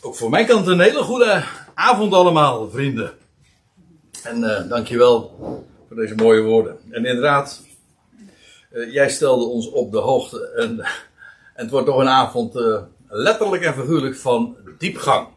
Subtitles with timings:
[0.00, 1.44] Ook voor mijn kant een hele goede
[1.74, 3.12] avond allemaal, vrienden.
[4.22, 5.36] En uh, dankjewel
[5.88, 6.78] voor deze mooie woorden.
[6.90, 7.62] En inderdaad,
[8.72, 10.48] uh, jij stelde ons op de hoogte.
[10.48, 10.80] En,
[11.54, 15.28] en het wordt toch een avond uh, letterlijk en figuurlijk van diepgang.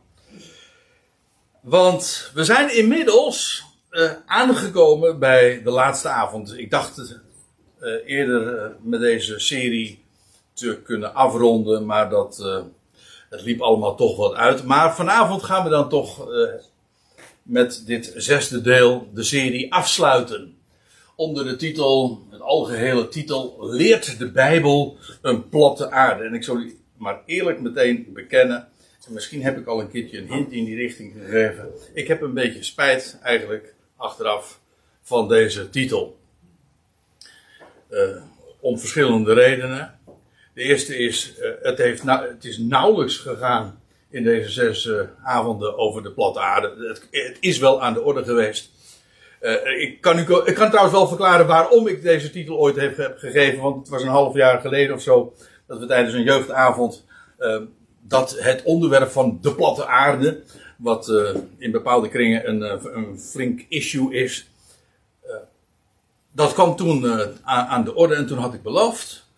[1.62, 3.64] Want we zijn inmiddels
[4.26, 6.58] aangekomen bij de laatste avond.
[6.58, 7.20] Ik dacht
[8.06, 10.06] eerder met deze serie
[10.54, 12.44] te kunnen afronden, maar dat
[13.32, 14.64] het liep allemaal toch wat uit.
[14.64, 16.50] Maar vanavond gaan we dan toch uh,
[17.44, 20.58] met dit zesde deel de serie afsluiten.
[21.16, 26.24] Onder de titel, het algehele titel, Leert de Bijbel een platte aarde.
[26.24, 28.68] En ik zal u maar eerlijk meteen bekennen.
[29.08, 31.70] En misschien heb ik al een keertje een hint in die richting gegeven.
[31.94, 34.60] Ik heb een beetje spijt eigenlijk achteraf
[35.02, 36.20] van deze titel.
[37.90, 38.22] Uh,
[38.60, 40.00] om verschillende redenen.
[40.54, 45.78] De eerste is, uh, het, heeft het is nauwelijks gegaan in deze zes uh, avonden
[45.78, 46.98] over de platte aarde.
[47.12, 48.70] Het, is wel aan de orde geweest.
[49.42, 53.18] Uh, ik, kan u, ik kan trouwens wel verklaren waarom ik deze titel ooit heb,
[53.18, 53.62] gegeven.
[53.62, 55.34] Want het was een half jaar geleden of zo
[55.68, 57.06] dat we tijdens een jeugdavond
[58.02, 60.42] dat het onderwerp van de platte aarde,
[60.78, 61.08] wat
[61.58, 62.62] in bepaalde kringen een,
[62.96, 64.50] een flink issue is,
[66.32, 67.06] dat kwam toen
[67.44, 69.31] aan de orde en toen had ik beloofd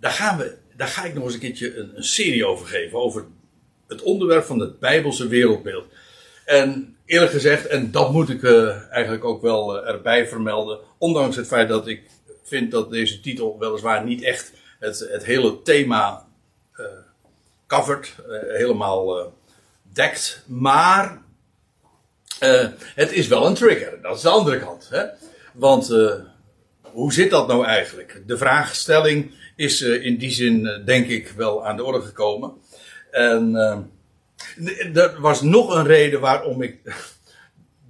[0.00, 2.98] daar, gaan we, daar ga ik nog eens een keertje een, serie over geven.
[2.98, 3.26] Over
[3.88, 5.84] het onderwerp van het Bijbelse wereldbeeld.
[6.44, 10.78] En eerlijk gezegd, en dat moet ik uh, eigenlijk ook wel uh, erbij vermelden.
[10.98, 12.02] Ondanks het feit dat ik
[12.44, 16.26] vind dat deze titel weliswaar niet echt het, het hele thema
[16.76, 16.86] uh,
[17.66, 18.14] covert,
[18.48, 19.32] helemaal
[19.92, 20.44] dekt.
[20.46, 21.22] Maar
[22.94, 23.98] het is wel een trigger.
[24.02, 24.88] Dat is de andere kant.
[24.90, 25.04] Hè?
[25.52, 25.88] Want
[26.82, 28.22] hoe zit dat nou eigenlijk?
[28.26, 32.52] De vraagstelling is uh, in die zin, uh, denk ik, wel aan de orde gekomen.
[33.10, 36.78] En uh, er was nog een reden waarom ik.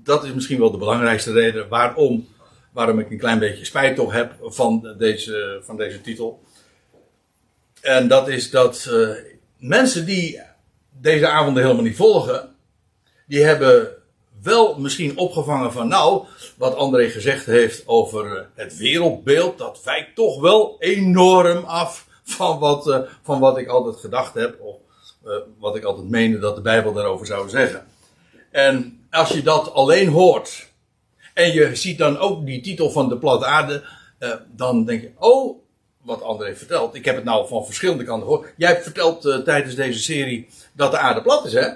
[0.03, 2.29] Dat is misschien wel de belangrijkste reden waarom,
[2.73, 6.43] waarom ik een klein beetje spijt toch heb van deze, van deze titel.
[7.81, 8.91] En dat is dat
[9.59, 10.41] mensen die
[11.01, 12.55] deze avonden helemaal niet volgen,
[13.27, 14.00] die hebben
[14.43, 20.15] wel misschien opgevangen van nou, wat André gezegd heeft over eh, het wereldbeeld, dat wijkt
[20.15, 24.77] toch wel enorm af van wat, uh, van wat ik altijd gedacht heb, of
[25.25, 27.87] uh, wat ik altijd meende dat de Bijbel daarover zou zeggen.
[28.51, 30.69] En als je dat alleen hoort,
[31.35, 33.85] en je ziet dan ook die titel van de platte aarde,
[34.57, 35.59] dan denk je, oh,
[36.03, 38.53] wat André vertelt, ik heb het nou van verschillende kanten gehoord.
[38.57, 41.69] Jij hebt verteld tijdens deze serie dat de aarde plat is, hè?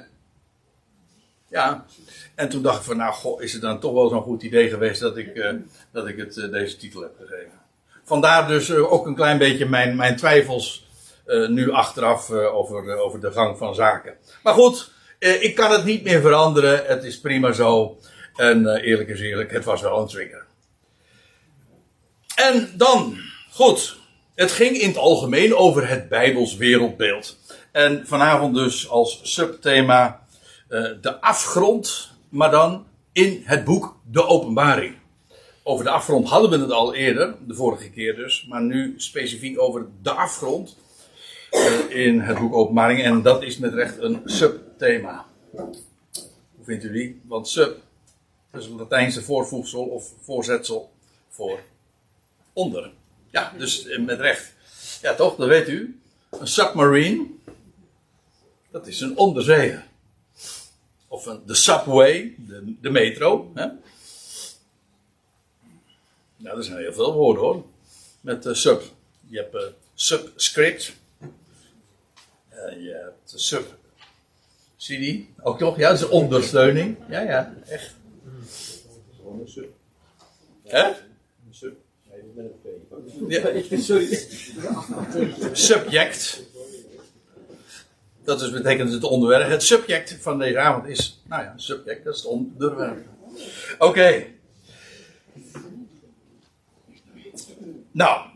[1.48, 1.84] Ja,
[2.34, 5.00] en toen dacht ik van, nou, is het dan toch wel zo'n goed idee geweest
[5.00, 5.52] dat ik, uh,
[5.92, 7.60] dat ik het, uh, deze titel heb gegeven.
[8.04, 10.82] Vandaar dus uh, ook een klein beetje mijn, mijn twijfels
[11.48, 14.14] nu achteraf over, over de gang van zaken.
[14.42, 16.86] Maar goed, ik kan het niet meer veranderen.
[16.86, 17.98] Het is prima zo.
[18.36, 20.44] En eerlijk is eerlijk, het was wel een trigger.
[22.34, 23.16] En dan,
[23.50, 23.96] goed.
[24.34, 27.38] Het ging in het algemeen over het Bijbels wereldbeeld.
[27.72, 30.26] En vanavond dus als subthema
[31.00, 34.94] de afgrond maar dan in het boek De Openbaring.
[35.62, 39.60] Over de afgrond hadden we het al eerder, de vorige keer dus, maar nu specifiek
[39.60, 40.76] over de afgrond
[41.50, 43.02] uh, in het boek Openbaring.
[43.02, 45.26] En dat is met recht een subthema.
[45.50, 47.20] Hoe vindt u die?
[47.26, 47.76] Want sub,
[48.52, 50.92] is een Latijnse voorvoegsel of voorzetsel
[51.28, 51.58] voor
[52.52, 52.90] onder.
[53.30, 54.54] Ja, dus eh, met recht.
[55.02, 56.00] Ja, toch, dat weet u.
[56.30, 57.26] Een submarine,
[58.70, 59.92] dat is een onderzeeër
[61.14, 63.50] of een, de subway, de, de metro.
[63.54, 63.66] Hè?
[66.36, 67.64] Nou, er zijn heel veel woorden hoor.
[68.20, 68.82] Met uh, sub.
[69.26, 69.60] Je hebt uh,
[69.94, 70.96] subscript.
[71.20, 73.76] Uh, je hebt sub.
[74.76, 75.20] CD.
[75.42, 75.76] Ook toch?
[75.76, 76.96] Ja, dat is ondersteuning.
[77.08, 77.94] Ja, ja, echt.
[79.16, 79.72] Gewoon een sub.
[80.64, 80.88] Hè?
[80.88, 80.94] Een
[81.50, 81.76] sub.
[82.10, 83.30] Nee, met een P.
[83.30, 83.78] Ja.
[83.90, 84.18] Sorry.
[85.52, 86.42] Subject.
[88.24, 89.48] Dat is, betekent het onderwerp.
[89.48, 92.98] Het subject van deze avond is, nou ja, subject, dat is het onderwerp.
[93.78, 94.24] Oké.
[97.90, 98.26] Nou,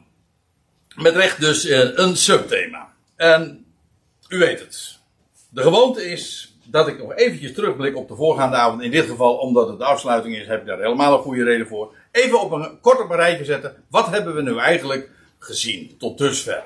[0.96, 2.92] met recht dus uh, een subthema.
[3.16, 3.66] En
[4.28, 4.98] u weet het.
[5.48, 8.82] De gewoonte is dat ik nog eventjes terugblik op de voorgaande avond.
[8.82, 11.66] In dit geval, omdat het de afsluiting is, heb ik daar helemaal een goede reden
[11.66, 11.94] voor.
[12.12, 13.84] Even op een, kort op rijtje zetten.
[13.90, 16.64] Wat hebben we nu eigenlijk gezien tot dusver?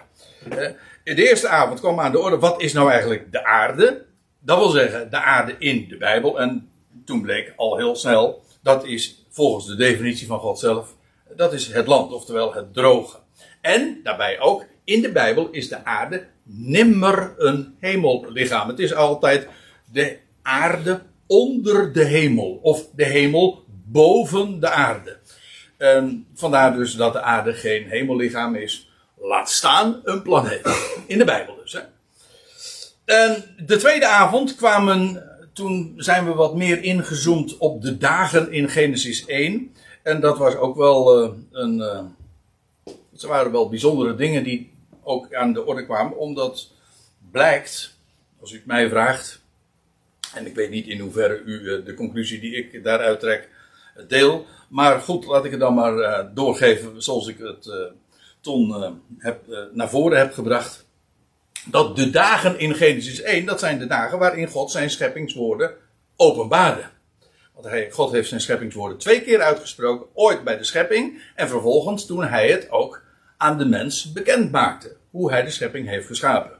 [1.04, 4.04] In de eerste avond kwam aan de orde, wat is nou eigenlijk de aarde?
[4.40, 6.40] Dat wil zeggen, de aarde in de Bijbel.
[6.40, 6.70] En
[7.04, 10.96] toen bleek al heel snel, dat is volgens de definitie van God zelf,
[11.36, 13.18] dat is het land, oftewel het droge.
[13.60, 18.68] En daarbij ook, in de Bijbel is de aarde nimmer een hemellichaam.
[18.68, 19.48] Het is altijd
[19.92, 22.58] de aarde onder de hemel.
[22.62, 25.18] Of de hemel boven de aarde.
[26.34, 28.91] Vandaar dus dat de aarde geen hemellichaam is.
[29.22, 30.66] Laat staan een planeet.
[31.06, 31.72] In de Bijbel dus.
[31.72, 31.80] Hè.
[33.04, 35.26] En de tweede avond kwamen.
[35.52, 39.74] Toen zijn we wat meer ingezoomd op de dagen in Genesis 1.
[40.02, 41.78] En dat was ook wel uh, een.
[41.78, 42.00] Uh,
[43.12, 44.72] het waren wel bijzondere dingen die
[45.02, 46.18] ook aan de orde kwamen.
[46.18, 46.70] Omdat
[47.30, 47.96] blijkt,
[48.40, 49.40] als u het mij vraagt.
[50.34, 53.48] En ik weet niet in hoeverre u uh, de conclusie die ik daaruit trek
[54.08, 54.46] deel.
[54.68, 57.92] Maar goed, laat ik het dan maar doorgeven zoals ik het
[58.42, 59.40] toen uh, heb,
[59.72, 60.86] naar voren heb gebracht.
[61.66, 65.74] Dat de dagen in Genesis 1, dat zijn de dagen waarin God zijn scheppingswoorden
[66.16, 66.84] openbaarde.
[67.54, 72.24] Want God heeft zijn scheppingswoorden twee keer uitgesproken, ooit bij de schepping en vervolgens toen
[72.24, 73.02] hij het ook
[73.36, 74.96] aan de mens bekend maakte.
[75.10, 76.58] Hoe hij de schepping heeft geschapen.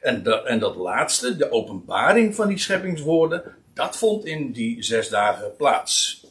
[0.00, 3.42] En, en dat laatste, de openbaring van die scheppingswoorden,
[3.74, 6.24] dat vond in die zes dagen plaats.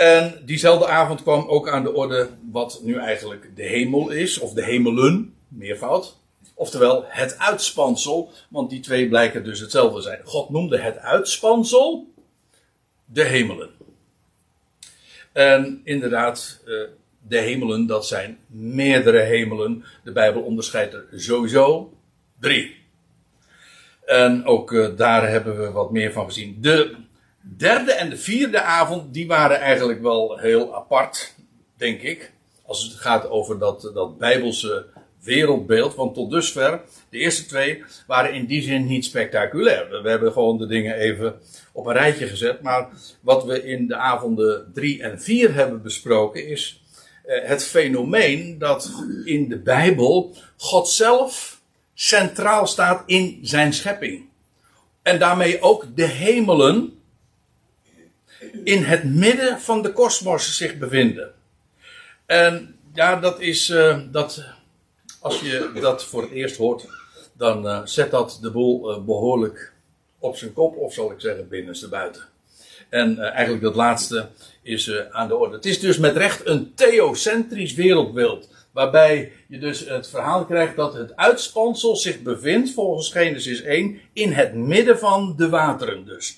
[0.00, 4.52] En diezelfde avond kwam ook aan de orde wat nu eigenlijk de hemel is, of
[4.52, 6.16] de hemelen, meervoud.
[6.54, 10.20] Oftewel het uitspansel, want die twee blijken dus hetzelfde zijn.
[10.24, 12.12] God noemde het uitspansel
[13.04, 13.70] de hemelen.
[15.32, 16.74] En inderdaad, eh,
[17.28, 19.84] de hemelen, dat zijn meerdere hemelen.
[20.04, 21.92] De Bijbel onderscheidt er sowieso
[22.38, 22.76] drie.
[24.04, 26.56] En ook eh, daar hebben we wat meer van gezien.
[26.60, 26.96] De
[27.40, 31.34] derde en de vierde avond, die waren eigenlijk wel heel apart,
[31.76, 32.32] denk ik.
[32.66, 34.86] Als het gaat over dat, dat bijbelse
[35.22, 35.94] wereldbeeld.
[35.94, 40.02] Want tot dusver, de eerste twee, waren in die zin niet spectaculair.
[40.02, 41.40] We hebben gewoon de dingen even
[41.72, 42.62] op een rijtje gezet.
[42.62, 42.88] Maar
[43.20, 46.82] wat we in de avonden drie en vier hebben besproken is
[47.24, 48.92] eh, het fenomeen dat
[49.24, 51.60] in de Bijbel God zelf
[51.94, 54.28] centraal staat in zijn schepping.
[55.02, 56.99] En daarmee ook de hemelen
[58.64, 61.32] in het midden van de kosmos zich bevinden.
[62.26, 64.44] En ja, dat is, uh, dat,
[65.20, 66.88] als je dat voor het eerst hoort,
[67.32, 69.72] dan uh, zet dat de boel uh, behoorlijk
[70.18, 72.22] op zijn kop, of zal ik zeggen binnenste buiten.
[72.88, 74.28] En eigenlijk dat laatste
[74.62, 75.56] is aan de orde.
[75.56, 78.48] Het is dus met recht een theocentrisch wereldbeeld.
[78.72, 84.32] Waarbij je dus het verhaal krijgt dat het uitspansel zich bevindt, volgens Genesis 1, in
[84.32, 86.36] het midden van de wateren dus.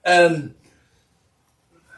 [0.00, 0.56] En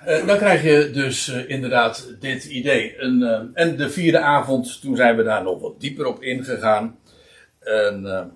[0.09, 2.97] uh, dan krijg je dus uh, inderdaad dit idee.
[2.97, 6.99] En, uh, en, de vierde avond, toen zijn we daar nog wat dieper op ingegaan.
[7.61, 8.33] En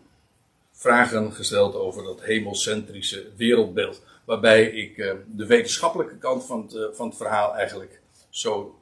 [0.73, 4.03] vragen gesteld over dat hemocentrische wereldbeeld.
[4.25, 8.01] Waarbij ik de wetenschappelijke kant van het, van het verhaal eigenlijk
[8.31, 8.81] zo.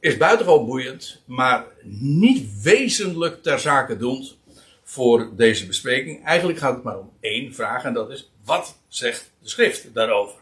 [0.00, 1.64] is buitengewoon boeiend, maar
[2.00, 4.38] niet wezenlijk ter zake doend
[4.82, 6.24] voor deze bespreking.
[6.24, 10.38] Eigenlijk gaat het maar om één vraag en dat is: wat zegt de schrift daarover?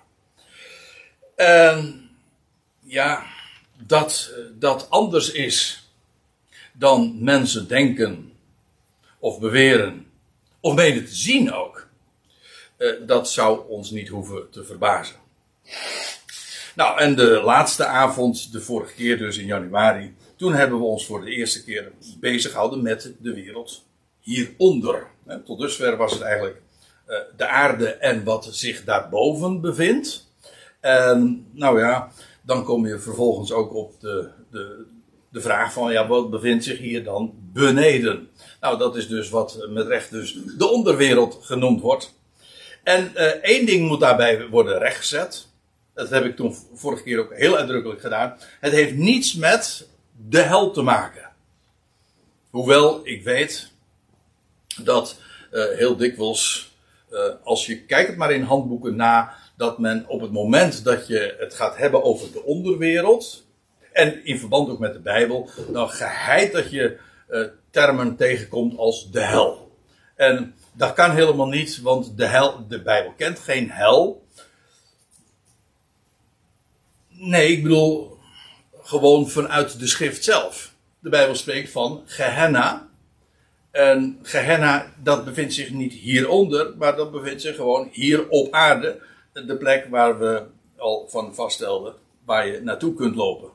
[1.37, 2.11] En
[2.83, 3.27] ja,
[3.87, 5.89] dat dat anders is
[6.73, 8.33] dan mensen denken
[9.19, 10.07] of beweren
[10.61, 11.89] of menen te zien ook.
[12.79, 15.17] Uh, dat zou ons niet hoeven te verbazen.
[16.75, 21.07] Nou, en de laatste avond, de vorige keer dus in januari, toen hebben we ons
[21.07, 23.85] voor de eerste keer bezig gehouden met de wereld
[24.21, 25.07] hieronder.
[25.45, 26.61] Tot dusver was het eigenlijk
[27.09, 30.26] uh, de aarde en wat zich daarboven bevindt.
[30.81, 32.11] En nou ja,
[32.43, 34.85] dan kom je vervolgens ook op de, de,
[35.31, 38.29] de vraag van, ja, wat bevindt zich hier dan beneden?
[38.61, 42.15] Nou, dat is dus wat met recht dus de onderwereld genoemd wordt.
[42.83, 45.47] En uh, één ding moet daarbij worden rechtgezet.
[45.95, 48.37] Dat heb ik toen vorige keer ook heel uitdrukkelijk gedaan.
[48.61, 49.89] Het heeft niets met
[50.29, 51.31] de hel te maken.
[52.51, 53.71] Hoewel ik weet
[54.83, 55.21] dat
[55.53, 56.75] uh, heel dikwijls,
[57.11, 61.37] uh, als je kijkt maar in handboeken na, dat men op het moment dat je
[61.39, 63.47] het gaat hebben over de onderwereld,
[63.93, 66.99] en in verband ook met de Bijbel, dan geheid dat je
[67.31, 69.79] uh, termen tegenkomt als de hel.
[70.15, 74.25] En dat kan helemaal niet, want de hel, de Bijbel kent geen hel.
[77.09, 78.17] Nee, ik bedoel
[78.83, 80.75] gewoon vanuit de schrift zelf.
[80.99, 82.89] De Bijbel spreekt van Gehenna.
[83.71, 89.03] En Gehenna, dat bevindt zich niet hieronder, maar dat bevindt zich gewoon hier op aarde
[89.45, 90.43] de plek waar we
[90.77, 93.49] al van vaststelden waar je naartoe kunt lopen.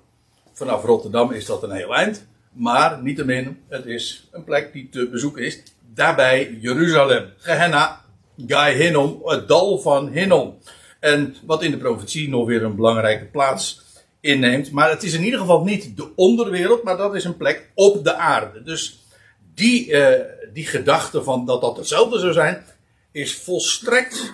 [0.54, 5.10] Vanaf Rotterdam is dat een heel eind, maar niettemin, het is een plek die te
[5.10, 5.64] bezoeken is.
[5.94, 8.02] Daarbij Jeruzalem, Gehenna,
[8.48, 10.58] Gai Hinnom, het dal van Hinnom.
[11.00, 13.82] En wat in de profetie nog weer een belangrijke plaats
[14.20, 14.72] inneemt.
[14.72, 18.04] Maar het is in ieder geval niet de onderwereld, maar dat is een plek op
[18.04, 18.64] de aarde.
[18.64, 19.06] Dus
[19.54, 20.10] die, uh,
[20.54, 22.64] die gedachte van dat dat hetzelfde zou zijn,
[23.12, 24.34] is volstrekt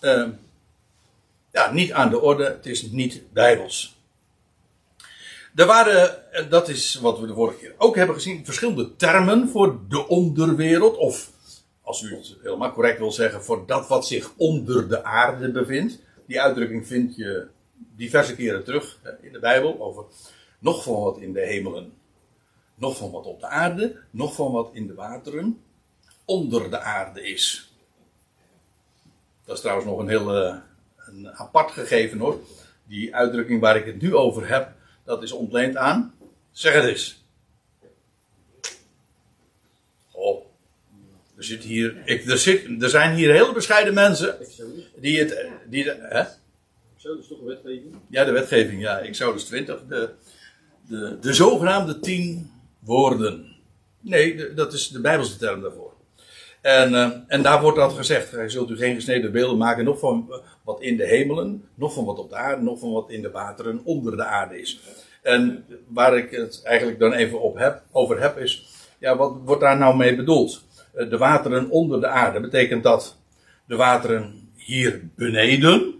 [0.00, 0.28] uh,
[1.72, 2.44] niet aan de orde.
[2.44, 3.96] Het is niet bijbels.
[5.54, 9.48] Er waren, en dat is wat we de vorige keer ook hebben gezien, verschillende termen
[9.48, 10.96] voor de onderwereld.
[10.96, 11.30] Of,
[11.82, 15.98] als u het helemaal correct wil zeggen, voor dat wat zich onder de aarde bevindt.
[16.26, 17.46] Die uitdrukking vind je
[17.96, 19.80] diverse keren terug in de Bijbel.
[19.80, 20.04] Over
[20.58, 21.92] nog van wat in de hemelen,
[22.74, 25.62] nog van wat op de aarde, nog van wat in de wateren
[26.24, 27.72] onder de aarde is.
[29.44, 30.56] Dat is trouwens nog een heel uh,
[31.08, 32.40] een apart gegeven hoor.
[32.86, 34.72] Die uitdrukking waar ik het nu over heb,
[35.04, 36.14] dat is ontleend aan.
[36.50, 37.24] Zeg het eens.
[40.12, 40.44] Oh.
[41.36, 44.38] Er, zit hier, ik, er, zit, er zijn hier hele bescheiden mensen
[44.96, 45.46] die het.
[45.66, 46.24] Die de, hè?
[46.96, 47.96] Exodus toch een wetgeving?
[48.10, 48.98] Ja, de wetgeving, ja.
[48.98, 49.80] Exodus 20.
[49.88, 50.10] De,
[50.88, 53.56] de, de zogenaamde tien woorden.
[54.00, 55.87] Nee, dat is de Bijbelse term daarvoor.
[56.68, 58.28] En, uh, en daar wordt dat gezegd.
[58.28, 62.04] Gij zult u geen gesneden beelden maken, nog van wat in de hemelen, nog van
[62.04, 64.80] wat op de aarde, nog van wat in de wateren onder de aarde is.
[65.22, 68.66] En waar ik het eigenlijk dan even op heb, over heb, is,
[68.98, 70.64] ja, wat wordt daar nou mee bedoeld?
[70.94, 73.16] Uh, de wateren onder de aarde, betekent dat
[73.66, 75.94] de wateren hier beneden,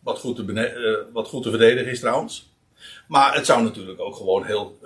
[0.00, 2.52] wat goed te, wat goed te verdedigen is trouwens.
[3.08, 4.78] Maar het zou natuurlijk ook gewoon heel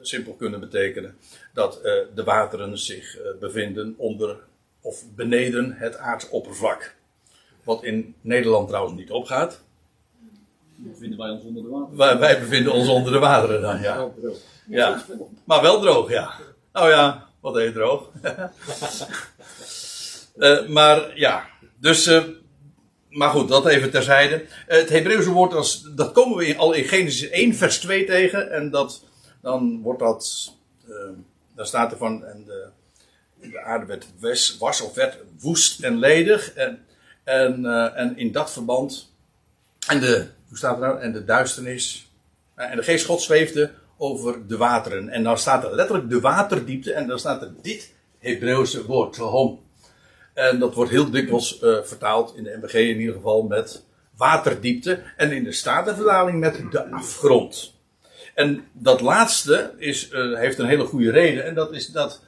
[0.00, 1.18] simpel kunnen betekenen
[1.52, 4.36] dat uh, de wateren zich uh, bevinden onder
[4.80, 6.94] of beneden het aardsoppervlak.
[7.64, 9.60] Wat in Nederland trouwens niet opgaat.
[10.76, 11.96] Bevinden wij ons onder de wateren?
[11.96, 14.10] Wij, wij bevinden ons onder de wateren dan, ja.
[14.66, 15.04] Ja,
[15.44, 16.32] maar wel droog, ja.
[16.72, 18.08] Nou ja, wat heet droog.
[20.36, 22.10] uh, maar ja, dus,
[23.08, 24.44] maar goed, dat even terzijde.
[24.66, 28.50] het Hebreeuwse woord, als, dat komen we in, al in Genesis 1 vers 2 tegen.
[28.50, 29.04] En dat,
[29.40, 30.54] dan wordt dat
[31.60, 32.68] dan staat er van, en de,
[33.50, 36.52] de aarde werd was, was of werd woest en ledig.
[36.52, 36.84] En,
[37.24, 39.12] en, uh, en in dat verband,
[39.86, 42.10] en de, hoe staat er nou, en de duisternis,
[42.54, 45.08] en de geest God zweefde over de wateren.
[45.08, 49.60] En dan staat er letterlijk de waterdiepte, en dan staat er dit Hebreeuwse woord, hom.
[50.34, 53.84] En dat wordt heel dikwijls uh, vertaald, in de MBG in ieder geval, met
[54.16, 55.02] waterdiepte.
[55.16, 57.79] En in de Statenvertaling met de afgrond.
[58.34, 61.44] En dat laatste is, uh, heeft een hele goede reden.
[61.44, 62.20] En dat is dat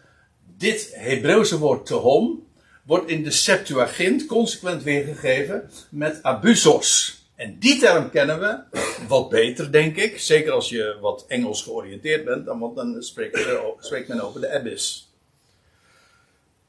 [0.56, 2.46] dit Hebreeuwse woord tehom
[2.82, 7.20] wordt in de Septuagint consequent weergegeven met abusos.
[7.34, 8.78] En die term kennen we
[9.08, 10.18] wat beter, denk ik.
[10.18, 15.10] Zeker als je wat Engels georiënteerd bent, dan, dan spreekt, men over de abyss.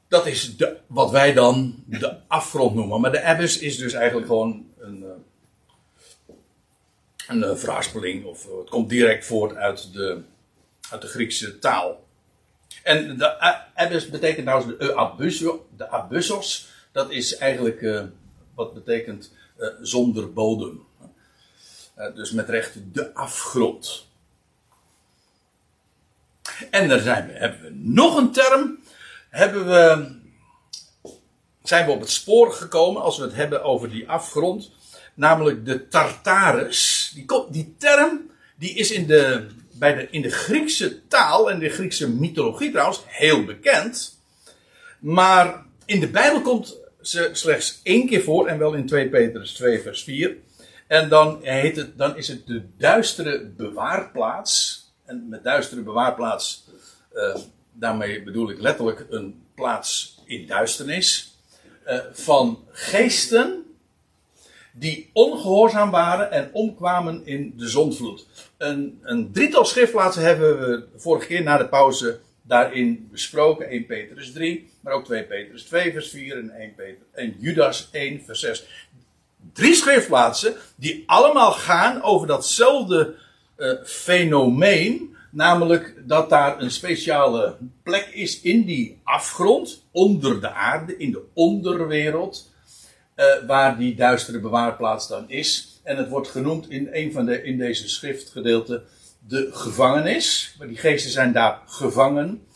[0.08, 0.54] Dat is
[0.86, 3.00] wat wij dan de afgrond noemen.
[3.00, 4.66] Maar de abyss is dus eigenlijk gewoon
[7.28, 10.22] een, een uh, verhaspeling, of uh, het komt direct voort uit de,
[10.90, 12.04] uit de Griekse taal.
[12.82, 13.38] En de
[13.74, 18.06] abyss betekent trouwens de abyssos, de abyssos, dat is eigenlijk
[18.54, 19.32] wat betekent
[19.80, 20.86] zonder bodem.
[22.14, 24.06] dus met recht de afgrond.
[26.70, 28.78] En daar zijn we, hebben we nog een term,
[29.30, 30.14] hebben we,
[31.62, 34.70] zijn we op het spoor gekomen als we het hebben over die afgrond
[35.14, 37.12] namelijk de Tartarus.
[37.14, 41.68] Die, die term die is in de, bij de, in de Griekse taal en de
[41.68, 44.18] Griekse mythologie trouwens heel bekend.
[44.98, 49.52] Maar in de Bijbel komt ze slechts één keer voor en wel in 2 Petrus
[49.52, 50.36] 2 vers 4.
[50.86, 54.82] En dan, heet het, dan is het de duistere bewaarplaats.
[55.04, 56.64] En met duistere bewaarplaats,
[57.14, 57.36] uh,
[57.72, 61.38] daarmee bedoel ik letterlijk een plaats in duisternis.
[61.86, 63.64] Uh, van geesten
[64.76, 68.26] die ongehoorzaam waren en omkwamen in de zondvloed.
[68.56, 73.68] Een, een drietal schriftplaatsen hebben we vorige keer na de pauze daarin besproken.
[73.68, 77.88] 1 Petrus 3, maar ook 2 Petrus 2 vers 4 en, 1 Peter, en Judas
[77.92, 78.66] 1 vers 6.
[79.52, 83.14] Drie schriftplaatsen die allemaal gaan over datzelfde
[83.56, 85.16] uh, fenomeen.
[85.30, 91.22] Namelijk dat daar een speciale plek is in die afgrond, onder de aarde, in de
[91.32, 92.52] onderwereld
[93.16, 95.80] uh, waar die duistere bewaarplaats dan is.
[95.82, 98.82] En het wordt genoemd in een van de, in deze schriftgedeelte
[99.26, 100.54] de gevangenis.
[100.58, 102.46] Maar die geesten zijn daar gevangen.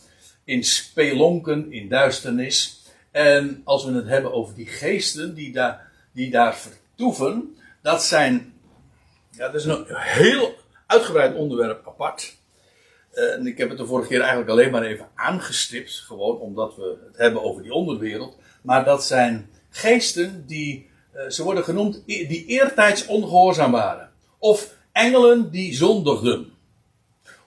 [0.43, 2.79] In spelonken, in duisternis.
[3.11, 7.57] En als we het hebben over die geesten die daar, die daar vertoeven.
[7.81, 8.53] Dat zijn,
[9.31, 10.55] ja, dat is een heel
[10.87, 12.37] uitgebreid onderwerp apart.
[13.13, 15.93] Uh, en ik heb het de vorige keer eigenlijk alleen maar even aangestipt.
[15.93, 18.37] Gewoon omdat we het hebben over die onderwereld.
[18.61, 24.11] Maar dat zijn geesten die, uh, ze worden genoemd, die eertijds ongehoorzaam waren.
[24.37, 26.51] Of engelen die zondigden.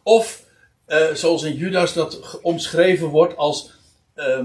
[0.03, 0.45] Of,
[0.89, 3.71] uh, zoals in Judas dat omschreven wordt als
[4.17, 4.41] uh,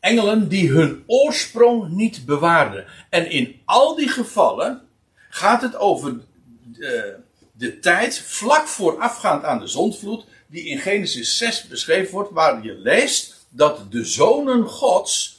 [0.00, 2.84] engelen die hun oorsprong niet bewaarden.
[3.10, 4.82] En in al die gevallen
[5.28, 6.20] gaat het over
[6.64, 7.16] de,
[7.52, 12.74] de tijd vlak voorafgaand aan de zondvloed, die in Genesis 6 beschreven wordt, waar je
[12.74, 15.33] leest dat de zonen Gods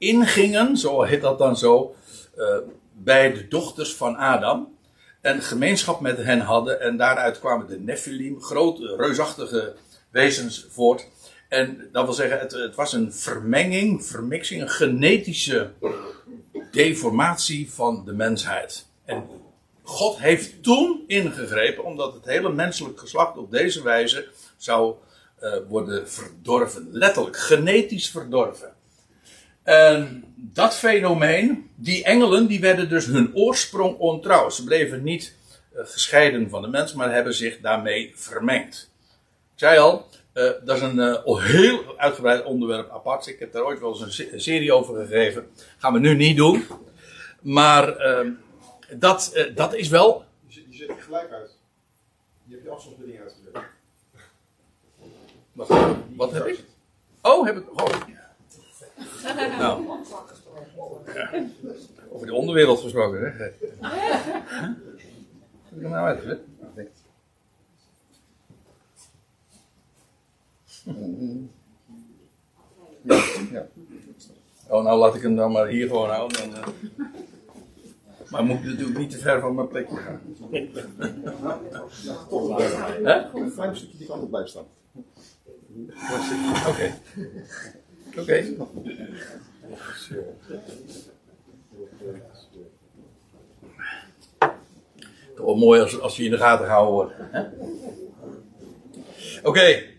[0.00, 1.94] ingingen, zo heet dat dan zo,
[2.36, 2.56] uh,
[2.92, 4.78] bij de dochters van Adam.
[5.20, 6.80] En gemeenschap met hen hadden.
[6.80, 9.74] En daaruit kwamen de Nephilim, grote, reusachtige
[10.10, 11.06] wezens voort.
[11.48, 15.70] En dat wil zeggen, het, het, was een vermenging, vermixing, een genetische
[16.70, 18.86] deformatie van de mensheid.
[19.04, 19.26] En
[19.82, 24.94] God heeft toen ingegrepen, omdat het hele menselijk geslacht op deze wijze zou
[25.42, 26.88] uh, worden verdorven.
[26.90, 28.74] Letterlijk, genetisch verdorven.
[29.70, 34.48] En dat fenomeen, die engelen, die werden dus hun oorsprong ontrouw.
[34.50, 35.34] Ze bleven niet
[35.74, 38.90] uh, gescheiden van de mens, maar hebben zich daarmee vermengd.
[39.52, 43.26] Ik zei al, uh, dat is een uh, heel uitgebreid onderwerp apart.
[43.26, 45.50] Ik heb daar ooit wel eens een serie over gegeven.
[45.78, 46.66] Gaan we nu niet doen.
[47.40, 48.30] Maar ehm,
[48.92, 50.24] dat, dat is wel.
[50.46, 51.56] Je zet, je zet je gelijk uit.
[52.44, 53.62] Je hebt je afstandsbediening uitgezet.
[55.52, 55.68] Wat,
[56.16, 56.64] wat heb ik?
[57.22, 57.80] Oh, heb ik.
[57.80, 58.18] Oh.
[59.58, 59.84] Nou.
[61.14, 61.30] Ja.
[62.10, 63.26] Over de onderwereld gesproken, hè?
[63.26, 63.54] Heb
[65.76, 66.40] ik hem nou uitgezet?
[73.50, 73.66] Ja.
[74.68, 76.50] Oh, nou laat ik hem dan maar hier gewoon houden.
[76.50, 76.66] Dan, uh...
[78.30, 80.20] Maar moet ik natuurlijk niet te ver van mijn plekje gaan.
[83.02, 83.40] Hè?
[83.40, 84.66] Een klein stukje die kan blijven staan.
[86.68, 86.94] Oké.
[88.18, 88.54] Oké.
[95.36, 97.12] Toch wel mooi als, als je in de gaten gehouden wordt.
[99.38, 99.48] Oké.
[99.48, 99.94] Okay.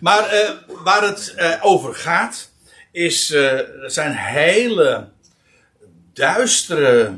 [0.00, 0.50] Maar uh,
[0.84, 2.50] waar het uh, over gaat,
[2.90, 5.08] is, uh, zijn hele
[6.12, 7.14] duistere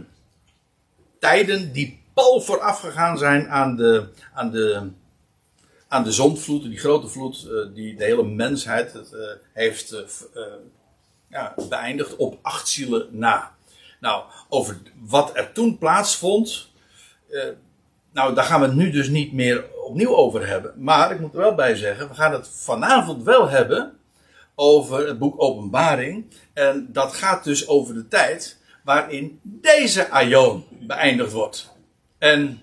[1.19, 4.90] tijden die pal vooraf gegaan zijn aan de, aan de,
[5.88, 9.14] aan de zondvloed, die grote vloed die de hele mensheid het,
[9.53, 9.94] heeft
[11.29, 13.57] ja, beëindigd op acht zielen na.
[14.01, 16.70] Nou, over wat er toen plaatsvond,
[18.12, 20.72] nou, daar gaan we het nu dus niet meer opnieuw over hebben.
[20.77, 23.92] Maar ik moet er wel bij zeggen, we gaan het vanavond wel hebben
[24.55, 26.27] over het boek Openbaring.
[26.53, 31.72] En dat gaat dus over de tijd waarin deze aion beëindigd wordt.
[32.18, 32.62] En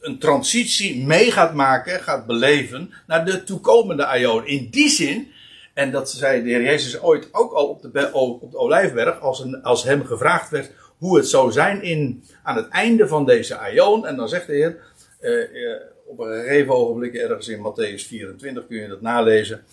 [0.00, 4.46] een transitie mee gaat maken, gaat beleven naar de toekomende aion.
[4.46, 5.32] In die zin,
[5.74, 9.40] en dat zei de Heer Jezus ooit ook al op de, op de Olijfberg, als,
[9.40, 13.56] een, als hem gevraagd werd hoe het zou zijn in, aan het einde van deze
[13.56, 14.06] aion.
[14.06, 14.78] En dan zegt de Heer,
[15.20, 19.64] uh, op een gegeven ogenblik, ergens in Matthäus 24 kun je dat nalezen.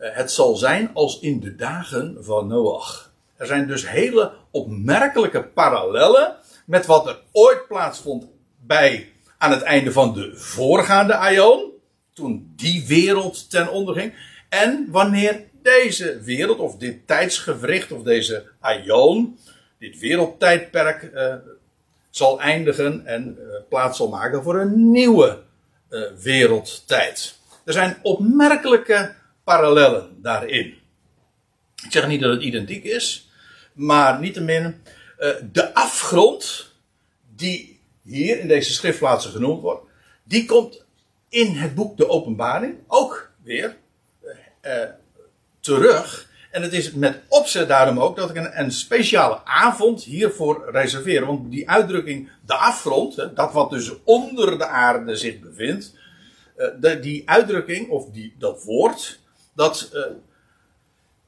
[0.00, 3.12] Uh, het zal zijn als in de dagen van Noach.
[3.36, 8.26] Er zijn dus hele opmerkelijke parallellen met wat er ooit plaatsvond
[8.66, 11.72] bij aan het einde van de voorgaande aion.
[12.12, 14.14] Toen die wereld ten onder ging.
[14.48, 19.38] En wanneer deze wereld, of dit tijdsgewricht, of deze aion,
[19.78, 21.34] dit wereldtijdperk, uh,
[22.10, 25.42] zal eindigen en uh, plaats zal maken voor een nieuwe
[25.90, 27.38] uh, wereldtijd.
[27.64, 30.74] Er zijn opmerkelijke parallellen daarin.
[31.84, 33.30] Ik zeg niet dat het identiek is,
[33.72, 34.82] maar niettemin
[35.52, 36.70] de afgrond
[37.36, 37.73] die
[38.04, 39.82] hier in deze schriftplaatsen genoemd wordt,
[40.24, 40.84] die komt
[41.28, 43.76] in het boek De Openbaring ook weer
[45.60, 46.32] terug.
[46.50, 51.26] En het is met opzet daarom ook dat ik een, een speciale avond hiervoor reserveer.
[51.26, 55.94] Want die uitdrukking, de afgrond, hè, dat wat dus onder de aarde zich bevindt.
[56.56, 59.20] Uh, de, die uitdrukking, of die, dat woord,
[59.54, 59.90] dat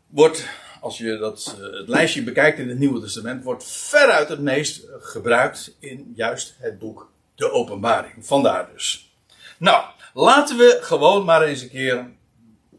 [0.06, 0.48] wordt,
[0.86, 4.86] als je dat, uh, het lijstje bekijkt in het Nieuwe Testament, wordt veruit het meest
[5.00, 8.26] gebruikt in juist het boek De Openbaring.
[8.26, 9.14] Vandaar dus.
[9.58, 12.10] Nou, laten we gewoon maar eens een keer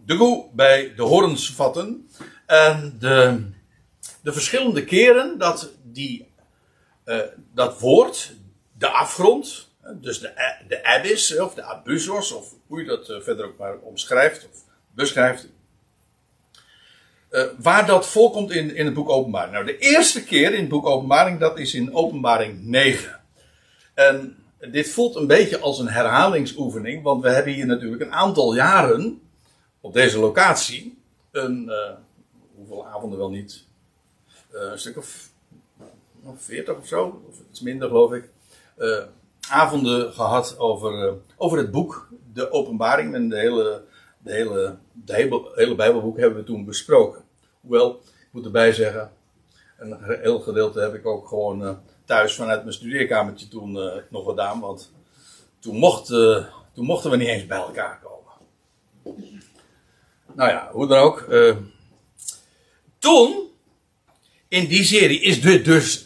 [0.06, 2.10] de koe bij de horens vatten.
[2.46, 3.44] En de,
[4.22, 6.32] de verschillende keren dat die,
[7.06, 7.20] uh,
[7.54, 8.34] dat woord,
[8.78, 13.58] de afgrond, dus de, de abyss, of de abyssos, of hoe je dat verder ook
[13.58, 15.48] maar omschrijft, of beschrijft.
[17.32, 19.54] Uh, waar dat voorkomt in, in het boek Openbaring.
[19.54, 23.20] Nou, de eerste keer in het boek Openbaring, dat is in Openbaring 9.
[23.94, 24.36] En
[24.72, 29.22] dit voelt een beetje als een herhalingsoefening, want we hebben hier natuurlijk een aantal jaren
[29.82, 30.98] op deze locatie
[31.32, 31.72] een,
[32.56, 33.64] hoeveel avonden wel niet.
[34.54, 35.30] Uh, een stuk of,
[36.24, 38.30] of 40 of zo, of iets minder geloof ik.
[39.50, 43.14] Avonden gehad over, over het boek, de openbaring.
[43.14, 43.84] En de hele,
[44.18, 45.16] de hele, de
[45.56, 47.22] hele, Bijbelboek hebben we toen besproken.
[47.62, 49.12] Hoewel, ik moet erbij zeggen,
[49.78, 51.76] een heel gedeelte heb ik ook gewoon eh,
[52.06, 54.60] thuis vanuit mijn studeerkamertje toen eh, nog gedaan.
[54.60, 54.92] Want
[55.60, 58.34] toen, mocht, eh, toen mochten we niet eens bij elkaar komen.
[60.34, 61.28] Nou ja, hoe dan ook.
[63.00, 63.50] toen,
[64.48, 66.04] in die serie, is dit dus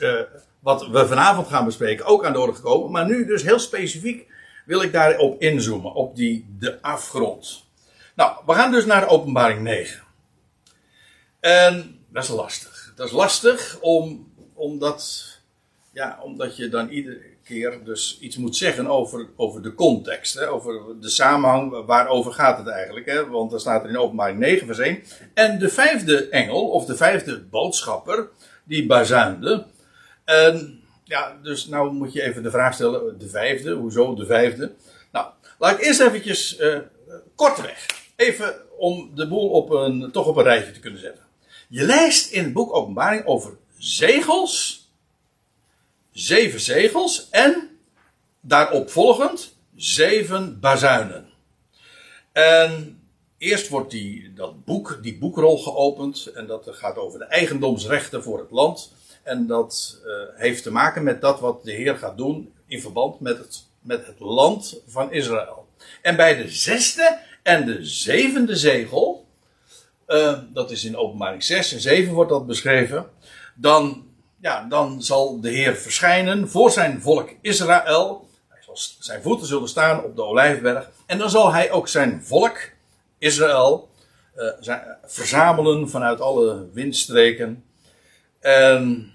[0.60, 2.92] wat we vanavond gaan bespreken ook aan de orde gekomen.
[2.92, 4.28] Maar nu dus heel specifiek
[4.66, 7.66] wil ik daarop inzoomen, op die, de afgrond.
[8.22, 10.02] Nou, we gaan dus naar openbaring 9.
[11.40, 12.94] En dat is lastig.
[12.96, 15.26] Dat is lastig om, omdat,
[15.94, 20.34] ja, omdat je dan iedere keer dus iets moet zeggen over, over de context.
[20.34, 23.06] Hè, over de samenhang, waarover gaat het eigenlijk.
[23.06, 23.30] Hè?
[23.30, 25.04] Want dan staat er in openbaring 9 vers 1.
[25.34, 28.30] En de vijfde engel, of de vijfde boodschapper,
[28.64, 29.66] die bazuinde.
[30.26, 34.72] En ja, dus nou moet je even de vraag stellen, de vijfde, hoezo de vijfde?
[35.12, 35.28] Nou,
[35.60, 36.80] laat ik eerst eventjes eh,
[37.36, 41.24] kortweg, even om de boel op een, toch op een rijtje te kunnen zetten.
[41.70, 44.86] Je leest in het boek Openbaring over zegels,
[46.12, 47.80] zeven zegels en
[48.42, 51.30] daarop volgend zeven bazuinen.
[52.32, 53.02] En
[53.38, 58.40] eerst wordt die, dat boek, die boekrol geopend en dat gaat over de eigendomsrechten voor
[58.40, 58.94] het land.
[59.24, 63.20] En dat eh, heeft te maken met dat wat de Heer gaat doen in verband
[63.20, 65.68] met het, met het land van Israël.
[66.02, 69.28] En bij de zesde en de zevende zegel,
[70.06, 73.10] eh, dat is in openbaring 6 en 7 wordt dat beschreven,
[73.56, 74.06] dan,
[74.42, 78.30] ja, dan zal de Heer verschijnen voor zijn volk Israël.
[78.48, 80.90] Hij zal, zijn voeten zullen staan op de Olijfberg.
[81.06, 82.70] En dan zal hij ook zijn volk
[83.18, 83.90] Israël
[84.36, 84.76] eh,
[85.06, 87.64] verzamelen vanuit alle windstreken.
[88.40, 89.14] En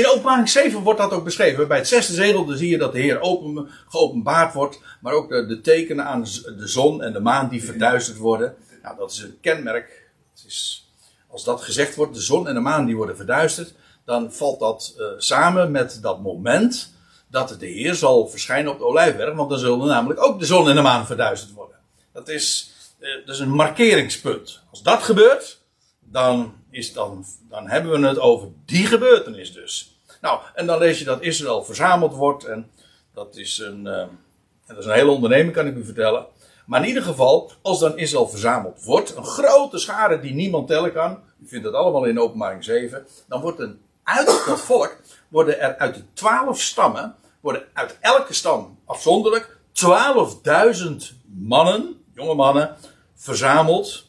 [0.00, 1.68] in openbaring 7 wordt dat ook beschreven.
[1.68, 4.80] Bij het zesde zegel zie je dat de Heer open, geopenbaard wordt.
[5.00, 6.22] Maar ook de, tekenen aan
[6.56, 8.54] de zon en de maan die verduisterd worden.
[8.82, 10.10] Nou, dat is een kenmerk.
[10.34, 10.88] Het is,
[11.28, 13.74] als dat gezegd wordt, de zon en de maan die worden verduisterd.
[14.04, 16.92] Dan valt dat eh, samen met dat moment
[17.28, 19.34] dat de Heer zal verschijnen op de Olijfberg.
[19.34, 21.76] Want dan zullen namelijk ook de zon en de maan verduisterd worden.
[22.12, 24.60] Dat is, eh, dat is een markeringspunt.
[24.70, 25.60] Als dat gebeurt,
[26.00, 29.89] dan, is dan, dan hebben we het over die gebeurtenis dus.
[30.20, 32.44] Nou, en dan lees je dat Israël verzameld wordt.
[32.44, 32.70] En
[33.14, 34.18] dat is een, eh, en
[34.66, 36.26] dat is een hele onderneming, kan ik u vertellen.
[36.66, 40.92] Maar in ieder geval, als dan Israël verzameld wordt, een grote schare die niemand tellen
[40.92, 41.22] kan.
[41.42, 43.06] U vindt dat allemaal in openbaring 7.
[43.28, 44.96] Dan wordt een, uit dat volk,
[45.28, 52.76] worden er uit de twaalf stammen, worden uit elke stam afzonderlijk 12.000 mannen, jonge mannen,
[53.14, 54.06] verzameld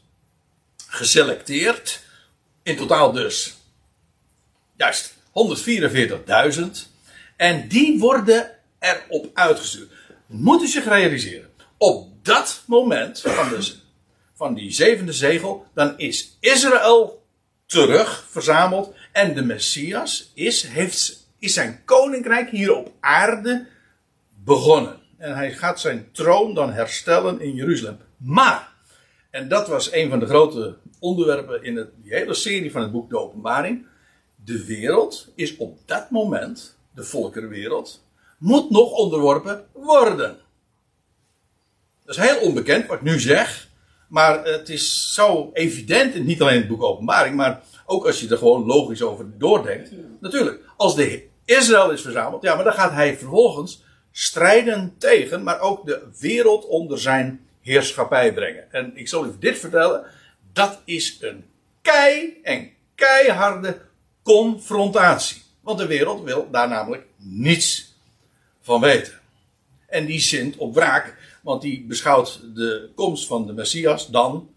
[0.88, 2.04] geselecteerd.
[2.64, 3.58] In totaal dus,
[4.76, 6.90] juist, 144.000.
[7.36, 9.92] En die worden erop uitgestuurd.
[10.26, 11.50] Moet u zich realiseren.
[11.78, 13.74] Op dat moment van, de,
[14.34, 17.24] van die zevende zegel, dan is Israël
[17.66, 18.94] terug verzameld.
[19.12, 23.68] En de Messias is, heeft, is zijn koninkrijk hier op aarde
[24.44, 25.00] begonnen.
[25.18, 27.98] En hij gaat zijn troon dan herstellen in Jeruzalem.
[28.18, 28.72] Maar
[29.32, 32.92] en dat was een van de grote onderwerpen in het, die hele serie van het
[32.92, 33.86] boek De Openbaring.
[34.44, 38.04] De wereld is op dat moment, de volkerenwereld,
[38.38, 40.38] moet nog onderworpen worden.
[42.06, 43.70] Dat is heel onbekend wat ik nu zeg.
[44.08, 48.22] Maar het is zo evident, en niet alleen in het boek Openbaring, maar ook als
[48.22, 49.92] je er gewoon logisch over doordenkt.
[50.20, 55.60] Natuurlijk, als de Israël is verzameld, ja, maar dan gaat hij vervolgens strijden tegen, maar
[55.60, 58.72] ook de wereld onder zijn heerschappij brengen.
[58.72, 60.06] En ik zal u dit vertellen.
[60.54, 61.46] Dat is een
[61.82, 63.82] kei en keiharde
[64.24, 65.42] confrontatie.
[65.62, 67.96] Want de wereld wil daar namelijk niets
[68.62, 69.20] van weten.
[69.88, 71.18] En die zint op wraak.
[71.42, 74.50] Want die beschouwt de komst van de Messias dan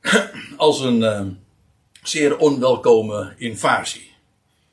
[0.56, 1.26] als een uh,
[2.02, 4.14] zeer onwelkome invasie.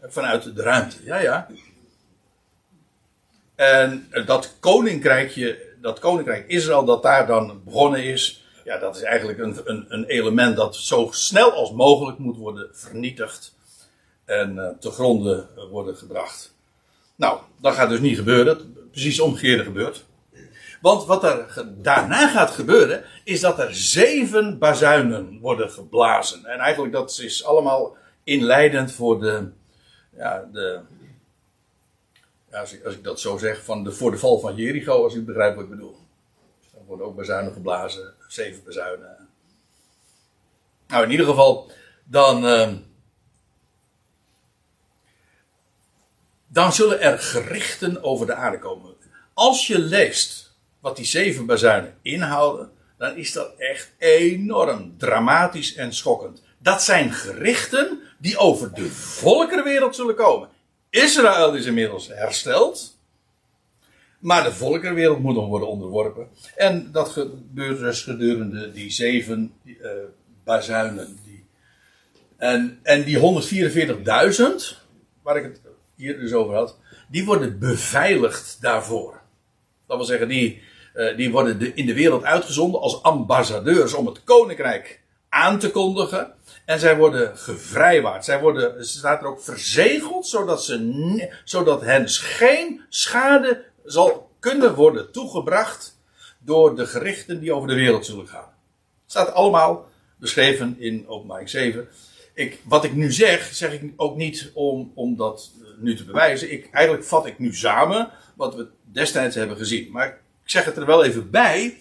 [0.02, 0.97] Vanuit de ruimte.
[1.04, 1.47] Ja, ja.
[3.56, 9.39] En dat koninkrijkje dat koninkrijk Israël dat daar dan begonnen is, ja, dat is eigenlijk
[9.39, 13.53] een, een, een element dat zo snel als mogelijk moet worden vernietigd
[14.26, 16.56] en uh, te gronden worden gebracht.
[17.16, 18.74] Nou, dat gaat dus niet gebeuren.
[18.92, 20.06] Precies het omgekeerde gebeurt.
[20.82, 26.46] Want wat er daarna gaat gebeuren, is dat er zeven bazuinen worden geblazen.
[26.46, 29.50] En eigenlijk dat is allemaal inleidend voor de,
[30.18, 30.80] ja, de,
[32.52, 35.14] als, ik, als ik dat zo zeg, van de, voor de val van Jericho, als
[35.14, 35.98] u begrijpt wat ik bedoel.
[36.62, 39.30] Dus dan worden ook bazuinen geblazen, zeven bazuinen.
[40.88, 41.72] Nou, in ieder geval,
[42.04, 42.70] dan, uh,
[46.54, 48.94] dan zullen er gerichten over de aarde komen.
[49.34, 55.94] Als je leest wat die zeven bazuinen inhouden, dan is dat echt enorm dramatisch en
[55.94, 56.42] schokkend.
[56.58, 60.50] dat zijn gerichten die over de volkerenwereld zullen komen.
[60.89, 62.98] Israël is inmiddels hersteld.
[64.20, 66.28] Maar de volkerenwereld moet nog worden onderworpen.
[66.56, 69.89] En dat gebeurt dus gedurende die zeven uh,
[70.44, 71.20] bazuinen.
[71.26, 71.46] Die,
[72.38, 74.82] en, en die 144.000,
[75.22, 75.62] waar ik het
[76.04, 76.74] dus
[77.10, 79.22] die worden beveiligd daarvoor.
[79.88, 80.62] Dat wil zeggen, die,
[80.96, 85.72] uh, die worden de, in de wereld uitgezonden als ambassadeurs om het koninkrijk aan te
[85.72, 86.34] kondigen.
[86.66, 88.26] En zij worden gevrijwaard.
[88.26, 94.76] Zij worden, ze staat er ook verzegeld, zodat, ze, zodat hen geen schade zal kunnen
[94.76, 95.98] worden toegebracht
[96.39, 98.52] door de gerichten die over de wereld zullen gaan.
[99.02, 101.88] Het staat allemaal beschreven in openbaring 7.
[102.34, 106.06] Ik, wat ik nu zeg, zeg ik ook niet om, om dat eh, nu te
[106.06, 106.52] bewijzen.
[106.52, 109.91] Ik, eigenlijk vat ik nu samen wat we destijds hebben gezien.
[109.91, 111.78] Maar ik zeg het er wel even bij.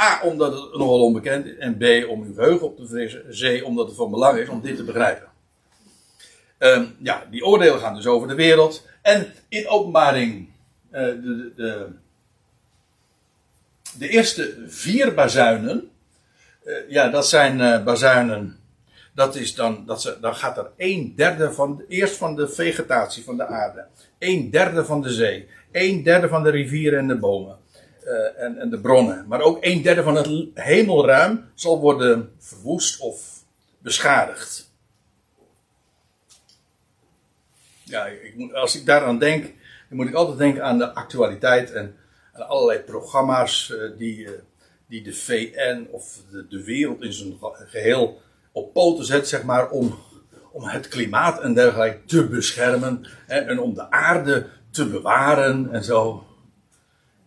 [0.00, 1.56] A, omdat het nogal onbekend is.
[1.56, 3.24] En B, om uw geheugen op te frissen.
[3.30, 5.28] C, omdat het van belang is om dit te begrijpen.
[6.58, 8.86] Um, ja, die oordelen gaan dus over de wereld.
[9.02, 10.48] En in openbaring
[10.92, 11.88] uh, de, de,
[13.98, 15.90] de, eerste vier bazuinen.
[16.64, 18.58] Uh, ja, dat zijn uh, bazuinen.
[19.16, 23.24] Dat is dan, dat ze, dan gaat er een derde van, eerst van de vegetatie
[23.24, 23.86] van de aarde.
[24.18, 25.48] Een derde van de zee.
[25.72, 27.58] Een derde van de rivieren en de bomen.
[28.04, 29.24] Uh, en, en, de bronnen.
[29.28, 33.44] Maar ook een derde van het hemelruim zal worden verwoest of
[33.78, 34.70] beschadigd.
[37.82, 39.42] Ja, ik als ik daaraan denk,
[39.88, 41.96] dan moet ik altijd denken aan de actualiteit en
[42.32, 44.30] aan allerlei programma's uh, die, uh,
[44.88, 48.24] die de VN of de, de wereld in zijn geheel
[48.56, 49.98] op poten zet, zeg maar, om,
[50.52, 55.84] om het klimaat en dergelijke te beschermen hè, en om de aarde te bewaren en
[55.84, 56.26] zo.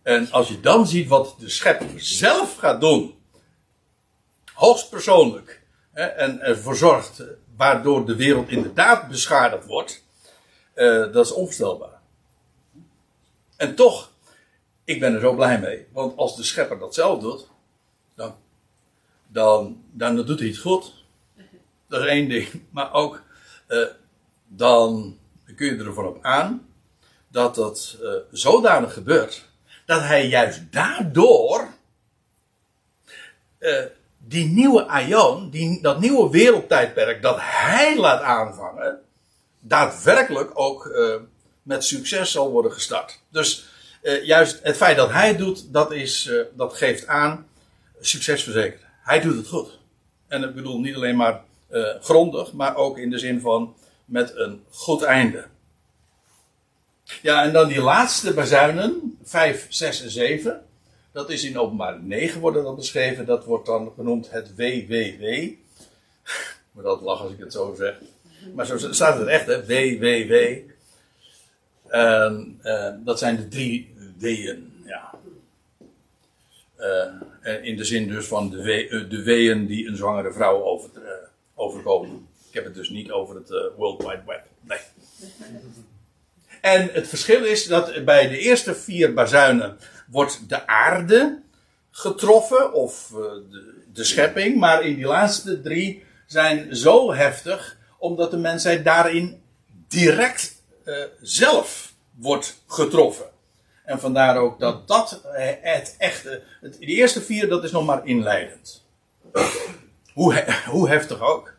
[0.02, 3.14] En als je dan ziet wat de schepper zelf gaat doen,
[4.52, 5.62] hoogstpersoonlijk,
[5.92, 7.22] hè, en ervoor zorgt,
[7.56, 10.04] waardoor de wereld inderdaad beschadigd wordt,
[10.74, 12.00] uh, dat is onvoorstelbaar.
[13.56, 14.10] En toch,
[14.84, 17.48] ik ben er zo blij mee, want als de schepper dat zelf doet,
[18.14, 18.34] dan,
[19.26, 20.98] dan, dan doet hij het goed.
[21.90, 22.62] Dat is één ding.
[22.70, 23.22] Maar ook,
[23.68, 23.86] uh,
[24.46, 25.18] dan
[25.56, 26.68] kun je ervan op aan
[27.28, 29.48] dat dat uh, zodanig gebeurt
[29.86, 31.68] dat hij juist daardoor
[33.58, 33.84] uh,
[34.18, 39.00] die nieuwe Aion, die, dat nieuwe wereldtijdperk dat hij laat aanvangen,
[39.60, 40.92] daadwerkelijk ook
[41.62, 43.20] met succes zal worden gestart.
[43.28, 43.68] Dus
[44.22, 47.46] juist het feit dat hij het doet, dat, is, dat geeft aan
[48.00, 48.82] succes verzekerd.
[49.02, 49.78] Hij doet het goed.
[50.28, 51.44] En ik bedoel niet alleen maar
[52.00, 55.44] grondig, maar ook in de zin van met een goed einde.
[57.22, 60.64] Ja, en dan die laatste bazuinen, 5, 6 en 7.
[61.12, 63.26] Dat is in openbaar 9 worden dat beschreven.
[63.26, 65.50] Dat wordt dan genoemd het WWW.
[66.72, 67.94] Moet altijd lachen als ik het zo zeg.
[68.54, 69.66] Maar zo staat het echt, hè.
[69.66, 70.58] WWW.
[71.88, 75.14] En, uh, dat zijn de drie W'en, ja.
[76.78, 80.90] Uh, in de zin dus van de, we, de W'en die een zwangere vrouw over,
[81.60, 82.28] overkomen.
[82.48, 84.46] Ik heb het dus niet over het World Wide Web.
[84.60, 84.78] Nee.
[86.60, 91.40] En het verschil is dat bij de eerste vier bazuinen wordt de aarde
[91.90, 93.06] getroffen, of
[93.50, 99.42] de, de schepping, maar in die laatste drie zijn zo heftig, omdat de mensheid daarin
[99.88, 103.26] direct uh, zelf wordt getroffen.
[103.84, 108.84] En vandaar ook dat dat het echte, de eerste vier, dat is nog maar inleidend.
[110.20, 111.52] Hoe, hoe heftig ook.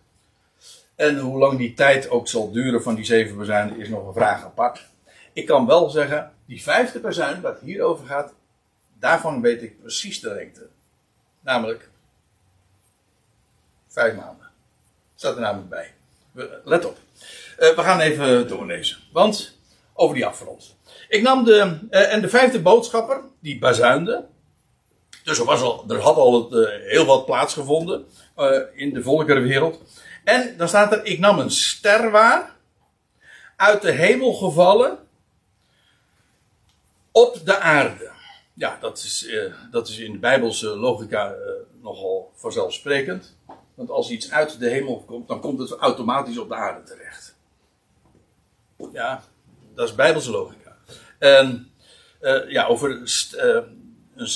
[0.96, 4.14] En hoe lang die tijd ook zal duren van die zeven bazuinen is nog een
[4.14, 4.86] vraag apart.
[5.34, 8.34] Ik kan wel zeggen, die vijfde bazuin, waar het hier over gaat,
[9.00, 10.68] daarvan weet ik precies de lengte.
[11.40, 11.90] Namelijk
[13.88, 14.50] vijf maanden.
[15.16, 15.94] Staat er namelijk bij.
[16.64, 16.98] Let op.
[17.60, 18.98] Uh, we gaan even doorlezen.
[19.12, 19.58] Want,
[19.94, 20.76] over die afrond.
[21.10, 24.26] Ik nam de, uh, en de vijfde boodschapper, die bazuinde.
[25.24, 28.06] Dus er, had al het, uh, heel wat plaatsgevonden
[28.74, 29.82] in de volkerenwereld.
[30.24, 32.56] En dan staat er, ik nam een ster waar,
[33.56, 34.98] uit de hemel gevallen,
[37.12, 38.12] op de aarde.
[38.54, 41.38] Ja, dat is, uh, dat is in de Bijbelse logica uh,
[41.82, 43.36] nogal vanzelfsprekend.
[43.76, 47.36] Want als iets uit de hemel komt, dan komt het automatisch op de aarde terecht.
[48.94, 49.24] Ja,
[49.76, 50.78] dat is Bijbelse logica.
[51.20, 51.72] En
[52.22, 53.02] uh, ja, over,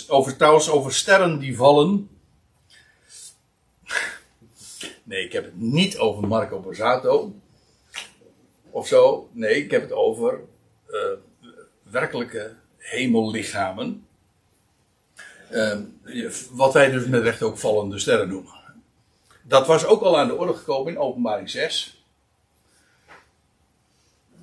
[0.07, 2.09] over, trouwens over sterren die vallen.
[5.03, 7.35] Nee, ik heb het niet over Marco Borsato.
[8.69, 9.29] Of zo.
[9.31, 10.41] Nee, ik heb het over
[11.83, 14.07] werkelijke hemellichamen.
[15.51, 15.79] Uh,
[16.51, 18.53] wat wij dus met recht ook vallende sterren noemen.
[19.41, 22.03] Dat was ook al aan de orde gekomen in openbaring 6.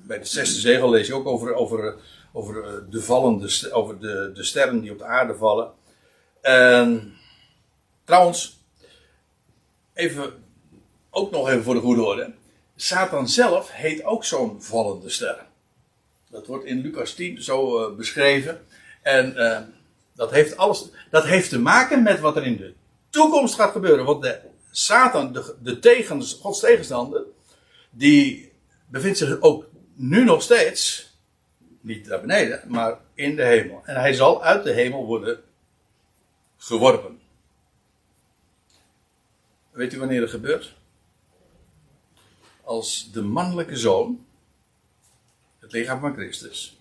[0.01, 1.95] Bij de zesde zegel lees je ook over, over,
[2.33, 5.71] over, eh, de, vallende, over de, de sterren die op de aarde vallen.
[6.41, 7.13] En,
[8.03, 8.59] trouwens,
[9.93, 10.33] even,
[11.09, 12.33] ook nog even voor de goede orde.
[12.75, 15.45] Satan zelf heet ook zo'n vallende ster.
[16.29, 18.65] Dat wordt in Lucas 10 zo eh, beschreven.
[19.01, 19.61] En eh,
[20.13, 22.73] dat, heeft alles, dat heeft te maken met wat er in de
[23.09, 24.05] toekomst gaat gebeuren.
[24.05, 24.39] Want de
[24.71, 27.21] Satan, de, de tegen, Gods tegenstander,
[27.89, 28.51] die
[28.87, 31.12] bevindt zich ook nu nog steeds,
[31.83, 33.81] niet daar beneden, maar in de hemel.
[33.85, 35.43] En hij zal uit de hemel worden
[36.57, 37.19] geworpen.
[39.71, 40.75] Weet u wanneer dat gebeurt?
[42.63, 44.25] Als de mannelijke zoon,
[45.59, 46.79] het lichaam van Christus,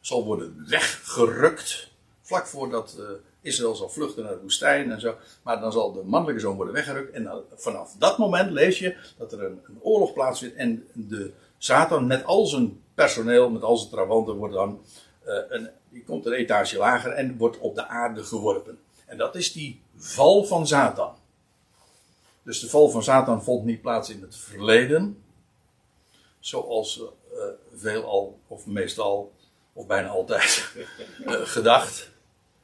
[0.00, 1.90] zal worden weggerukt.
[2.22, 3.04] Vlak voordat eh,
[3.40, 5.16] Israël zal vluchten naar de woestijn en zo.
[5.42, 7.12] Maar dan zal de mannelijke zoon worden weggerukt.
[7.12, 10.56] En vanaf dat moment lees je dat er een, een oorlog plaatsvindt.
[10.56, 14.84] En de Satan met al zijn personeel, met al zijn trawanten, wordt dan.
[15.24, 18.78] eh, een, die komt een etage lager en wordt op de aarde geworpen.
[19.06, 21.14] En dat is die val van Satan.
[22.42, 25.22] Dus de val van Satan vond niet plaats in het verleden.
[26.40, 27.02] Zoals
[27.32, 27.42] eh,
[27.74, 29.32] veelal, of meestal,
[29.72, 30.72] of bijna altijd
[31.26, 32.10] eh, gedacht.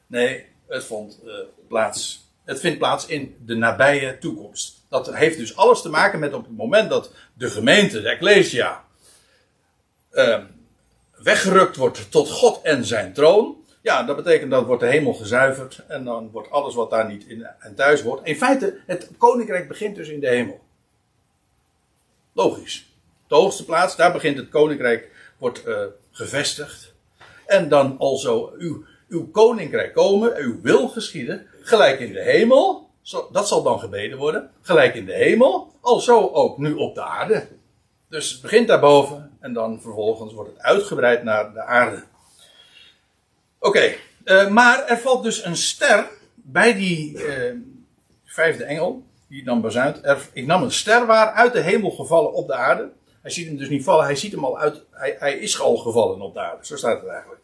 [0.07, 1.33] Nee, het vond eh,
[1.69, 2.29] plaats.
[2.45, 4.85] Het vindt plaats in de nabije toekomst.
[4.89, 8.85] Dat heeft dus alles te maken met op het moment dat de gemeente, de Ecclesia,
[10.11, 10.39] eh,
[11.17, 13.65] weggerukt wordt tot God en zijn troon.
[13.83, 17.27] Ja, dat betekent dat wordt de hemel gezuiverd en dan wordt alles wat daar niet
[17.27, 18.27] in en thuis hoort.
[18.27, 20.61] In feite, het koninkrijk begint dus in de hemel.
[22.33, 22.89] Logisch.
[23.29, 26.95] De hoogste plaats, daar begint het koninkrijk, wordt eh, gevestigd.
[27.47, 32.89] En dan alzo uw, uw koninkrijk komen, uw wil geschieden, gelijk in de hemel.
[33.33, 34.51] Dat zal dan gebeden worden.
[34.61, 37.47] Gelijk in de hemel, alzo ook nu op de aarde.
[38.09, 42.05] Dus het begint daarboven en dan vervolgens wordt het uitgebreid naar de aarde.
[43.59, 47.55] Oké, eh, maar er valt dus een ster bij die eh,
[48.25, 50.05] vijfde engel, die dan bezuint.
[50.05, 52.91] Er, ik nam een ster waar uit de hemel gevallen op de aarde.
[53.23, 55.77] Hij ziet hem dus niet vallen, hij ziet hem al uit, hij, hij is al
[55.77, 56.67] gevallen op de aarde.
[56.67, 57.41] Zo staat het eigenlijk.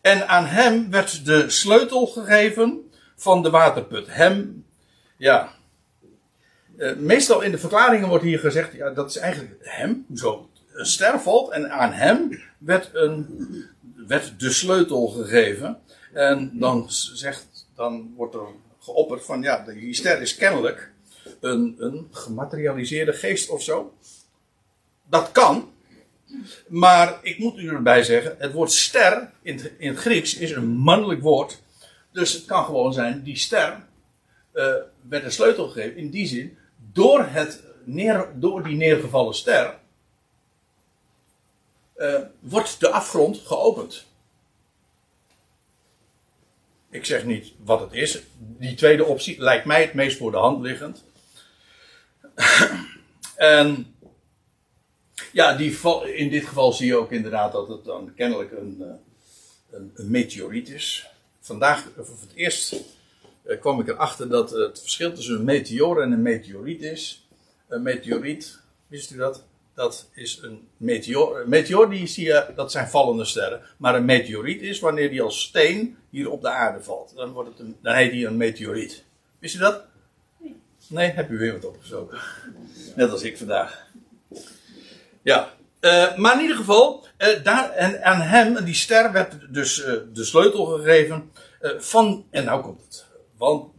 [0.00, 4.06] En aan hem werd de sleutel gegeven van de waterput.
[4.08, 4.66] Hem,
[5.16, 5.52] ja.
[6.76, 10.86] Eh, meestal in de verklaringen wordt hier gezegd, ja, dat is eigenlijk hem, zo een
[10.86, 13.26] ster valt en aan hem werd, een,
[14.06, 15.78] werd de sleutel gegeven.
[16.12, 18.46] En dan zegt, dan wordt er
[18.80, 20.92] geopperd van, ja, die ster is kennelijk
[21.40, 23.94] een, een gematerialiseerde geest of zo.
[25.08, 25.72] Dat kan,
[26.68, 30.68] maar ik moet u erbij zeggen, het woord ster in het, in Grieks is een
[30.68, 31.62] mannelijk woord.
[32.12, 33.84] Dus het kan gewoon zijn, die ster
[34.52, 34.74] eh,
[35.08, 35.96] werd een sleutel gegeven.
[35.96, 36.56] In die zin,
[36.92, 39.80] door, het neer, door die neergevallen ster
[41.94, 44.06] eh, wordt de afgrond geopend.
[46.90, 48.22] Ik zeg niet wat het is.
[48.38, 51.04] Die tweede optie lijkt mij het meest voor de hand liggend.
[53.36, 53.94] en
[55.32, 55.78] ja, die
[56.14, 58.86] in dit geval zie je ook inderdaad dat het dan kennelijk een, eh,
[59.70, 61.06] een, een meteoriet is.
[61.40, 62.76] Vandaag, voor het eerst,
[63.42, 67.26] eh, kwam ik erachter dat het verschil tussen een meteor en een meteoriet is.
[67.68, 69.44] Een meteoriet, wist u dat?
[69.74, 71.40] Dat is een meteor.
[71.40, 73.60] Een meteor die zie je, dat zijn vallende sterren.
[73.76, 77.12] Maar een meteoriet is wanneer die als steen hier op de aarde valt.
[77.14, 79.04] Dan, wordt het een, dan heet die een meteoriet.
[79.38, 79.84] Wist u dat?
[80.86, 82.16] Nee, heb u weer wat opgezocht.
[82.96, 83.86] Net als ik vandaag.
[85.22, 89.82] Ja, eh, maar in ieder geval, eh, daar, en aan hem, die ster, werd dus
[89.82, 91.32] eh, de sleutel gegeven
[91.78, 93.06] van, en nou komt het,
[93.36, 93.72] want,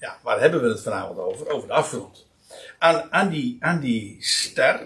[0.00, 1.48] ja, waar hebben we het vanavond over?
[1.48, 2.26] Over de afgrond.
[2.78, 4.80] Aan, aan, die, aan die ster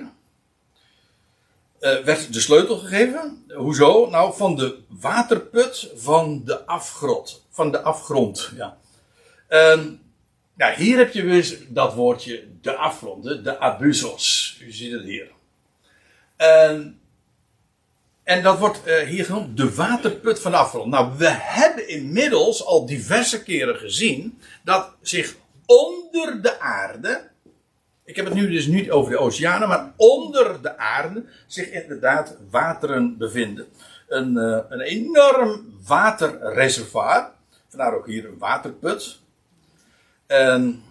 [1.82, 3.44] eh, werd de sleutel gegeven.
[3.48, 4.08] Hoezo?
[4.10, 7.46] Nou, van de waterput van de afgrond.
[7.50, 8.76] Van de afgrond, ja.
[9.48, 10.00] En,
[10.56, 14.56] ja, hier heb je dus dat woordje, de afgrond, de, abusos.
[14.60, 15.30] U ziet het hier.
[16.36, 17.00] En,
[18.22, 20.90] en dat wordt eh, hier genoemd de waterput van de afgrond.
[20.90, 27.30] Nou, we hebben inmiddels al diverse keren gezien dat zich onder de aarde,
[28.12, 32.36] ik heb het nu dus niet over de oceanen, maar onder de aarde zich inderdaad
[32.50, 33.66] wateren bevinden.
[34.08, 37.30] Een, eh, een enorm waterreservoir,
[37.68, 39.18] vandaar ook hier een waterput.
[40.26, 40.82] En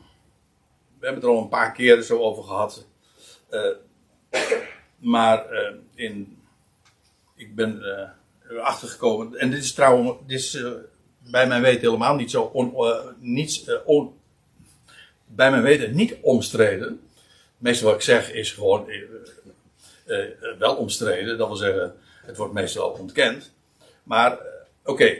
[0.99, 2.87] we hebben het er al een paar keren zo over gehad.
[3.49, 3.61] Eh,
[4.97, 6.37] maar eh, in,
[7.35, 7.81] ik ben
[8.49, 10.63] erachter gekomen, en dit is trouwens, dit is
[11.17, 12.73] bij mijn weten helemaal niet zo on,
[13.19, 13.69] niets,
[15.25, 17.01] bij mijn weten niet omstreden.
[17.61, 21.37] Meestal wat ik zeg is gewoon eh, eh, wel omstreden.
[21.37, 21.95] Dat wil zeggen,
[22.25, 23.51] het wordt meestal ontkend.
[24.03, 24.37] Maar, eh,
[24.83, 25.17] oké.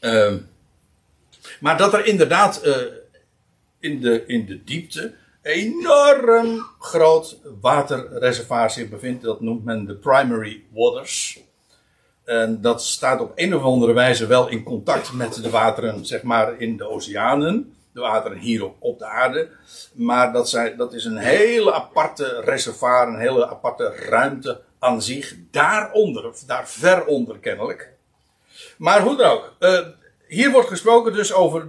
[0.00, 0.38] Ehm,
[1.60, 2.62] maar dat er inderdaad
[3.78, 9.22] in, de, in de diepte enorm groot waterreservoir zich bevindt.
[9.22, 11.40] Dat noemt men de primary waters.
[12.24, 16.22] En dat staat op een of andere wijze wel in contact met de wateren, zeg
[16.22, 17.74] maar, in de oceanen.
[17.92, 19.48] De wateren hier op, de aarde.
[19.92, 25.34] Maar dat, zijn, dat is een hele aparte reservoir, een hele aparte ruimte aan zich.
[25.50, 27.92] Daaronder, of daar ver onder kennelijk.
[28.78, 29.54] Maar hoe dan ook.
[29.58, 29.78] eh,
[30.28, 31.66] hier wordt gesproken dus over.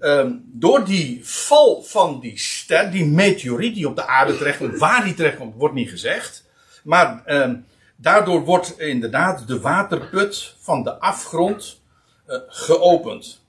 [0.00, 5.04] ehm, door die val van die ster, die meteoriet die op de aarde terechtkomt, waar
[5.04, 6.44] die terechtkomt, wordt niet gezegd.
[6.84, 7.56] Maar ehm,
[7.96, 11.80] daardoor wordt inderdaad de waterput van de afgrond
[12.26, 13.43] eh, geopend.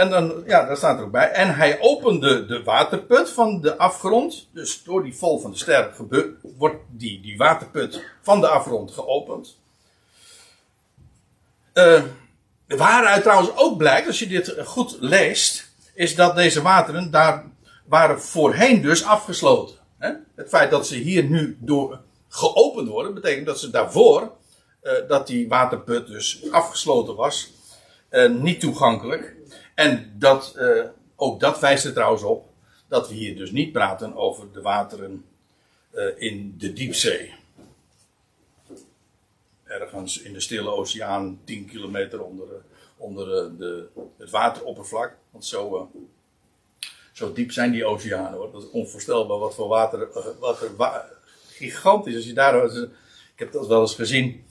[0.00, 1.30] En dan, ja, daar staat er ook bij.
[1.30, 4.48] En hij opende de waterput van de afgrond.
[4.52, 5.90] Dus door die val van de ster
[6.56, 9.58] wordt die, die waterput van de afgrond geopend.
[11.72, 12.02] Eh,
[12.66, 17.44] waaruit trouwens ook blijkt, als je dit goed leest, is dat deze wateren daar
[17.86, 19.76] waren voorheen dus afgesloten.
[19.98, 20.12] Hè?
[20.34, 24.32] Het feit dat ze hier nu door geopend worden, betekent dat ze daarvoor,
[24.80, 27.52] eh, dat die waterput dus afgesloten was,
[28.08, 29.38] eh, niet toegankelijk.
[29.80, 30.84] En dat, eh,
[31.16, 32.48] ook dat wijst er trouwens op
[32.88, 35.24] dat we hier dus niet praten over de wateren
[35.90, 37.34] eh, in de diepzee.
[39.64, 42.60] Ergens in de Stille Oceaan, 10 kilometer onder, eh,
[42.96, 43.86] onder de,
[44.18, 45.16] het wateroppervlak.
[45.30, 45.90] Want zo,
[47.12, 48.52] zo diep zijn die oceanen hoor.
[48.52, 50.08] Dat is onvoorstelbaar wat voor water.
[50.38, 51.08] wat wa-
[51.48, 52.14] gigantisch.
[52.16, 52.64] Als je daar.
[52.74, 52.88] Ik
[53.46, 54.44] heb dat wel eens gezien.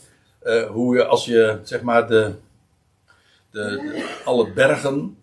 [0.72, 2.34] hoe je als je zeg maar de,
[3.52, 5.18] de- alle bergen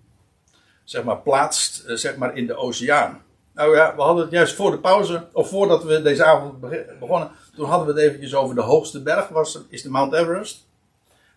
[0.86, 3.22] zeg maar, plaatst eh, zeg maar, in de oceaan.
[3.54, 6.98] Nou ja, we hadden het juist voor de pauze, of voordat we deze avond beg-
[6.98, 10.66] begonnen, toen hadden we het eventjes over de hoogste berg, was, is de Mount Everest.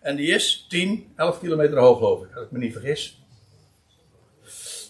[0.00, 3.22] En die is 10, 11 kilometer hoog geloof ik, als ik me niet vergis.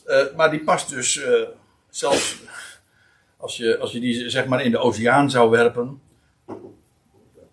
[0.07, 1.43] Eh, maar die past dus eh,
[1.91, 2.37] zelfs
[3.37, 6.01] als je, als je die zeg maar in de oceaan zou werpen.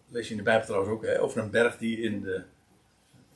[0.10, 2.42] Lees je in de Bijbel trouwens ook hè, over een berg die in de.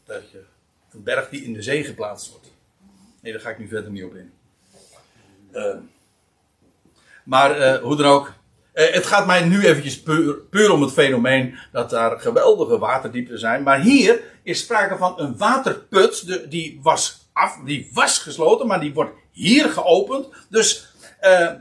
[0.05, 0.43] dat je-
[0.91, 2.50] Een berg die in de zee geplaatst wordt.
[3.21, 4.31] Nee, daar ga ik nu verder niet op in.
[5.51, 5.75] Eh,
[7.23, 8.33] maar eh, hoe dan ook.
[8.73, 13.39] Eh, het gaat mij nu eventjes puur, puur om het fenomeen dat daar geweldige waterdiepten
[13.39, 13.63] zijn.
[13.63, 16.27] Maar hier is sprake van een waterput.
[16.27, 20.27] De, die, was af, die was gesloten, maar die wordt hier geopend.
[20.49, 21.51] Dus eh,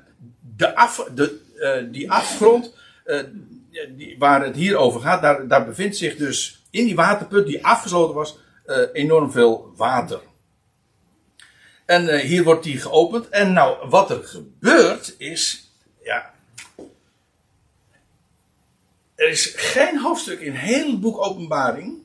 [0.56, 1.38] de af, de,
[1.90, 2.74] die afgrond
[3.96, 7.64] die, waar het hier over gaat, daar, daar bevindt zich dus in die waterput die
[7.66, 8.38] afgesloten was
[8.92, 10.20] enorm veel water.
[11.90, 13.28] En eh, hier wordt die geopend.
[13.28, 15.70] En nou, wat er gebeurt is.
[16.02, 16.34] Ja.
[19.14, 21.98] Er is geen hoofdstuk in heel het boek Openbaring.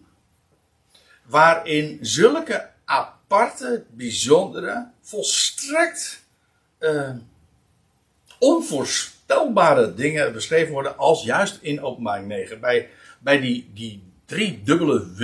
[1.25, 6.23] waarin zulke aparte, bijzondere, volstrekt.
[6.77, 7.15] eh,
[8.39, 10.97] onvoorspelbare dingen beschreven worden.
[10.97, 12.59] als juist in Openbaring 9.
[12.59, 15.23] Bij, bij die, die drie dubbele W.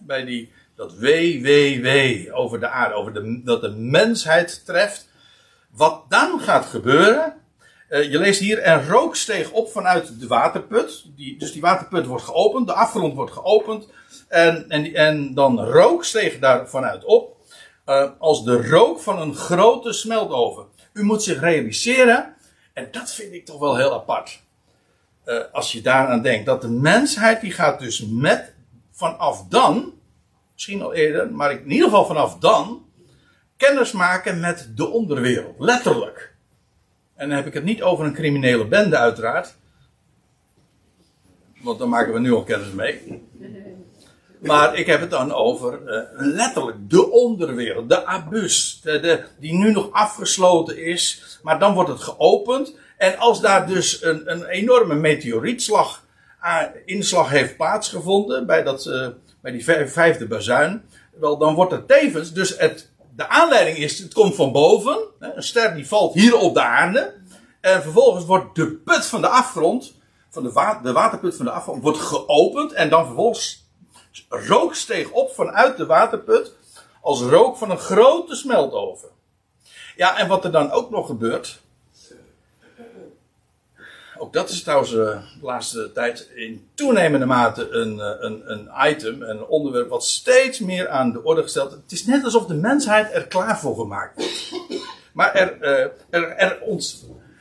[0.00, 1.04] Bij die, dat W,
[1.42, 1.88] W, W
[2.34, 2.94] over de aarde.
[2.94, 5.08] Over de, dat de mensheid treft.
[5.70, 7.34] Wat dan gaat gebeuren.
[7.88, 11.04] eh, je leest hier, en rook steeg op vanuit de waterput.
[11.16, 13.88] Die, dus die waterput wordt geopend, de afgrond wordt geopend.
[14.28, 17.36] En, en, en dan rook steeg daar vanuit op.
[17.84, 20.66] eh, als de rook van een grote smeltoven.
[20.92, 22.34] U moet zich realiseren,
[22.72, 24.40] en dat vind ik toch wel heel apart.
[25.24, 28.54] eh, als je daaraan denkt, dat de mensheid die gaat dus met,
[28.92, 29.92] vanaf dan,
[30.56, 32.84] misschien al eerder, maar in ieder geval vanaf dan,
[33.56, 35.54] kennis maken met de onderwereld.
[35.58, 36.34] Letterlijk.
[37.14, 39.54] En dan heb ik het niet over een criminele bende uiteraard.
[41.62, 43.22] Want daar maken we nu al kennis mee.
[44.40, 49.72] Maar ik heb het dan over eh, letterlijk de onderwereld, de abus, de, die nu
[49.72, 51.38] nog afgesloten is.
[51.42, 52.76] Maar dan wordt het geopend.
[52.96, 56.04] En als daar dus een, een enorme meteorietslag,
[56.40, 59.08] ah, inslag heeft plaatsgevonden bij, dat, eh,
[59.46, 60.84] bij die vij- vijfde bazuin.
[61.20, 64.98] Wel, dan wordt er tevens, dus het, de aanleiding is, het komt van boven.
[65.18, 67.14] Een ster die valt hier op de aarde.
[67.60, 69.94] En vervolgens wordt de put van de afgrond,
[70.30, 72.72] van de, de waterput van de afgrond, wordt geopend.
[72.72, 73.68] En dan vervolgens
[74.28, 76.52] rook steeg op vanuit de waterput
[77.02, 79.08] als rook van een grote smeltoven.
[79.96, 81.60] Ja, en wat er dan ook nog gebeurt.
[84.18, 84.98] Ook dat is trouwens eh,
[85.40, 90.58] de laatste tijd in toenemende mate een, eh, een, een item, een onderwerp wat steeds
[90.58, 91.70] meer aan de orde gesteld.
[91.70, 94.52] Het is net alsof de mensheid er klaar voor gemaakt wordt.
[95.12, 96.62] Maar er, eh, er, er,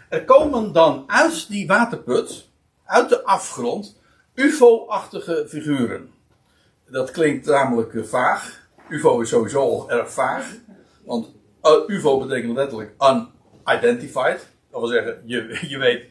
[0.09, 2.47] er komen dan uit die waterput,
[2.85, 3.99] uit de afgrond,
[4.33, 6.09] UFO-achtige figuren.
[6.89, 8.67] Dat klinkt namelijk vaag.
[8.89, 10.55] UFO is sowieso al erg vaag.
[11.05, 11.27] Want
[11.87, 14.53] UFO betekent letterlijk unidentified.
[14.81, 16.03] Dat zeggen, je, je weet,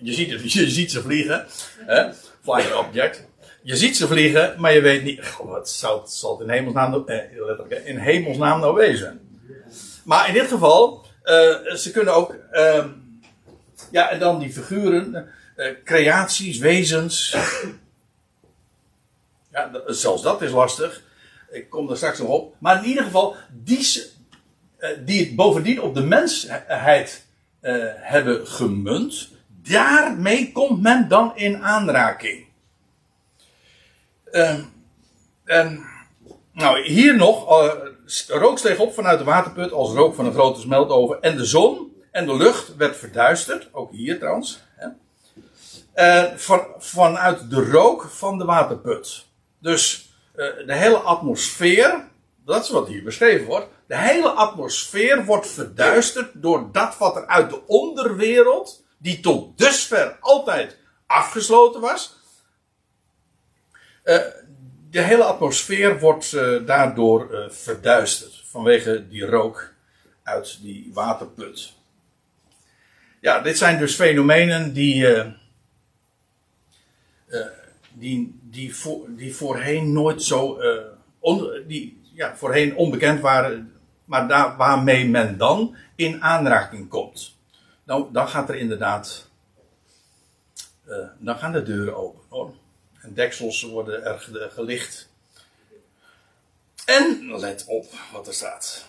[0.00, 1.46] je, ziet, je ziet ze vliegen.
[1.78, 2.12] Hè?
[2.42, 3.26] Flying object.
[3.62, 5.36] Je ziet ze vliegen, maar je weet niet.
[5.42, 9.20] Wat zal het in hemelsnaam, nou- eh, in hemelsnaam nou wezen?
[10.04, 12.36] Maar in dit geval, eh, ze kunnen ook.
[12.52, 12.84] Uh,
[13.90, 17.36] ja, en dan die figuren, uh, creaties, wezens.
[19.50, 21.02] Ja, zelfs dat is lastig.
[21.50, 22.54] Ik kom er straks nog op.
[22.58, 24.02] Maar in ieder geval, die,
[24.78, 27.23] uh, die bovendien op de mensheid
[27.96, 29.28] hebben gemunt.
[29.62, 32.46] Daarmee komt men dan in aanraking.
[34.32, 34.58] Uh,
[35.44, 35.84] en
[36.52, 37.72] nou, hier nog, uh,
[38.28, 41.22] rook steeg op vanuit de waterput als rook van een grote smeltoven.
[41.22, 44.62] En de zon en de lucht werd verduisterd, ook hier trouwens.
[44.76, 44.88] Hè.
[45.96, 49.26] Uh, van, vanuit de rook van de waterput.
[49.58, 52.08] Dus uh, de hele atmosfeer,
[52.44, 53.66] dat is wat hier beschreven wordt.
[53.86, 60.16] De hele atmosfeer wordt verduisterd door dat wat er uit de onderwereld, die tot dusver
[60.20, 62.16] altijd afgesloten was,
[64.04, 64.18] uh,
[64.90, 69.72] de hele atmosfeer wordt uh, daardoor uh, verduisterd vanwege die rook
[70.22, 71.72] uit die waterput.
[73.20, 75.06] Ja, dit zijn dus fenomenen die,
[77.92, 78.74] die, die,
[79.08, 80.58] die voorheen nooit zo,
[81.18, 83.73] on, die ja, voorheen onbekend waren,
[84.04, 87.36] maar daar, waarmee men dan in aanraking komt.
[87.84, 89.28] Nou, dan gaat er inderdaad,
[91.18, 92.54] dan gaan de deuren open hoor.
[93.00, 95.08] En deksels worden er gelicht.
[96.84, 98.86] En let op wat er staat.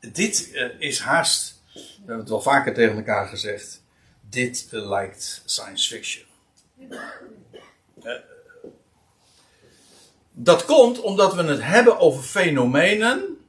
[0.00, 3.82] Dit uh, is haast, we hebben het wel vaker tegen elkaar gezegd.
[4.20, 6.24] Dit uh, lijkt science fiction.
[8.02, 8.12] Uh,
[10.32, 13.39] dat komt omdat we het hebben over fenomenen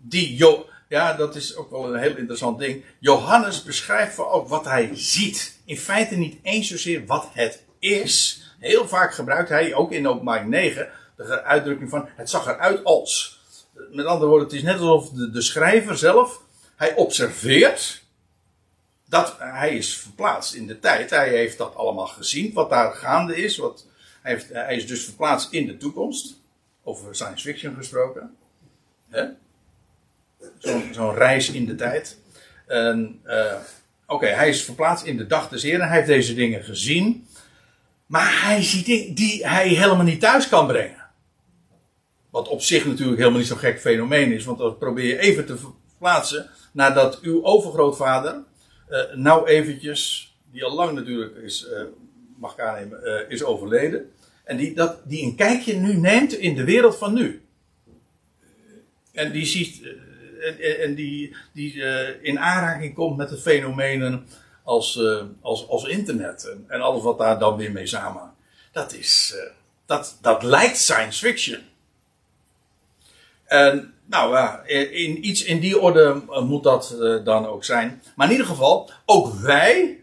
[0.00, 0.36] die.
[0.36, 2.84] Jo ja, dat is ook wel een heel interessant ding.
[2.98, 5.58] Johannes beschrijft ook wat hij ziet.
[5.64, 10.48] In feite niet eens zozeer wat het is, Heel vaak gebruikt hij, ook in openbaring
[10.48, 13.40] 9, de uitdrukking van het zag eruit als.
[13.90, 16.42] Met andere woorden, het is net alsof de, de schrijver zelf,
[16.76, 18.02] hij observeert
[19.08, 21.10] dat hij is verplaatst in de tijd.
[21.10, 23.56] Hij heeft dat allemaal gezien, wat daar gaande is.
[23.56, 23.86] Wat,
[24.22, 26.40] hij, heeft, hij is dus verplaatst in de toekomst.
[26.82, 28.36] Over science fiction gesproken.
[30.58, 32.18] Zo'n zo reis in de tijd.
[32.68, 33.54] Uh,
[34.10, 35.88] Oké, hij is verplaatst in de dag des Heren.
[35.88, 37.26] Hij heeft deze dingen gezien.
[38.06, 41.06] Maar hij ziet dingen die hij helemaal niet thuis kan brengen.
[42.30, 44.44] Wat op zich natuurlijk helemaal niet zo'n gek fenomeen is.
[44.44, 46.50] Want dat probeer je even te verplaatsen.
[46.72, 48.42] Nadat uw overgrootvader.
[48.90, 50.32] Uh, nou eventjes.
[50.52, 51.66] Die al lang natuurlijk is.
[51.72, 51.82] Uh,
[52.36, 53.28] mag aannemen.
[53.28, 54.12] Is overleden.
[54.44, 57.42] En die, dat, die een kijkje nu neemt in de wereld van nu.
[59.12, 59.82] En die ziet.
[60.40, 61.82] En, en die, die
[62.22, 64.26] in aanraking komt met de fenomenen
[64.68, 68.32] als, uh, als, als internet en, alles wat daar dan weer mee samen.
[68.72, 69.50] Dat is, uh,
[69.86, 71.60] dat, dat lijkt science fiction.
[73.44, 78.02] En nou ja, in, iets in die orde moet dat dan ook zijn.
[78.16, 80.00] Maar in ieder geval, ook wij,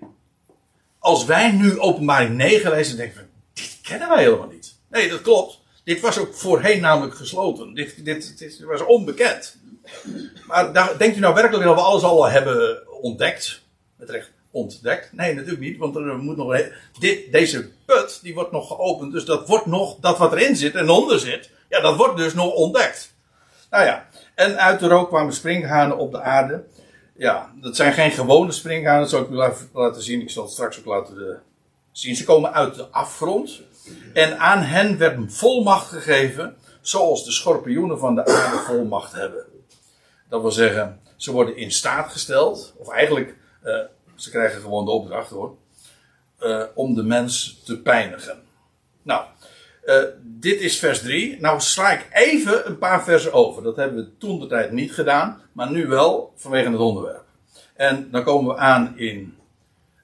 [1.00, 4.76] als wij nu openbaring 9 lezen, denken we, dit kennen wij helemaal niet.
[4.88, 5.60] Nee, dat klopt.
[5.84, 7.74] Dit was ook voorheen namelijk gesloten.
[7.74, 9.58] Dit, dit, dit was onbekend.
[10.48, 13.62] Maar denkt u nou werkelijk dat we alles al hebben ontdekt?
[13.96, 15.14] Met recht ontdekt.
[15.14, 16.62] Nee, natuurlijk niet, want er moet nog
[17.00, 20.76] dit, deze put die wordt nog geopend, dus dat wordt nog dat wat erin zit
[20.76, 23.14] en onder zit, ja, dat wordt dus nog ontdekt.
[23.70, 26.64] Nou ja, en uit de rook kwamen springhanen op de aarde.
[27.18, 29.36] Ja, dat zijn geen gewone springhanen, dat zal ik u
[29.74, 30.22] laten zien.
[30.22, 31.38] Ik zal het straks ook laten de,
[31.92, 32.16] zien.
[32.16, 33.62] Ze komen uit de afgrond.
[34.14, 39.46] En aan hen werd volmacht gegeven, zoals de schorpioenen van de aarde volmacht hebben.
[40.30, 43.80] Dat wil zeggen, ze worden in staat gesteld, of eigenlijk uh,
[44.16, 45.56] ze krijgen gewoon de opdracht hoor.
[46.40, 48.42] Uh, om de mens te pijnigen.
[49.02, 49.26] Nou,
[49.86, 51.40] uh, dit is vers 3.
[51.40, 53.64] Nou sla ik even een paar versen over.
[53.64, 57.24] Dat hebben we toen de tijd niet gedaan, maar nu wel vanwege het onderwerp.
[57.74, 59.36] En dan komen we aan in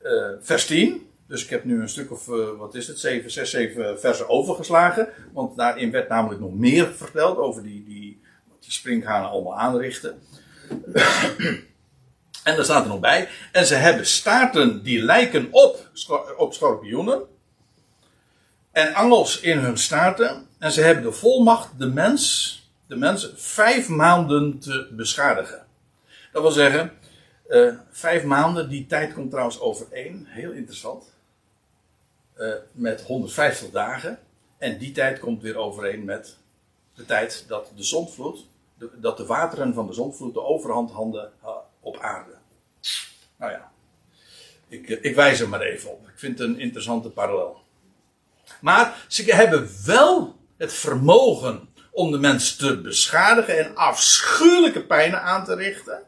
[0.03, 1.09] uh, vers 10.
[1.27, 2.25] Dus ik heb nu een stuk of,
[2.57, 5.09] wat is het, 7, 6, 7 versen overgeslagen.
[5.33, 8.00] Want daarin werd namelijk nog meer verteld over die, die,
[8.61, 10.21] die springhanen allemaal aanrichten.
[12.43, 13.29] En daar staat er nog bij.
[13.51, 15.89] En ze hebben staarten die lijken op,
[16.37, 17.21] op schorpioenen.
[18.71, 20.47] En angels in hun staarten.
[20.59, 22.55] En ze hebben de volmacht de mens,
[22.87, 25.65] de mens vijf maanden te beschadigen.
[26.31, 26.91] Dat wil zeggen,
[27.47, 31.13] eh, vijf maanden, die tijd komt trouwens overeen, heel interessant,
[32.33, 34.19] eh, met 150 dagen.
[34.57, 36.37] En die tijd komt weer overeen met
[36.95, 38.45] de tijd dat de zondvloed,
[38.95, 42.31] dat de wateren van de zondvloed de overhand hadden eh, op aarde.
[43.37, 43.71] Nou ja,
[44.67, 46.07] ik, eh, ik wijs er maar even op.
[46.07, 47.61] Ik vind het een interessante parallel.
[48.61, 55.45] Maar ze hebben wel het vermogen om de mens te beschadigen en afschuwelijke pijnen aan
[55.45, 56.03] te richten.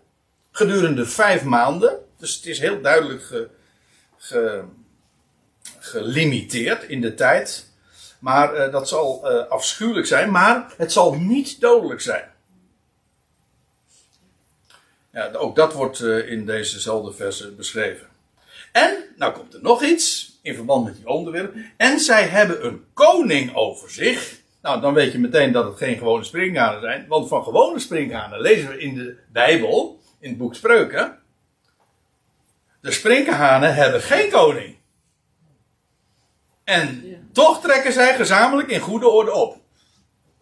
[0.52, 2.00] Gedurende vijf maanden.
[2.18, 3.50] Dus het is heel duidelijk ge,
[4.18, 4.64] ge-
[5.80, 7.72] gelimiteerd in de tijd.
[8.20, 12.33] Maar eh, dat zal eh, afschuwelijk zijn, maar het zal niet dodelijk zijn.
[15.14, 18.08] Ja, ook dat wordt eh, in dezezelfde versen beschreven.
[18.72, 21.56] En, nou komt er nog iets in verband met die onderwerp.
[21.78, 24.40] En zij hebben een koning over zich.
[24.62, 27.08] Nou, dan weet je meteen dat het geen gewone springhanen zijn.
[27.08, 31.20] Want van gewone springhanen lezen we in de Bijbel, in het boek Spreuken.
[32.82, 34.76] De springhanen hebben geen koning.
[36.64, 39.58] En toch trekken zij gezamenlijk in goede orde op.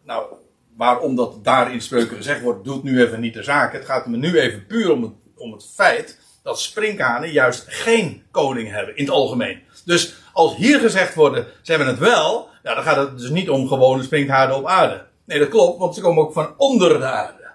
[0.03, 0.33] Nou,
[0.81, 3.73] waarom dat daar in spreuken gezegd wordt, doet nu even niet de zaak.
[3.73, 8.23] Het gaat me nu even puur om het, om het feit dat sprinkhanen juist geen
[8.31, 9.61] koning hebben in het algemeen.
[9.85, 13.49] Dus als hier gezegd wordt, ze hebben het wel, ja, dan gaat het dus niet
[13.49, 15.05] om gewone sprinkhanen op aarde.
[15.25, 17.49] Nee, dat klopt, want ze komen ook van onder de aarde.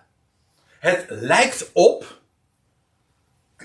[0.78, 2.20] Het lijkt op,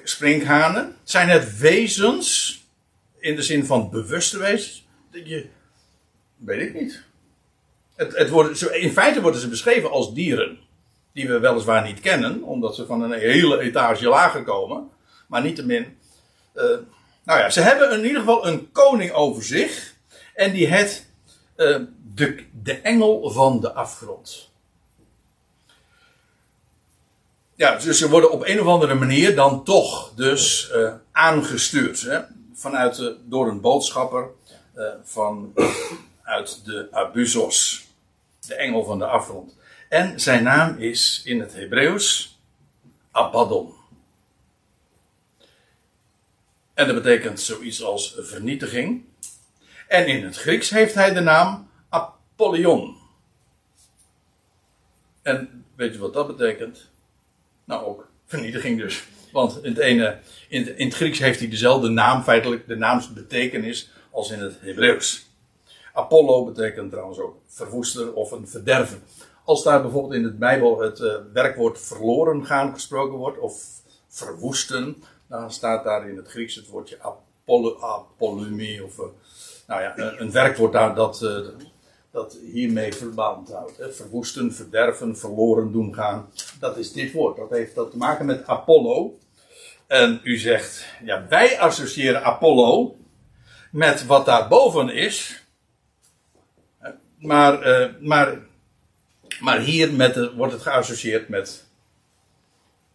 [0.03, 2.59] sprinkhanen, zijn het wezens,
[3.19, 5.47] in de zin van bewuste wezens, dat je,
[6.37, 7.09] weet ik niet.
[8.01, 10.59] Het, het worden, in feite worden ze beschreven als dieren.
[11.13, 14.89] Die we weliswaar niet kennen, omdat ze van een hele etage lager komen.
[15.27, 15.97] Maar niettemin.
[16.53, 16.63] eh
[17.23, 19.93] nou ja, ze hebben in ieder geval een koning over zich.
[20.35, 21.07] En die het
[21.55, 21.79] eh,
[22.13, 24.49] de, de engel van de afgrond.
[27.55, 32.01] Ja, dus ze worden op een of andere manier dan toch dus eh, aangestuurd.
[32.01, 32.19] Hè?
[32.53, 34.29] Vanuit, door een boodschapper
[35.03, 35.53] van,
[36.23, 37.89] uit de Abusos.
[38.47, 39.57] De engel van de afgrond.
[39.89, 42.39] En zijn naam is in het Hebreeuws
[43.11, 43.73] Abaddon.
[46.73, 49.03] En dat betekent zoiets als vernietiging.
[49.87, 52.97] En in het Grieks heeft hij de naam Apollyon.
[55.21, 56.89] En weet je wat dat betekent?
[57.63, 59.03] Nou, ook vernietiging dus.
[59.31, 60.19] Want in het, ene,
[60.49, 65.25] in in het Grieks heeft hij dezelfde naam, feitelijk de naamsbetekenis, als in het Hebreeuws.
[65.93, 69.03] Apollo betekent trouwens ook verwoester of een verderven.
[69.43, 73.63] Als daar bijvoorbeeld in het Bijbel het eh, werkwoord verloren gaan gesproken wordt, of
[74.07, 79.05] verwoesten, dan staat daar in het Grieks het woordje Apollo, apollumie, of eh,
[79.67, 81.37] nou ja, een, een werkwoord daar dat, eh,
[82.11, 83.77] dat hiermee verband houdt.
[83.77, 83.91] Hè.
[83.91, 86.29] Verwoesten, verderven, verloren doen gaan.
[86.59, 87.37] Dat is dit woord.
[87.37, 89.17] Dat heeft dat te maken met Apollo.
[89.87, 92.95] En u zegt, ja, wij associëren Apollo
[93.71, 95.40] met wat daarboven is.
[97.21, 98.39] Maar, eh, maar,
[99.39, 101.65] maar hier met wordt het geassocieerd met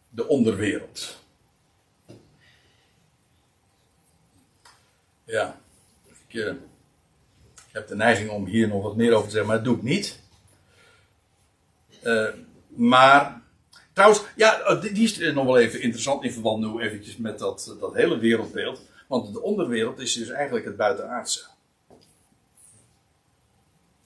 [0.08, 1.18] de onderwereld.
[5.24, 5.60] Ja,
[6.04, 6.46] ik, eh,
[7.54, 9.76] ik heb de neiging om hier nog wat meer over te zeggen, maar dat doe
[9.76, 10.20] ik niet.
[12.02, 12.28] Eh,
[12.68, 13.42] maar,
[13.92, 17.94] trouwens, ja, die is nog wel even interessant in verband nu eventjes met dat, dat
[17.94, 18.82] hele wereldbeeld.
[19.08, 21.54] Want de onderwereld is dus eigenlijk het buitenaardse.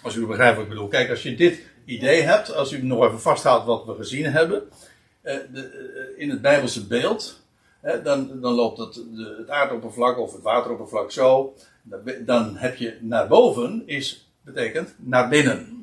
[0.03, 0.89] Als u begrijpt wat ik bedoel.
[0.89, 4.69] Kijk, als je dit idee hebt, als u nog even vasthoudt wat we gezien hebben,
[5.23, 5.63] eh, de,
[6.17, 7.41] eh, in het Bijbelse beeld,
[7.81, 11.55] eh, dan, dan loopt het, de, het aardoppervlak of het wateroppervlak zo.
[12.21, 15.79] Dan, heb je naar boven, is, betekent naar binnen.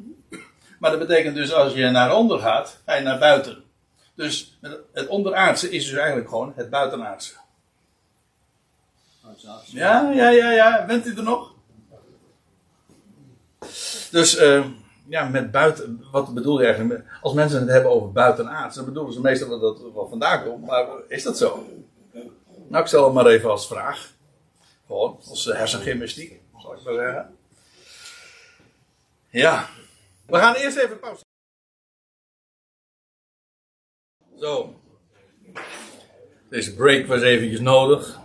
[0.80, 3.64] Maar dat betekent dus als je naar onder gaat, ga je naar buiten.
[4.16, 4.58] Dus
[4.94, 7.34] het- onderaardse is dus eigenlijk gewoon het buitenaardse.
[9.66, 10.86] Ja, ja, ja, ja.
[10.86, 11.54] Bent u er nog?
[14.12, 14.66] Dus, eh,
[15.08, 17.04] ja, met buiten, wat bedoel je eigenlijk?
[17.22, 20.66] Als mensen het hebben over buitenaards, dan bedoelen ze meestal dat dat wel vandaan komt.
[20.66, 21.66] Maar is dat zo?
[22.68, 24.14] Nou, ik stel het maar even als vraag.
[24.88, 27.38] Gewoon, als eh, hersengymnastiek, zal ik maar zeggen.
[29.30, 29.70] Ja.
[30.26, 31.24] We gaan eerst even pauze.
[34.40, 34.80] Zo.
[36.50, 38.20] Deze break was eventjes nodig.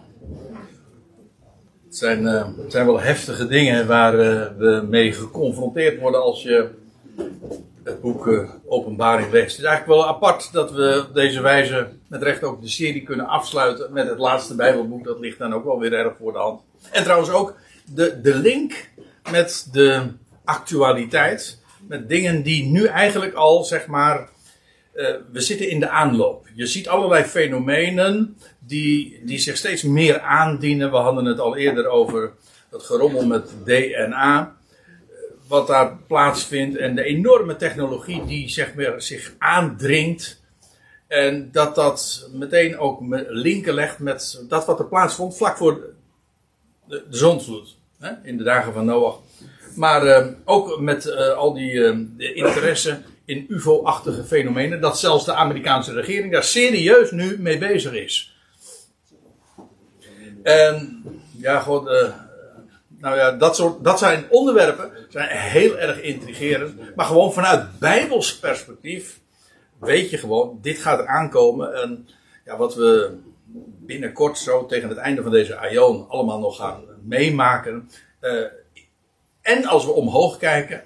[1.92, 6.68] Het zijn, eh, zijn wel heftige dingen waar eh, we mee geconfronteerd worden als je
[7.84, 9.56] het boek eh, Openbaring leest.
[9.56, 13.02] Het is eigenlijk wel apart dat we op deze wijze met recht ook de serie
[13.02, 15.04] kunnen afsluiten met het laatste Bijbelboek.
[15.04, 16.60] Dat ligt dan ook wel weer erg voor de hand.
[16.90, 18.88] En trouwens ook de, de link
[19.30, 20.02] met de
[20.44, 21.60] actualiteit.
[21.88, 24.28] Met dingen die nu eigenlijk al, zeg maar,
[25.32, 26.46] we zitten in de aanloop.
[26.54, 28.36] Je ziet allerlei fenomenen
[28.66, 30.90] die, die zich steeds meer aandienen.
[30.90, 32.32] We hadden het al eerder over
[32.70, 34.56] het gerommel met DNA.
[35.48, 36.76] Wat daar plaatsvindt.
[36.76, 40.40] En de enorme technologie die zeg maar, zich aandringt.
[41.06, 45.94] En dat dat meteen ook linken legt met dat wat er plaatsvond vlak voor
[46.86, 47.04] de.
[47.98, 49.20] Hè, in de dagen van Noach.
[49.74, 54.80] Maar eh, ook met eh, al die eh, de interesse in UFO-achtige fenomenen.
[54.80, 58.31] Dat zelfs de Amerikaanse regering daar serieus nu mee bezig is.
[60.42, 61.02] En
[61.38, 61.88] ja, gewoon.
[61.88, 62.08] eh,
[62.88, 64.90] nou ja, dat, soort, dat zijn onderwerpen.
[65.08, 66.96] zijn heel erg intrigerend.
[66.96, 69.20] Maar gewoon vanuit Bijbels perspectief.
[69.80, 71.74] Weet je gewoon, dit gaat aankomen.
[71.82, 72.08] En
[72.44, 73.18] ja, wat we
[73.86, 77.90] binnenkort zo tegen het einde van deze aion allemaal nog gaan meemaken.
[78.20, 78.44] eh,
[79.42, 80.82] en als we omhoog kijken,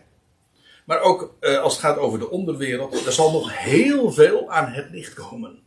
[0.85, 4.73] maar ook eh, als het gaat over de onderwereld, er zal nog heel veel aan
[4.73, 5.59] het licht komen.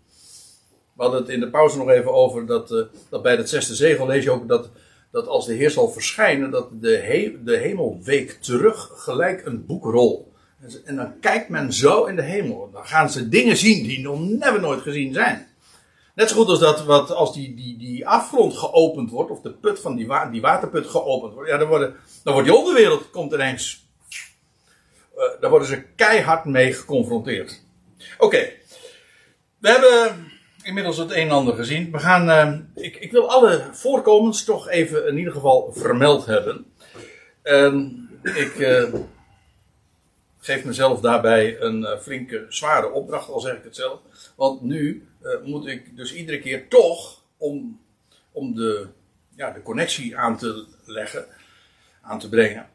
[1.00, 3.76] We hadden het in de pauze nog even over dat, eh, dat bij het zesde
[3.76, 4.70] zegel lees je ook dat,
[5.12, 9.66] dat als de Heer zal verschijnen, dat de, he- de hemel week terug gelijk een
[9.66, 10.34] boekrol.
[10.86, 12.70] En dan kijkt men zo in de hemel.
[12.74, 15.48] Dan gaan ze dingen zien die nog never nooit gezien zijn.
[16.16, 19.52] Net zo goed als dat wat, als die, die, die afgrond geopend wordt, of de
[19.52, 23.10] put van die, wa- die waterput geopend wordt, ja, dan, worden, dan wordt die onderwereld,
[23.10, 23.88] komt ineens.
[25.16, 27.62] eh daar worden ze keihard mee geconfronteerd.
[28.18, 28.50] Oké,
[29.60, 30.28] we hebben
[30.64, 31.92] inmiddels het een en ander gezien.
[31.92, 36.66] We gaan, eh, ik, ik wil alle voorkomens toch even in ieder geval vermeld hebben.
[37.42, 38.94] En ik eh,
[40.40, 44.00] geef mezelf daarbij een eh, flinke, zware opdracht, al zeg ik het zelf.
[44.36, 45.08] Want nu
[45.44, 47.82] moet ik dus iedere keer toch, om,
[48.32, 48.88] om de,
[49.36, 51.26] ja, de connectie aan te leggen,
[52.02, 52.70] aan te brengen,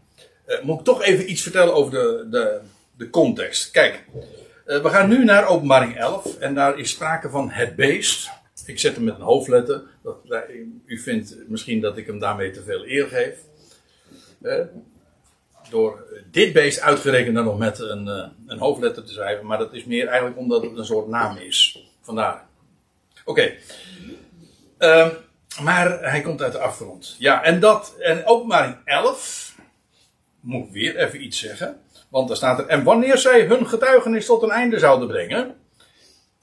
[0.62, 2.61] moet ik toch even iets vertellen over de, de,
[2.97, 3.70] de context.
[3.70, 4.05] Kijk,
[4.64, 8.30] we gaan nu naar openbaring 11 en daar is sprake van het beest.
[8.66, 9.82] Ik zet hem met een hoofdletter.
[10.02, 10.16] Dat,
[10.86, 13.38] u vindt misschien dat ik hem daarmee te veel eer geef.
[14.42, 14.64] Eh,
[15.70, 19.46] door dit beest uitgerekend dan nog met een, eh, een hoofdletter te schrijven.
[19.46, 21.88] Maar dat is meer eigenlijk omdat het een soort naam is.
[22.00, 22.46] Vandaar.
[23.24, 23.52] Oké.
[24.78, 25.10] Ehm,
[25.62, 27.16] maar hij komt uit de afgrond.
[27.18, 27.94] Ja, en dat.
[27.98, 29.54] En openbaring 11.
[30.40, 31.80] Moet ik weer even iets zeggen.
[32.14, 32.66] Want daar staat er.
[32.66, 35.56] En wanneer zij hun getuigenis tot een einde zouden brengen.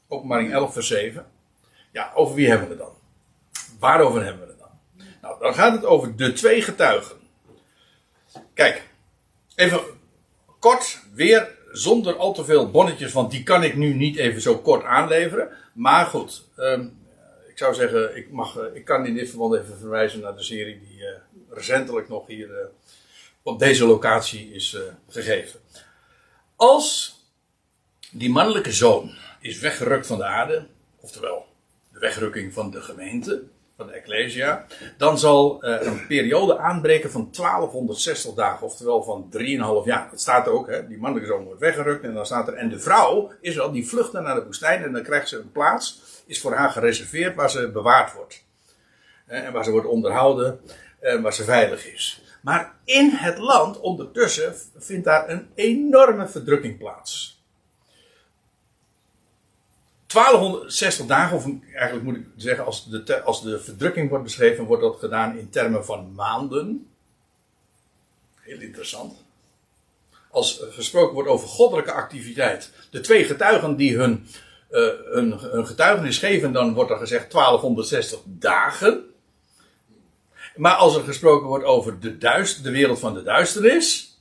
[0.07, 1.25] Openbaring 11, vers 7.
[1.91, 2.95] Ja, over wie hebben we het dan?
[3.79, 5.07] Waarover hebben we het dan?
[5.21, 7.15] Nou, dan gaat het over de twee getuigen.
[8.53, 8.87] Kijk,
[9.55, 9.79] even
[10.59, 14.57] kort, weer zonder al te veel bonnetjes, want die kan ik nu niet even zo
[14.57, 15.49] kort aanleveren.
[15.73, 16.85] Maar goed, ehm,
[17.49, 20.43] ik zou zeggen, ik, mag, eh, ik kan in dit verband even verwijzen naar de
[20.43, 21.13] serie die eh,
[21.49, 22.65] recentelijk nog hier eh,
[23.43, 25.60] op deze locatie is gegeven.
[26.61, 27.19] Als
[28.11, 30.67] die mannelijke zoon is weggerukt van de aarde,
[30.99, 31.45] oftewel
[31.93, 33.43] de wegrukking van de gemeente,
[33.77, 34.65] van de Ecclesia,
[34.97, 40.07] dan zal er een periode aanbreken van 1260 dagen, oftewel van 3,5 jaar.
[40.09, 42.79] Dat staat ook, hè, die mannelijke zoon wordt weggerukt en dan staat er, en de
[42.79, 46.41] vrouw is wel, die vlucht naar de woestijn en dan krijgt ze een plaats, is
[46.41, 48.43] voor haar gereserveerd waar ze bewaard wordt.
[49.25, 50.59] En waar ze wordt onderhouden
[50.99, 52.20] en waar ze veilig is.
[52.41, 57.41] Maar in het land ondertussen vindt daar een enorme verdrukking plaats.
[60.07, 64.83] 1260 dagen, of eigenlijk moet ik zeggen, als de, als de verdrukking wordt beschreven, wordt
[64.83, 66.87] dat gedaan in termen van maanden.
[68.41, 69.23] Heel interessant.
[70.29, 72.71] Als gesproken wordt over goddelijke activiteit.
[72.89, 74.27] De twee getuigen die hun,
[74.69, 79.10] eh, hun, hun getuigenis geven, dan wordt er gezegd 1260 dagen.
[80.61, 82.17] Maar als er gesproken wordt over de,
[82.61, 84.17] de wereld van de duisternis,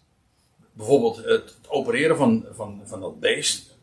[0.73, 3.77] bijvoorbeeld het, opereren van, van, van dat beest,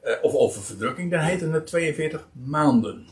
[0.00, 3.08] eh, of over verdrukking, dan heet het 42 maanden.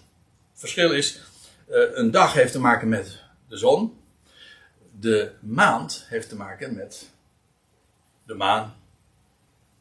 [0.55, 1.21] Verschil is,
[1.69, 4.01] eh, een dag heeft te maken met de zon,
[5.01, 7.11] de maand heeft te maken met
[8.27, 8.75] de maan,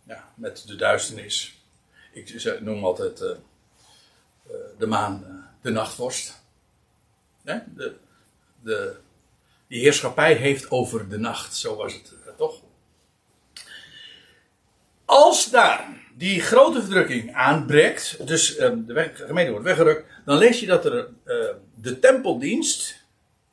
[0.03, 1.62] ja, met de duisternis.
[2.12, 3.30] Ik noem altijd eh,
[4.78, 6.41] de maan de nachtvorst.
[7.43, 7.95] De,
[8.64, 8.95] de,
[9.68, 12.62] heerschappij heeft over de nacht, zo was het eh, toch?
[15.05, 20.66] Als daar die grote verdrukking aanbreekt, dus eh, de gemeente wordt weggerukt, dan lees je
[20.66, 21.36] dat er eh,
[21.76, 22.99] de tempeldienst,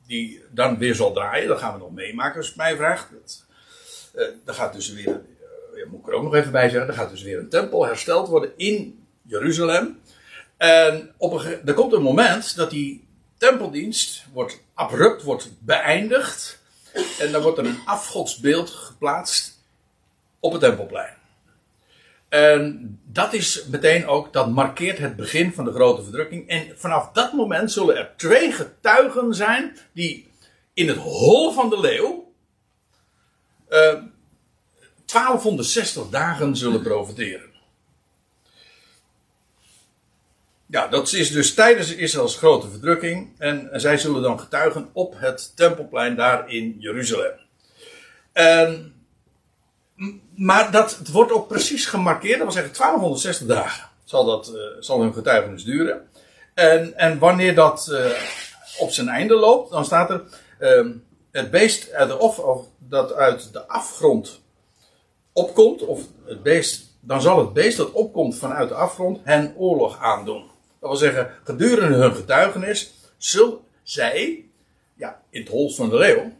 [0.07, 3.09] die dan weer zal draaien, dat gaan we nog meemaken als je het mij vraagt.
[3.11, 3.45] Dat,
[4.13, 6.89] eh, dan gaat dus weer, eh, ja, moet ik er ook nog even bij zeggen,
[6.89, 9.99] er gaat dus weer een tempel hersteld worden in Jeruzalem.
[10.57, 13.06] En op een, er komt een moment dat die
[13.37, 16.59] tempeldienst wordt abrupt, wordt beëindigd.
[17.19, 19.63] En dan wordt er een afgodsbeeld geplaatst
[20.39, 21.15] op het tempelplein.
[22.29, 26.47] En dat is meteen ook, dat markeert het begin van de grote verdrukking.
[26.47, 30.31] En vanaf dat moment zullen er twee getuigen zijn die
[30.73, 32.31] in het hol van de leeuw
[33.67, 34.01] eh
[35.05, 37.46] 1260 dagen zullen profiteren.
[40.69, 43.35] Ja, dat is dus tijdens Israëls grote verdrukking.
[43.37, 47.33] En zij zullen dan getuigen op het tempelplein daar in Jeruzalem.
[50.35, 52.37] Maar dat wordt ook precies gemarkeerd.
[52.37, 56.09] Dat wil zeggen 1260 dagen zal, dat, eh, zal hun getuigenis duren.
[56.53, 58.11] En, en wanneer dat eh,
[58.79, 60.23] op zijn einde loopt, dan staat er...
[60.59, 60.91] ehm,
[61.31, 64.41] het beest uit de, of, of dat uit de afgrond
[65.33, 69.99] opkomt, of het beest, dan zal het beest dat opkomt vanuit de afgrond hen oorlog
[70.01, 70.49] aandoen.
[70.79, 74.45] Dat wil zeggen, gedurende hun getuigenis zullen zij,
[74.93, 76.37] ja, in het hol van de leeuw,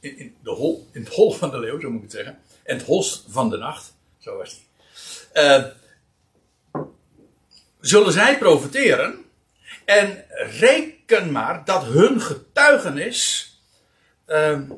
[0.00, 2.76] in, de hol, in het hol van de leeuw, zo moet ik het zeggen, en
[2.76, 4.66] het holst van de nacht, zo was die,
[5.32, 5.64] eh,
[7.80, 9.24] zullen zij profiteren
[9.84, 10.24] en
[10.60, 13.52] reken maar dat hun getuigenis
[14.26, 14.70] ehm,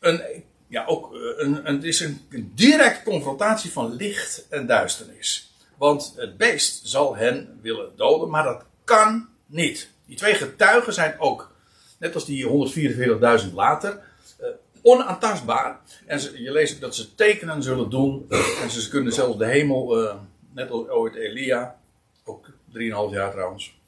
[0.00, 4.66] een, ja, ook eh, een, een, het is een, een direct confrontatie van licht en
[4.66, 5.55] duisternis.
[5.76, 9.90] Want het beest zal hen willen doden, maar dat kan niet.
[10.06, 11.50] Die twee getuigen zijn ook,
[11.98, 14.02] net als die 144.000 later,
[14.38, 14.48] eh,
[14.82, 15.80] onaantastbaar.
[16.06, 18.26] En je leest dat ze tekenen zullen doen.
[18.62, 20.16] En ze kunnen zelfs de hemel, eh,
[20.52, 21.78] net als ooit Elia,
[22.24, 23.78] ook 3,5 jaar trouwens,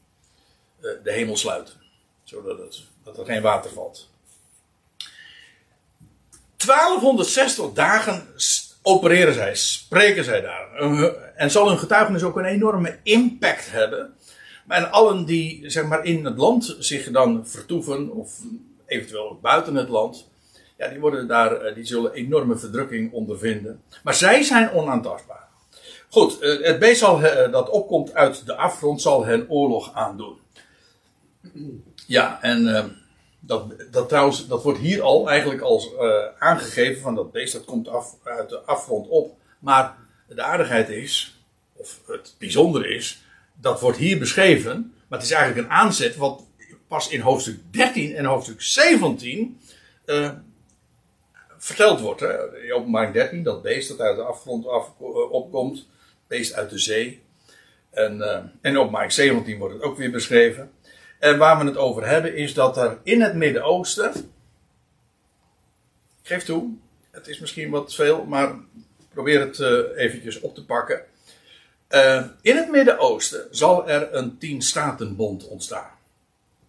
[0.81, 1.75] eh, de hemel sluiten.
[2.25, 4.09] Zodat het, dat er geen water valt.
[6.57, 8.29] 1260 dagen
[8.89, 10.75] opereren zij, spreken zij daar.
[11.35, 14.15] En zal hun getuigenis ook een enorme impact hebben.
[14.69, 18.41] En allen die zeg maar, in het land zich dan vertoeven, of
[18.87, 20.29] eventueel buiten het land,
[20.77, 23.83] ja, die, worden daar, eh, die zullen enorme verdrukking ondervinden.
[24.03, 25.49] Maar zij zijn onaantastbaar.
[26.09, 30.39] Goed, eh, het beest eh, dat opkomt uit de afgrond zal hen oorlog aandoen.
[32.07, 32.97] Ja, en
[33.41, 37.65] dat, dat trouwens, dat wordt hier al eigenlijk als eh, aangegeven van dat beest, dat
[37.65, 39.37] komt af, uit de afgrond op.
[39.59, 39.97] Maar
[40.29, 41.43] de aardigheid is,
[41.77, 43.23] of het bijzondere is,
[43.55, 46.43] dat wordt hier beschreven, maar het is eigenlijk een aanzet wat
[46.89, 49.61] pas in hoofdstuk 13 en hoofdstuk 17
[50.05, 50.31] eh,
[51.59, 52.21] verteld wordt.
[52.21, 52.63] Hè.
[52.63, 55.89] In openbaring 13, dat beest dat uit de afgrond af, eh, opkomt,
[56.27, 57.23] beest uit de zee.
[57.91, 60.71] En, eh, en openbaring 17 wordt het ook weer beschreven.
[61.19, 64.11] En waar we het over hebben is dat er in het Midden-Oosten.
[66.23, 66.71] Ik geef toe,
[67.11, 68.55] het is misschien wat veel, maar
[69.13, 71.03] probeer het eh, eventjes op te pakken.
[71.89, 75.91] Eh, in het Midden-Oosten zal er een tien-statenbond ontstaan.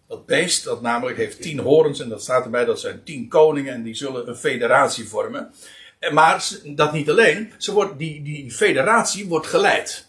[0.07, 3.73] Dat beest, dat namelijk heeft tien horens en dat staat erbij, dat zijn tien koningen
[3.73, 5.53] en die zullen een federatie vormen.
[5.99, 10.07] En Maar dat niet alleen, ze wordt, die, die federatie wordt geleid.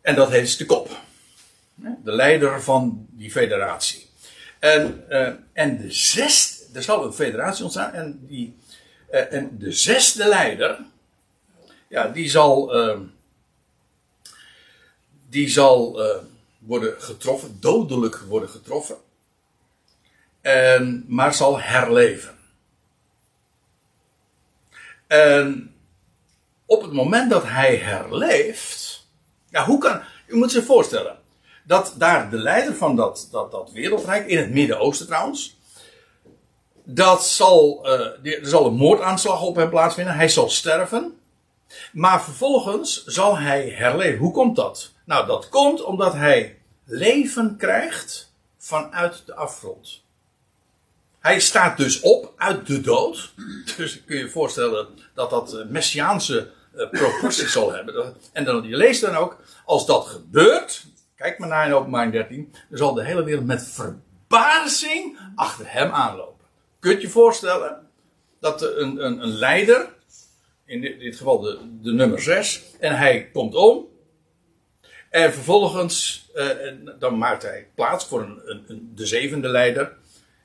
[0.00, 0.90] En dat heet de kop.
[1.80, 4.08] De leider van die federatie.
[4.60, 8.56] En, eh, en de zesde, er zal een federatie ontstaan en, die,
[9.10, 10.78] eh, en de zesde leider,
[11.88, 12.98] ja, die zal, eh,
[15.28, 16.00] die zal
[16.58, 18.96] worden getroffen, dodelijk worden getroffen,
[20.40, 22.38] en, maar zal herleven.
[25.06, 25.74] En
[26.66, 29.06] op het moment dat hij herleeft,
[29.48, 31.19] ja, hoe kan, u moet zich voorstellen,
[31.70, 35.56] dat daar de leider van dat, dat, dat wereldrijk, in het Midden-Oosten trouwens,
[36.84, 41.18] dat zal, eh, er zal een moordaanslag op hem plaatsvinden, hij zal sterven,
[41.92, 44.18] maar vervolgens zal hij herleven.
[44.18, 44.92] Hoe komt dat?
[45.04, 50.02] Nou, dat komt omdat hij leven krijgt vanuit de afgrond.
[51.18, 53.32] Hij staat dus op uit de dood.
[53.76, 58.16] Dus kun je je voorstellen dat dat eh, messiaanse eh, proporties zal hebben.
[58.32, 60.84] En dan, je leest dan ook, als dat gebeurt,
[61.20, 65.90] kijk maar naar in openbaring 13, dan zal de hele wereld met verbazing achter hem
[65.90, 66.46] aanlopen.
[66.78, 67.88] Kunt je voorstellen
[68.40, 69.88] dat een, een, een leider,
[70.64, 73.86] in dit, geval de, de nummer 6, en hij komt om.
[75.10, 79.96] En vervolgens, eh, en dan maakt hij plaats voor een, een, een- de zevende leider.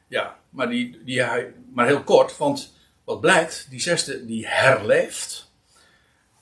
[0.07, 2.73] Ja, maar, die, die hij, maar heel kort, want
[3.03, 5.51] wat blijkt, die zesde die herleeft.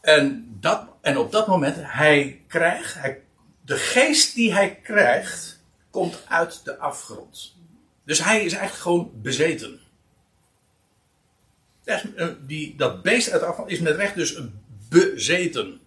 [0.01, 3.21] En, dat, en op dat moment, hij krijgt, hij,
[3.65, 5.59] de geest die hij krijgt,
[5.89, 7.55] komt uit de afgrond.
[8.03, 9.79] Dus hij is eigenlijk gewoon bezeten.
[11.83, 14.39] Eh, Die, dat beest uit de afgrond is met recht dus
[14.89, 15.81] bezeten.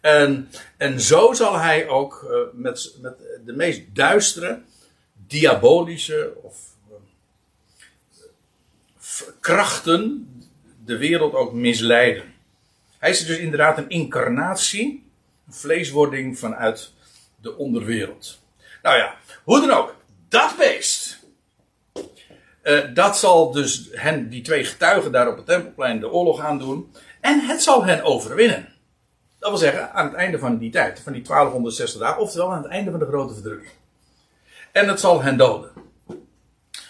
[0.00, 3.14] En, en zo zal hij ook eh, met, met
[3.44, 4.60] de meest duistere,
[5.26, 6.56] diabolische of
[6.88, 6.94] eh,
[9.40, 10.28] krachten
[10.84, 12.34] de wereld ook misleiden.
[12.98, 15.10] Hij is dus inderdaad een incarnatie,
[15.46, 16.92] een vleeswording vanuit
[17.40, 18.38] de onderwereld.
[18.82, 19.94] Nou ja, hoe dan ook,
[20.28, 21.18] dat beest.
[22.62, 26.92] eh, dat zal dus hen, die twee getuigen daar op het tempelplein, de oorlog aandoen.
[27.20, 28.68] En het zal hen overwinnen.
[29.38, 32.62] Dat wil zeggen, aan het einde van die tijd, van die 1260 dagen, oftewel aan
[32.62, 33.72] het einde van de grote verdrukking.
[34.72, 35.70] En het zal hen doden.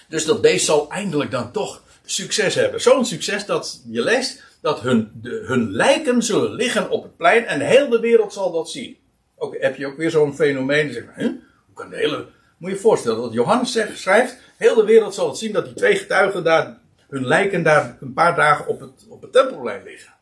[0.09, 2.81] Dus dat beest zal eindelijk dan toch succes hebben.
[2.81, 7.47] Zo'n succes dat je leest dat hun, de, hun lijken zullen liggen op het plein
[7.47, 8.97] en heel de wereld zal dat zien.
[9.39, 10.93] Ook, heb je ook weer zo'n fenomeen.
[10.93, 11.31] Zeg je, huh?
[11.67, 12.27] hoe kan de hele.
[12.57, 15.75] Moet je je voorstellen dat Johannes schrijft: heel de wereld zal het zien dat die
[15.75, 16.79] twee getuigen daar,
[17.09, 20.13] hun lijken daar een paar dagen op het, op het tempelplein liggen.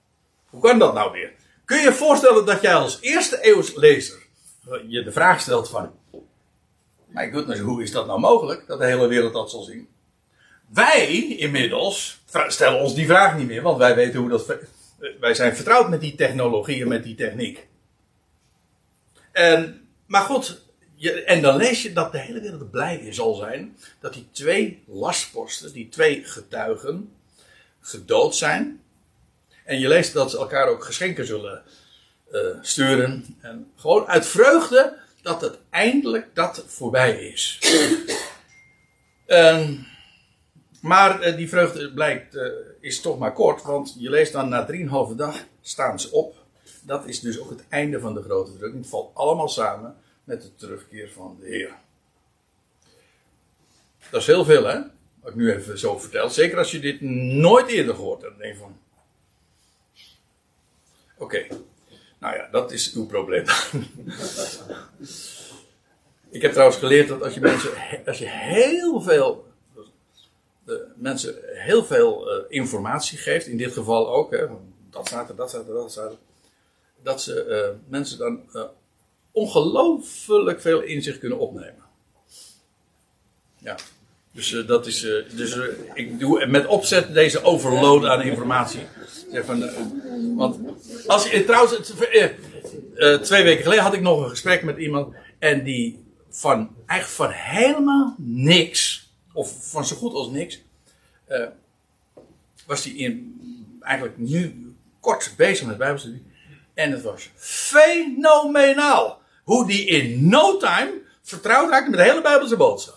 [0.47, 1.33] Hoe kan dat nou weer?
[1.65, 4.25] Kun je je voorstellen dat jij als eerste eeuws lezer
[4.87, 5.91] je de vraag stelt van.
[7.07, 9.89] My goodness, hoe is dat nou mogelijk dat de hele wereld dat zal zien?
[10.69, 14.57] Wij inmiddels stellen ons die vraag niet meer, want wij weten hoe dat.
[15.21, 17.67] Wij zijn vertrouwd met die technologie en met die techniek.
[19.37, 20.61] En, maar goed,
[20.95, 24.29] je, en dan lees je dat de hele wereld blij in zal zijn dat die
[24.33, 27.13] twee lastposten, die twee getuigen,
[27.81, 28.83] gedood zijn.
[29.65, 31.63] En je leest dat ze elkaar ook geschenken zullen
[32.33, 33.37] uh, sturen.
[33.41, 37.59] En gewoon uit vreugde dat het eindelijk dat voorbij is.
[39.27, 39.87] um,
[40.81, 42.43] maar uh, die vreugde blijkt, uh,
[42.81, 44.67] is toch maar kort, want je leest dan na
[45.11, 46.46] 3,5 dag staan ze op.
[46.87, 48.83] Dat is dus ook het einde van de grote verdrukking.
[48.83, 51.75] Het valt allemaal samen met de terugkeer van de Heer.
[54.11, 54.81] Dat is heel veel, hè?
[55.21, 56.31] Wat ik nu even zo vertel.
[56.31, 57.01] Zeker als je dit
[57.41, 58.59] nooit eerder gehoord hebt.
[58.59, 58.79] Van.
[61.19, 61.47] Oké.
[62.19, 63.45] Nou ja, dat is uw probleem.
[66.37, 67.71] ik heb trouwens geleerd dat als je mensen,
[68.07, 69.47] als je heel veel,
[70.65, 74.47] de mensen heel veel uh, informatie geeft, in dit geval ook, hè,
[74.91, 76.19] dat staat er, dat staat er, dat staat er,
[77.07, 78.63] dat ze uh, mensen dan uh,
[79.31, 81.85] ongelooflijk veel inzicht kunnen opnemen.
[83.59, 83.77] Ja.
[84.33, 85.01] Dus uh, dat is.
[85.35, 85.59] Dus
[85.95, 88.81] ik doe met opzet deze overload aan informatie.
[89.33, 89.71] Zeg van,
[90.37, 90.59] want
[91.07, 91.93] als trouwens,
[93.23, 97.31] twee weken geleden had ik nog een gesprek met iemand en die van eigenlijk van
[97.31, 100.63] helemaal niks, of van zo goed als niks,
[102.67, 103.41] was die in,
[103.81, 106.25] eigenlijk nu kort bezig met Bijbelstudie.
[106.77, 112.57] En het was fenomenaal hoe die in no time vertrouwd raakte met de hele Bijbelse
[112.57, 112.97] boodschap.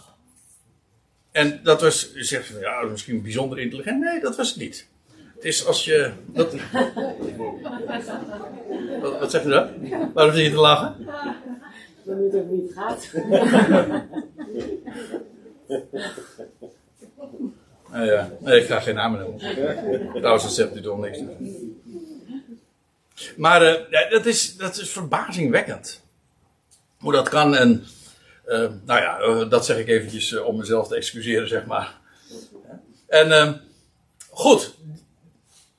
[1.32, 4.00] En dat was, je zegt van ja, misschien bijzonder intelligent.
[4.00, 4.88] Nee, dat was het niet.
[5.36, 6.12] Het is als je.
[6.26, 6.54] Dat...
[9.02, 9.70] wat, wat zeg je dan?
[10.14, 11.06] Waarom zit je te lachen?
[12.04, 13.10] Dat het ook niet gaat.
[17.92, 19.40] nou ja, nee, ik ga geen namen noemen.
[20.14, 21.20] Trouwens, dat zegt u toch niks.
[23.38, 26.04] Maar ja, dat, is, dat is verbazingwekkend.
[27.00, 27.86] Hoe dat kan en.
[28.48, 31.98] Uh, nou ja, uh, dat zeg ik eventjes om mezelf te excuseren, zeg maar.
[33.08, 33.62] En
[34.30, 34.76] goed,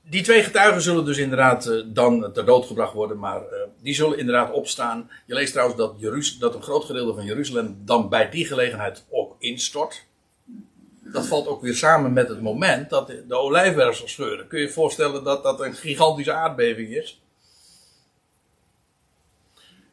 [0.03, 3.43] die twee getuigen zullen dus inderdaad dan ter dood gebracht worden, maar
[3.82, 5.11] die zullen inderdaad opstaan.
[5.26, 6.01] Je leest trouwens dat,
[6.38, 10.05] dat een groot gedeelte van Jeruzalem dan bij die gelegenheid ook instort.
[11.12, 14.47] Dat valt ook weer samen met het moment dat de, olijfberg zal scheuren.
[14.47, 17.22] Kun je je voorstellen dat dat een gigantische aardbeving is?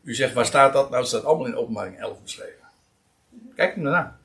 [0.08, 0.90] U zegt, waar staat dat?
[0.90, 2.54] Nou, dat staat allemaal in openbaring 11 beschreven.
[3.56, 4.18] Kijk hem daarna.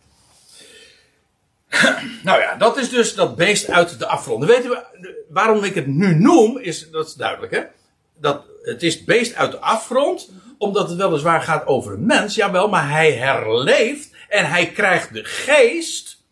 [2.29, 4.45] nou ja, dat is dus dat beest uit de afgrond.
[4.45, 7.63] Weten we, waarom ik het nu noem, is, dat is duidelijk hè.
[8.19, 12.35] Dat, het is het beest uit de afgrond, omdat het weliswaar gaat over een mens,
[12.35, 16.23] jawel, maar hij herleeft en hij krijgt de geest,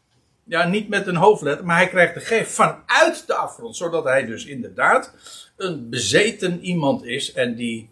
[0.44, 4.26] ja, niet met een hoofdletter, maar hij krijgt de geest vanuit de afgrond, zodat hij
[4.26, 5.14] dus inderdaad
[5.56, 7.89] een bezeten iemand is en die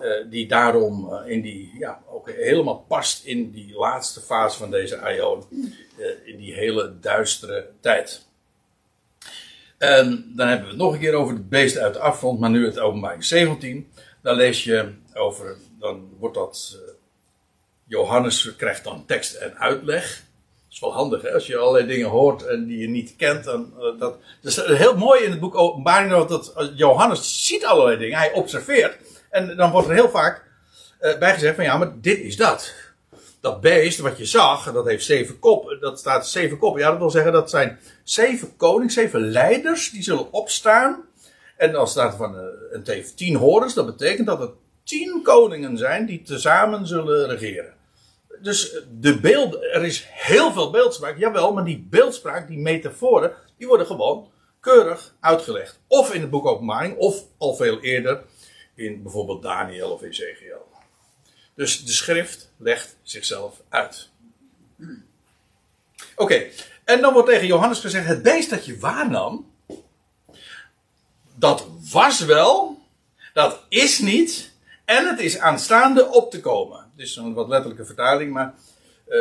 [0.00, 4.70] uh, die daarom uh, in die, ja, ook helemaal past in die laatste fase van
[4.70, 5.44] deze aion.
[5.98, 8.26] Uh, in die hele duistere tijd.
[9.78, 12.50] En dan hebben we het nog een keer over het beest uit de afgrond, maar
[12.50, 13.92] nu het openbaring 17.
[14.22, 16.78] Dan lees je over, dan wordt dat,
[17.86, 20.24] Johannes krijgt dan tekst en uitleg.
[20.64, 21.32] Dat is wel handig hè?
[21.32, 23.44] als je allerlei dingen hoort en die je niet kent.
[23.44, 28.18] Dan, dat, dat is heel mooi in het boek Openbaring dat Johannes ziet allerlei dingen,
[28.18, 28.96] hij observeert.
[29.36, 30.44] En dan wordt er heel vaak
[31.00, 32.74] uh, bij gezegd van ja, maar dit is dat.
[33.40, 35.80] Dat beest wat je zag, dat heeft zeven koppen.
[35.80, 36.80] Dat staat zeven koppen.
[36.80, 41.04] Ja, dat wil zeggen dat zijn zeven konings, zeven leiders, die zullen opstaan.
[41.56, 43.74] En dan staat er van uh, een heeft tien horens.
[43.74, 44.50] Dat betekent dat het
[44.84, 47.72] tien koningen zijn die tezamen zullen regeren.
[48.42, 53.66] Dus de beeld, er is heel veel beeldspraak, jawel, maar die beeldspraak, die metaforen, die
[53.66, 54.28] worden gewoon
[54.60, 55.78] keurig uitgelegd.
[55.86, 58.22] Of in het boek Openbaring, of al veel eerder
[58.76, 60.68] in bijvoorbeeld Daniel of Ezekiel.
[61.54, 64.08] Dus de schrift legt zichzelf uit.
[66.16, 66.46] Oké,
[66.84, 69.50] en dan wordt tegen Johannes gezegd: het beest dat je waarnam,
[71.34, 72.82] dat was wel,
[73.32, 74.52] dat is niet,
[74.84, 76.90] en het is aanstaande op te komen.
[76.96, 78.54] Dit is een wat letterlijke vertaling, maar,
[79.08, 79.18] eh,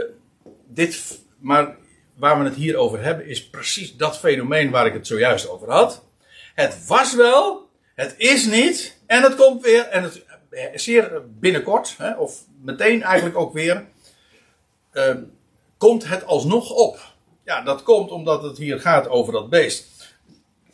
[0.67, 1.77] dit, maar
[2.15, 5.71] waar we het hier over hebben is precies dat fenomeen waar ik het zojuist over
[5.71, 6.03] had.
[6.53, 11.95] Het was wel, het is niet, en het komt weer, en het eh, zeer binnenkort,
[11.97, 13.85] hè, of meteen eigenlijk ook weer,
[14.91, 15.15] eh,
[15.77, 16.99] komt het alsnog op.
[17.43, 20.13] Ja, dat komt omdat het hier gaat over dat beest.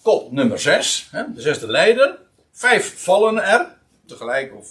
[0.02, 2.20] Kop nummer 6, de zesde leider.
[2.52, 4.70] Vijf vallen er, tegelijk of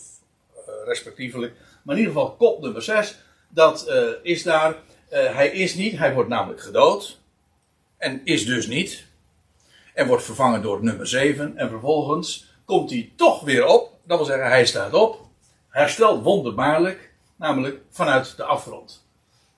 [0.54, 1.54] uh, respectievelijk.
[1.82, 4.74] Maar in ieder geval kop nummer 6, dat uh, is daar.
[5.10, 7.18] Hij is niet, hij wordt namelijk gedood.
[7.98, 9.04] En is dus niet.
[9.94, 11.56] En wordt vervangen door nummer 7.
[11.56, 13.92] En vervolgens komt hij toch weer op.
[14.04, 15.20] Dat wil zeggen, hij staat op.
[15.68, 19.06] Herstelt wonderbaarlijk, namelijk vanuit de afgrond.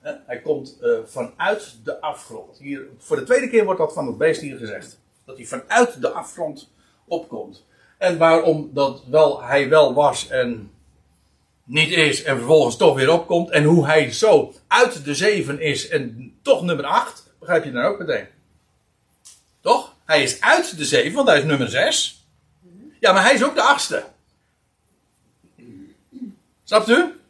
[0.01, 2.57] Hij komt uh, vanuit de afgrond.
[2.57, 4.99] Hier, voor de tweede keer wordt dat van het beest hier gezegd.
[5.25, 6.69] Dat hij vanuit de afgrond
[7.05, 7.65] opkomt.
[7.97, 10.71] En waarom dat wel, hij wel was en
[11.63, 13.49] niet is en vervolgens toch weer opkomt.
[13.49, 17.33] En hoe hij zo uit de zeven is en toch nummer acht.
[17.39, 18.27] Begrijp je dan ook meteen.
[19.61, 19.95] Toch?
[20.05, 22.22] Hij is uit de zeven, want hij is nummer zes.
[23.03, 24.03] Ja, maar hij is ook de achtste.
[26.63, 27.21] Snapt u?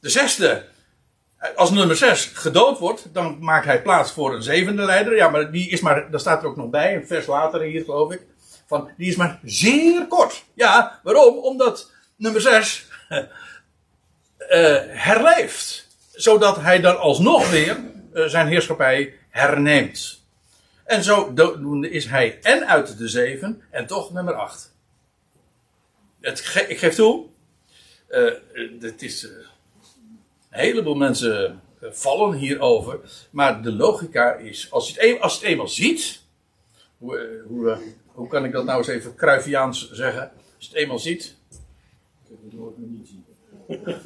[0.00, 0.64] De zesde
[1.56, 5.16] als nummer 6 gedood wordt, dan maakt hij plaats voor een zevende leider.
[5.16, 7.84] Ja, maar die is maar, daar staat er ook nog bij, een vers later hier
[7.84, 8.20] geloof ik.
[8.66, 10.44] Van, die is maar zeer kort.
[10.54, 11.38] Ja, waarom?
[11.38, 13.18] Omdat nummer 6 uh,
[14.86, 15.88] herleeft.
[16.12, 17.76] Zodat hij dan alsnog weer
[18.14, 20.22] uh, zijn heerschappij herneemt.
[20.84, 21.32] En zo
[21.80, 24.76] is hij en uit de zeven en toch nummer 8.
[26.20, 26.38] Het,
[26.68, 27.26] ik geef toe,
[28.10, 28.32] uh,
[28.80, 33.00] het is een heleboel mensen eh, vallen hierover.
[33.30, 36.22] Maar de logica is, als je het, een, als je het eenmaal ziet.
[36.98, 40.22] Hoe, eh, hoe, eh, hoe kan ik dat nou eens even Cruyffiaans zeggen?
[40.56, 41.36] Als je het eenmaal ziet.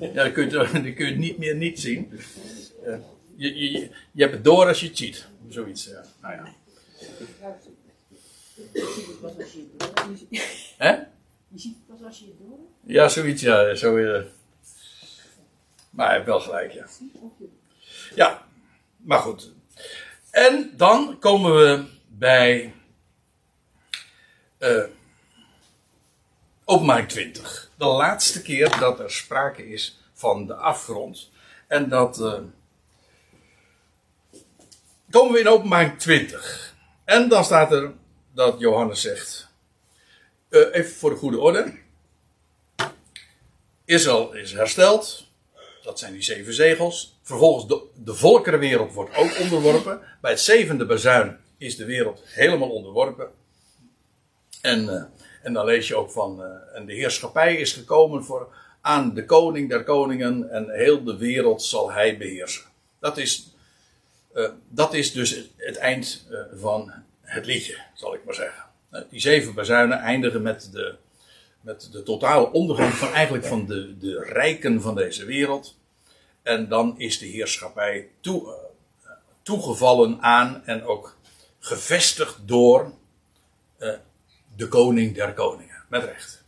[0.01, 2.21] Ja, dan kun je, het, dan kun je het niet meer niet zien.
[3.37, 5.27] je, je, je hebt het door als je het ziet.
[5.49, 6.05] Zoiets, ja.
[6.21, 6.55] Nou ja.
[10.77, 10.99] Hè?
[11.53, 13.75] Je ziet het pas als je het door Ja, zoiets, ja.
[13.75, 14.23] Zo, uh,
[15.91, 16.87] maar hij heeft wel gelijk, ja.
[18.15, 18.47] Ja,
[18.97, 19.51] maar goed.
[20.31, 22.75] En dan komen we bij
[24.59, 24.85] uh,
[26.65, 27.71] openbaring 20.
[27.77, 31.31] De laatste keer dat er sprake is van de afgrond.
[31.67, 32.39] En dat uh,
[35.11, 36.75] komen we in openbaring 20.
[37.05, 37.93] En dan staat er
[38.35, 39.52] dat Johannes zegt.
[40.53, 41.73] Uh, even voor de goede orde.
[43.85, 45.27] Israël is hersteld.
[45.83, 47.19] Dat zijn die zeven zegels.
[47.23, 50.01] Vervolgens de, de volkerenwereld wordt ook onderworpen.
[50.21, 53.31] Bij het zevende bazuin is de wereld helemaal onderworpen.
[54.61, 55.03] En, uh,
[55.43, 56.41] en dan lees je ook van.
[56.41, 60.51] Uh, en de heerschappij is gekomen voor, aan de koning der koningen.
[60.51, 62.65] En heel de wereld zal hij beheersen.
[63.01, 63.55] Dat is,
[64.69, 68.71] dat is dus het, het eind van het liedje, zal ik maar zeggen.
[69.11, 70.95] Die zeven bazuinen eindigen met de,
[71.61, 75.79] met de totale ondergang van eigenlijk van de, de rijken van deze wereld.
[76.43, 79.11] En dan is de heerschappij toe, uh,
[79.43, 81.17] toegevallen aan en ook
[81.59, 82.93] gevestigd door
[83.79, 83.93] uh,
[84.57, 85.83] de koning der koningen.
[85.89, 86.45] Met recht.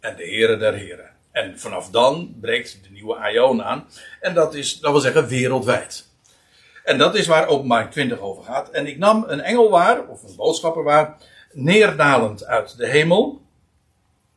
[0.00, 1.10] En de heren der heren.
[1.30, 3.88] En vanaf dan breekt de nieuwe aion aan.
[4.20, 6.06] En dat is, dat wil zeggen, wereldwijd.
[6.84, 8.70] En dat is waar openbaring 20 over gaat.
[8.70, 11.16] En ik nam een engel waar, of een boodschapper waar,
[11.52, 13.42] neerdalend uit de hemel.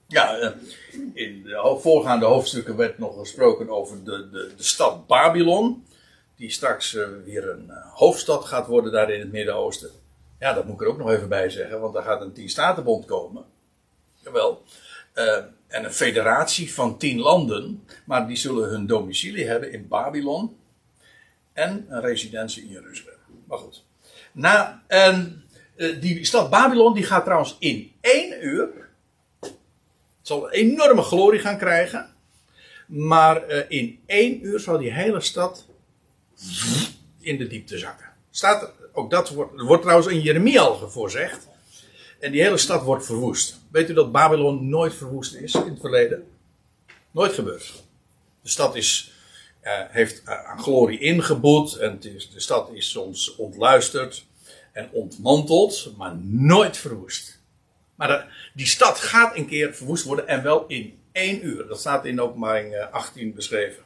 [0.07, 0.51] Ja, eh,
[1.13, 5.85] in de voorgaande hoofdstukken werd nog gesproken over de, de, de stad Babylon.
[6.35, 9.89] Die straks uh, weer een uh, hoofdstad gaat worden daar in het Midden-Oosten.
[10.39, 13.05] Ja, dat moet ik er ook nog even bij zeggen, want daar gaat een tien-statenbond
[13.05, 13.45] komen.
[14.19, 14.63] Jawel.
[15.67, 20.57] En een federatie van tien landen, maar die zullen hun domicilie hebben in Babylon.
[21.53, 23.17] En een residentie in Jeruzalem.
[23.47, 23.83] Maar goed.
[24.31, 25.40] Na, en
[25.99, 28.89] die stad Babylon die gaat trouwens in één uur
[30.21, 32.09] zal een enorme glorie gaan krijgen.
[32.85, 35.65] Maar uh, in één uur zal die hele stad
[37.19, 38.05] in de diepte zakken.
[38.31, 41.47] Staat er, ook dat wordt, wordt trouwens in Jeremia al voorzegd.
[42.19, 43.59] En die hele stad wordt verwoest.
[43.71, 46.27] Weet u dat Babylon nooit verwoest is in het verleden?
[47.11, 47.83] Nooit gebeurd.
[48.41, 49.13] De stad is,
[49.63, 51.75] uh, heeft aan glorie ingeboet.
[51.75, 54.25] En is, de stad is soms ontluisterd.
[54.72, 57.39] En ontmanteld, maar nooit verwoest.
[57.95, 58.23] Maar de-
[58.53, 61.68] die stad gaat een keer verwoest worden en wel in één uur.
[61.68, 63.84] Dat staat in openbaring eh, 18 beschreven.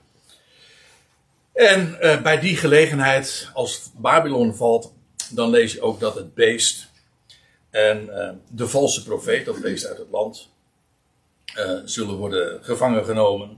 [1.53, 4.94] En eh, bij die gelegenheid, als Babylon valt,
[5.32, 6.88] dan lees je ook dat het beest
[7.70, 10.49] en eh, de valse profeet, dat beest uit het land,
[11.56, 13.57] eh, zullen worden gevangen genomen.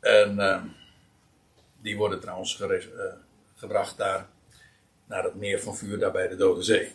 [0.00, 0.62] En eh,
[1.82, 2.68] die worden trouwens eh,
[3.54, 4.28] gebracht daar
[5.10, 6.92] naar het meer van vuur, daar bij de Dode Zee.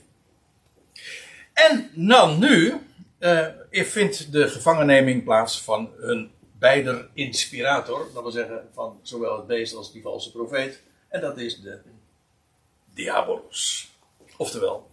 [1.54, 2.74] En dan nu
[3.18, 8.10] eh, vindt de gevangenneming plaats van hun beider inspirator.
[8.14, 10.82] Dat wil zeggen van zowel het beest als die valse profeet.
[11.08, 11.80] En dat is de
[12.94, 13.92] Diabolos.
[14.38, 14.90] Oftewel,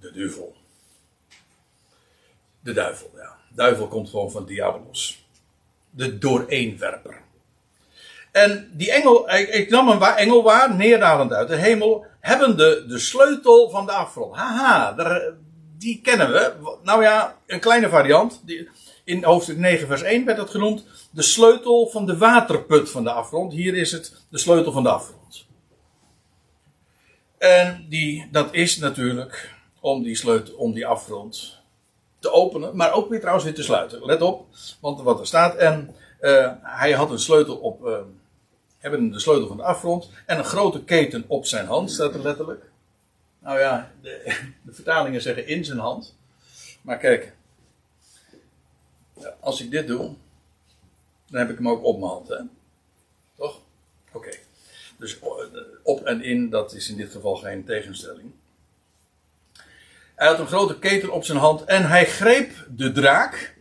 [0.00, 0.56] de duivel.
[2.60, 3.38] De duivel, ja.
[3.54, 5.26] Duivel komt gewoon van Diabolos.
[5.90, 7.22] De dooreenwerper.
[8.32, 12.98] En die engel, ik, ik nam een engel waar, neerdalend uit de hemel, hebben de,
[12.98, 14.36] sleutel van de afgrond.
[14.36, 15.32] Haha, daar,
[15.78, 16.52] die kennen we.
[16.82, 18.42] Nou ja, een kleine variant.
[18.44, 18.68] Die,
[19.04, 20.84] in hoofdstuk 9, vers 1 werd het genoemd.
[21.10, 23.52] De sleutel van de waterput van de afgrond.
[23.52, 25.46] Hier is het de sleutel van de afgrond.
[27.38, 31.58] En die, dat is natuurlijk om die sleutel, om die afgrond
[32.18, 34.04] te openen, maar ook weer trouwens weer te sluiten.
[34.04, 34.46] Let op,
[34.80, 35.54] want wat er staat.
[35.54, 38.00] En eh, hij had een sleutel op, eh,
[38.78, 42.22] hebben de sleutel van de afgrond en een grote keten op zijn hand, staat er
[42.22, 42.64] letterlijk.
[43.38, 44.36] Nou ja, de,
[44.66, 46.16] de vertalingen zeggen in zijn hand.
[46.82, 47.32] Maar kijk,
[49.40, 50.14] als ik dit doe,
[51.26, 52.40] dan heb ik hem ook op mijn hand, hè?
[53.36, 53.60] Toch?
[54.12, 54.30] Oké.
[54.96, 55.48] Dus o-
[55.82, 58.30] op en in, dat is in dit geval geen tegenstelling.
[60.14, 63.56] Hij had een grote keten op zijn hand en hij greep de draak.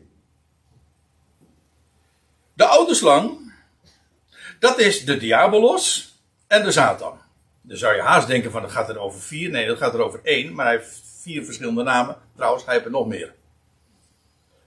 [2.57, 3.53] De oude slang,
[4.59, 6.15] dat is de Diabolos
[6.47, 7.19] en de Satan.
[7.61, 9.49] Dan zou je haast denken van, dat gaat er over vier.
[9.49, 12.17] Nee, dat gaat er over één, maar hij heeft vier verschillende namen.
[12.35, 13.33] Trouwens, hij heeft er nog meer.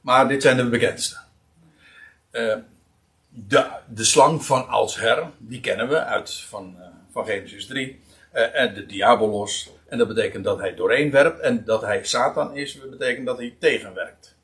[0.01, 1.17] Maar dit zijn de bekendste.
[2.31, 2.57] Eh,
[3.29, 8.01] de, de slang van Alsher, die kennen we uit van, eh, van Genesis 3.
[8.31, 9.71] Eh, en de Diabolos.
[9.89, 11.41] En dat betekent dat hij doorheen werpt.
[11.41, 14.35] En dat hij Satan is, dat betekent dat hij tegenwerkt.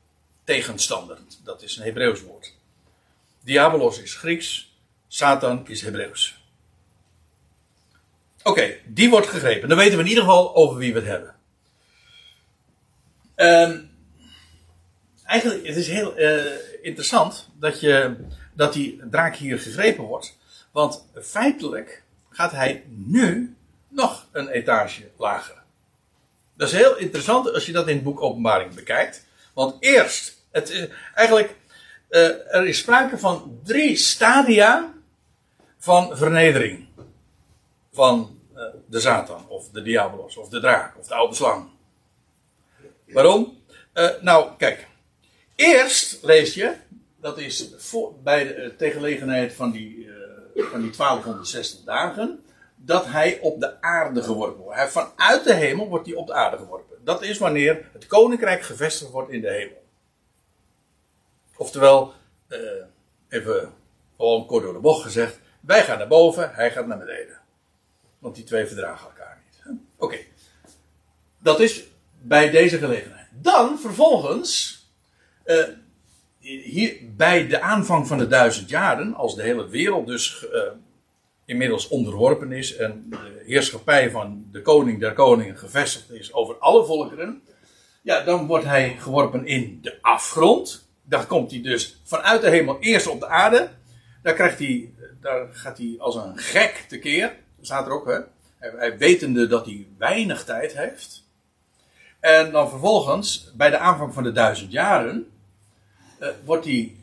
[0.43, 2.56] Tegenstander, dat is een Hebreeuws woord.
[3.47, 6.43] Diabolos is Grieks, Satan is Hebreeuws.
[8.43, 9.69] Oké, die wordt gegrepen.
[9.69, 11.35] Dan weten we in ieder geval over wie we het hebben.
[13.35, 13.79] Ehm,
[15.23, 16.45] eigenlijk, het is heel eh,
[16.81, 18.15] interessant dat, je,
[18.53, 20.37] dat die draak hier gegrepen wordt.
[20.71, 23.55] Want feitelijk gaat hij nu
[23.87, 25.63] nog een etage lager.
[26.53, 29.25] Dat is heel interessant als je dat in het boek Openbaring bekijkt.
[29.53, 31.55] Want eerst, het is eigenlijk,
[32.09, 34.93] eh, er is sprake van drie stadia
[35.77, 36.87] van vernedering.
[37.91, 41.69] Van eh, de Satan, of de Diabolos, of de draak, of de oude slang.
[43.07, 43.57] Waarom?
[43.93, 44.87] Eh, nou, kijk.
[45.55, 46.73] Eerst lees je,
[47.21, 47.69] dat is
[48.23, 50.09] bij de tegengelegenheid van die,
[50.55, 52.43] van die 1260 dagen,
[52.75, 54.79] dat hij op de aarde geworpen wordt.
[54.79, 56.97] Hij, vanuit de hemel wordt hij op de aarde geworpen.
[57.03, 59.86] Dat is wanneer het koninkrijk gevestigd wordt in de hemel.
[61.57, 62.13] Oftewel,
[62.47, 62.59] eh,
[63.29, 63.73] even
[64.17, 67.39] gewoon kort door de bocht gezegd, wij gaan naar boven, hij gaat naar beneden.
[68.19, 69.77] Want die twee verdragen elkaar niet.
[69.97, 70.17] Oké.
[71.39, 71.83] Dat is
[72.21, 73.27] bij deze gelegenheid.
[73.31, 74.81] Dan vervolgens,
[75.43, 75.63] eh,
[76.39, 80.61] hier bij de aanvang van de duizend jaren, als de hele wereld dus eh,
[81.45, 86.85] inmiddels onderworpen is en de heerschappij van de koning der koningen gevestigd is over alle
[86.85, 87.41] volkeren,
[88.01, 90.86] ja, dan wordt hij geworpen in de afgrond.
[91.09, 93.69] Dan komt hij dus vanuit de hemel eerst op de aarde.
[94.21, 97.35] Daar, krijgt hij, daar gaat hij als een gek tekeer.
[97.61, 98.19] Staat er ook, hè?
[98.57, 101.25] Hij, hij wetende dat hij weinig tijd heeft.
[102.19, 105.31] En dan vervolgens, bij de aanvang van de duizend jaren,
[106.19, 106.95] eh, wordt hij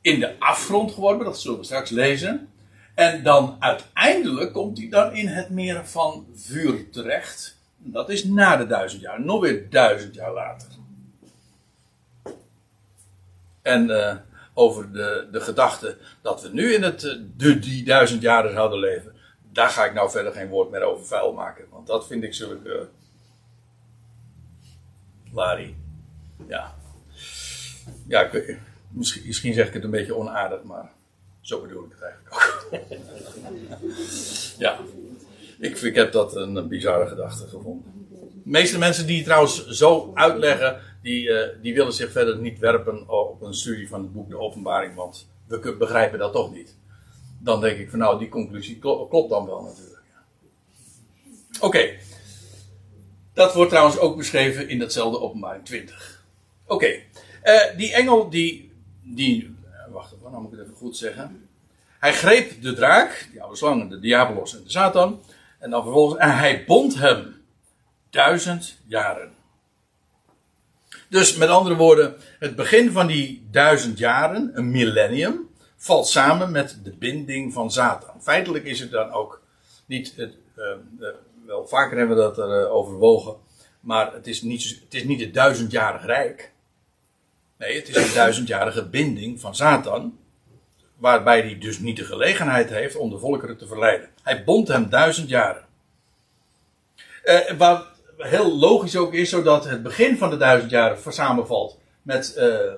[0.00, 1.24] in de afgrond geworpen.
[1.24, 2.48] Dat zullen we straks lezen.
[2.94, 7.58] En dan uiteindelijk komt hij dan in het meer van vuur terecht.
[7.76, 10.68] Dat is na de duizend jaar, nog weer duizend jaar later.
[13.62, 14.16] En eh,
[14.54, 18.78] over de, de gedachte dat we nu in het, eh, de, die duizend jaren zouden
[18.78, 19.14] leven,
[19.52, 21.64] daar ga ik nou verder geen woord meer over vuil maken.
[21.70, 22.68] Want dat vind ik zulke.
[22.68, 22.80] Uh,
[25.32, 25.74] Larry.
[26.48, 26.74] Ja.
[28.08, 28.30] Ja,
[28.88, 30.90] misschien, misschien zeg ik het een beetje onaardig, maar
[31.40, 32.70] zo bedoel ik het eigenlijk ook.
[34.64, 34.78] ja.
[35.58, 38.06] Ik, ik heb dat een, bizarre gedachte gevonden.
[38.44, 43.08] De meeste mensen die trouwens zo uitleggen, die, eh, die willen zich verder niet werpen
[43.08, 46.76] op een studie van het boek De Openbaring, want we begrijpen dat toch niet.
[47.38, 50.02] Dan denk ik van nou, die conclusie klo- klopt dan wel natuurlijk.
[51.60, 51.94] Oké.
[53.32, 56.24] Dat wordt trouwens ook beschreven in datzelfde openbaring 20.
[56.66, 57.00] Oké,
[57.42, 58.72] eh, die engel die,
[59.02, 61.48] die eh, wacht even, nou moet ik het even goed zeggen.
[61.98, 65.20] Hij greep de draak, die oude slang, de diabolos en de Satan.
[65.58, 67.36] En dan vervolgens, en hij bond hem
[68.10, 69.32] duizend jaren.
[71.10, 76.78] Dus met andere woorden, het begin van die duizend jaren, een millennium, valt samen met
[76.82, 78.22] de binding van Satan.
[78.22, 79.42] Feitelijk is het dan ook
[79.86, 81.14] niet, het, eh, eh,
[81.46, 83.36] wel vaker hebben we dat er eh, overwogen,
[83.80, 86.52] maar het is, niet, het is niet het duizendjarig rijk.
[87.56, 90.18] Nee, het is een duizendjarige binding van Satan,
[90.96, 94.08] waarbij hij dus niet de gelegenheid heeft om de volkeren te verleiden.
[94.22, 95.64] Hij bond hem duizend jaren.
[97.22, 97.86] Eh, wat
[98.28, 102.72] heel logisch ook is, zodat het begin van de duizend jaren samenvalt met, eh,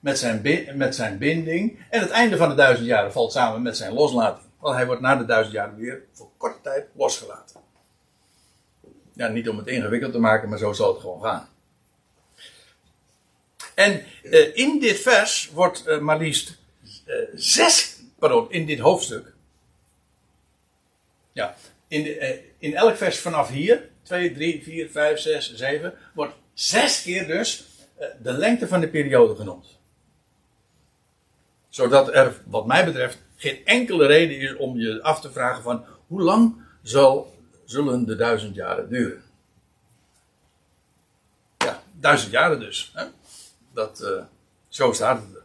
[0.00, 1.78] met, zijn met zijn binding.
[1.90, 4.46] En het einde van de duizend jaren valt samen met zijn loslating.
[4.60, 7.60] Want hij wordt na de duizend jaren weer voor korte tijd losgelaten.
[9.12, 11.48] Ja, niet om het ingewikkeld te maken, maar zo zal het gewoon gaan.
[13.74, 16.58] En eh, in dit vers wordt eh, maar liefst
[17.04, 19.32] eh, zes, pardon, in dit hoofdstuk.
[21.32, 21.56] Ja,
[21.88, 27.02] in, de, in elk vers vanaf hier, 2, 3, 4, 5, 6, 7, wordt zes
[27.02, 27.64] keer dus
[27.96, 29.66] eh, de lengte van de periode genoemd.
[31.68, 35.84] Zodat er, wat mij betreft, geen enkele reden is om je af te vragen van
[36.06, 39.22] hoe lang zal, zullen de duizend jaren duren.
[41.58, 42.90] Ja, duizend jaren dus.
[42.94, 43.04] Hè?
[43.72, 44.24] Dat, eh,
[44.68, 45.42] zo staat het er.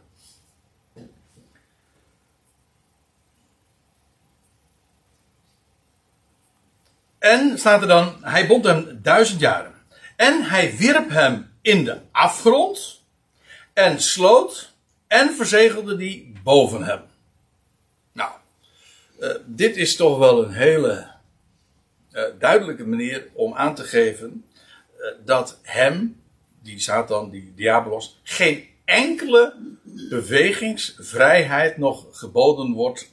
[7.24, 9.74] En staat er dan, hij bond hem duizend jaren.
[10.16, 13.00] En hij wierp hem in de afgrond
[13.72, 14.72] en sloot
[15.06, 17.00] en verzegelde die boven hem.
[18.12, 18.30] Nou,
[19.20, 21.10] eh, dit is toch wel een hele
[22.10, 24.44] eh, duidelijke manier om aan te geven
[24.96, 26.20] eh, dat hem,
[26.62, 29.54] die Satan, die Diabolos, geen enkele
[30.08, 33.12] bewegingsvrijheid nog geboden wordt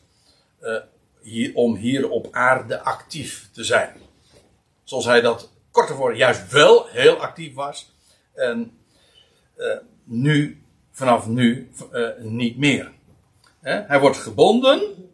[1.22, 3.96] hier, om hier op aarde actief te zijn.
[4.84, 7.94] Zoals hij dat kort ervoor juist wel heel actief was.
[8.34, 8.78] En
[9.56, 12.92] eh, nu, vanaf nu, eh, niet meer.
[13.62, 15.10] Hij wordt gebonden.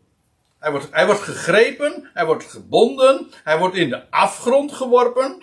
[0.60, 2.10] Hij wordt, hij wordt gegrepen.
[2.14, 3.32] Hij wordt gebonden.
[3.44, 5.38] Hij wordt in de afgrond geworpen.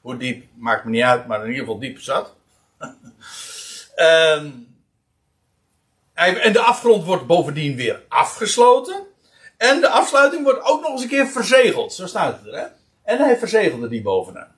[0.00, 2.34] Hoe diep maakt me niet uit, maar in ieder geval diep zat.
[3.94, 4.50] Ehm,
[6.14, 9.05] en de afgrond wordt bovendien weer afgesloten.
[9.56, 11.92] En de afsluiting wordt ook nog eens een keer verzegeld.
[11.92, 12.66] Zo staat het er, hè?
[13.02, 14.54] En hij verzegelde die bovenaan.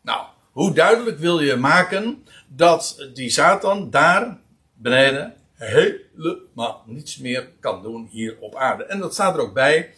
[0.00, 4.38] Nou, hoe duidelijk wil je maken dat die Satan daar
[4.74, 8.84] beneden helemaal niets meer kan doen hier op aarde.
[8.84, 9.90] En dat staat er ook bij,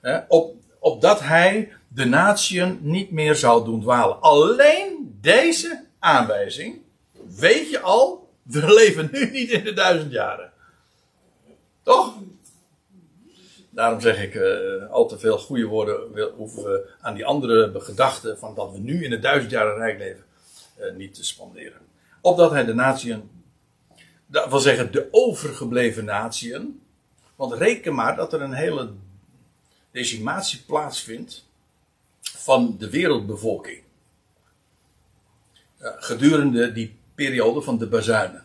[0.00, 4.20] hè, op, opdat hij de natieën niet meer zou doen dwalen.
[4.20, 6.80] Alleen deze aanwijzing,
[7.36, 10.52] weet je al, we leven nu niet in de duizend jaren.
[11.82, 12.14] Toch?
[13.74, 18.38] Daarom zeg ik, eh, al te veel goede woorden wil- hoeven aan die andere gedachten
[18.38, 20.24] van dat we nu in het duizendjaren rijk leven
[20.76, 21.80] eh, niet te spanderen.
[22.20, 23.30] Opdat hij de natieën,
[24.26, 26.80] dat wil zeggen de overgebleven natieën,
[27.36, 28.90] want reken maar dat er een hele
[29.90, 31.44] decimatie plaatsvindt
[32.20, 33.82] van de wereldbevolking.
[35.78, 38.44] Eh, gedurende die periode van de bazuinen.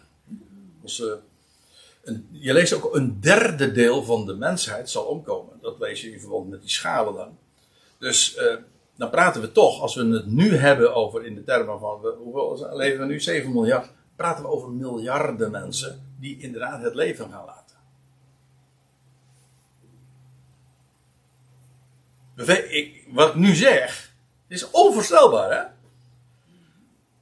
[2.31, 5.53] Je leest ook een derde deel van de mensheid zal omkomen.
[5.61, 7.38] Dat lees je in verband met die schalen dan.
[7.98, 8.56] Dus eh,
[8.95, 12.76] dan praten we toch, als we het nu hebben over in de termen van hoeveel
[12.76, 13.19] leven we nu?
[13.19, 13.91] 7 miljard.
[14.15, 17.77] Praten we over miljarden mensen die inderdaad het leven gaan laten.
[22.69, 24.14] Ik, wat ik nu zeg,
[24.48, 25.64] is onvoorstelbaar hè.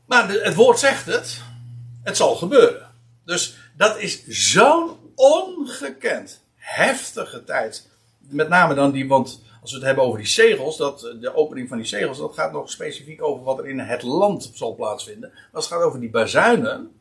[0.06, 1.42] Maar het woord zegt het.
[2.04, 2.92] Het zal gebeuren.
[3.26, 7.88] Dus dat is zo'n ongekend heftige tijd.
[8.18, 11.36] Met name dan die, want als we het hebben over die zegels, dat, eh, de
[11.36, 14.76] opening van die zegels, dat gaat nog specifiek over wat er in het land zal
[14.76, 15.30] plaatsvinden.
[15.30, 16.92] Maar het gaat over die bazuinen,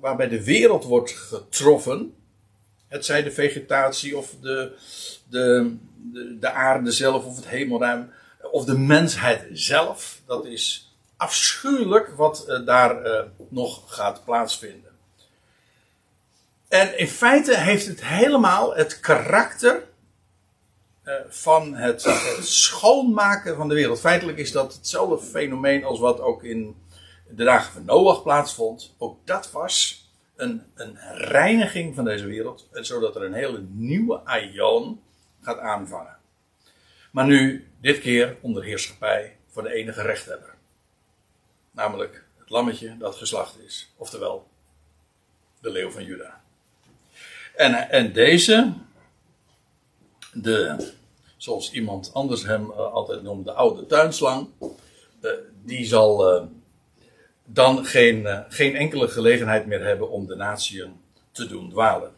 [0.00, 2.14] waarbij de wereld wordt getroffen,
[2.88, 4.72] het zij de vegetatie of de,
[5.28, 5.76] de,
[6.12, 8.10] de, de aarde zelf of het hemelruim,
[8.50, 14.95] of de mensheid zelf, dat is afschuwelijk wat eh, daar eh, nog gaat plaatsvinden.
[16.76, 19.84] En in feite heeft het helemaal het karakter
[21.02, 24.00] eh, van het, het schoonmaken van de wereld.
[24.00, 26.76] Feitelijk is dat hetzelfde fenomeen als wat ook in
[27.28, 28.94] de dagen van Noach plaatsvond.
[28.98, 34.24] Ook dat was een, een reiniging van deze wereld, eh, zodat er een hele nieuwe
[34.24, 35.02] aion
[35.40, 36.16] gaat aanvangen.
[37.10, 40.54] Maar nu, dit keer onder heerschappij van de enige rechthebber.
[41.70, 43.92] Namelijk het lammetje dat geslacht is.
[43.96, 44.48] Oftewel,
[45.60, 46.44] de leeuw van Juda.
[47.56, 48.72] En, en deze,
[50.32, 50.76] de,
[51.36, 54.48] zoals iemand anders hem eh, altijd noemt, de oude tuinslang,
[55.20, 55.30] eh,
[55.64, 56.44] die zal eh,
[57.44, 61.00] dan geen, geen enkele gelegenheid meer hebben om de natieën
[61.32, 62.12] te doen dwalen.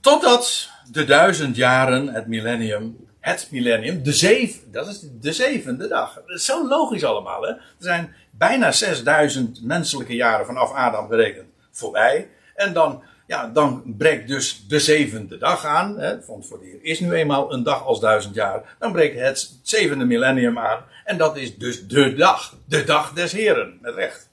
[0.00, 6.22] Totdat de duizend jaren, het millennium, het millennium, de zeven, dat is de zevende dag.
[6.26, 7.42] Is zo logisch allemaal.
[7.42, 7.48] Hè?
[7.48, 12.28] Er zijn bijna 6000 menselijke jaren vanaf Adam berekend voorbij.
[12.54, 15.98] En dan, ja, dan breekt dus de zevende dag aan.
[15.98, 16.26] Hè?
[16.26, 18.76] Want voor de is nu eenmaal een dag als duizend jaar.
[18.78, 20.84] Dan breekt het zevende millennium aan.
[21.04, 22.54] En dat is dus de dag.
[22.64, 24.28] De dag des Heren, met recht.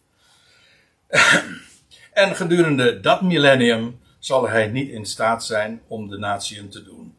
[2.14, 7.16] en gedurende dat millennium zal hij niet in staat zijn om de natieën te doen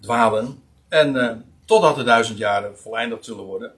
[0.00, 0.61] dwalen.
[0.92, 3.72] En eh, totdat de duizend jaren voleindigd zullen worden.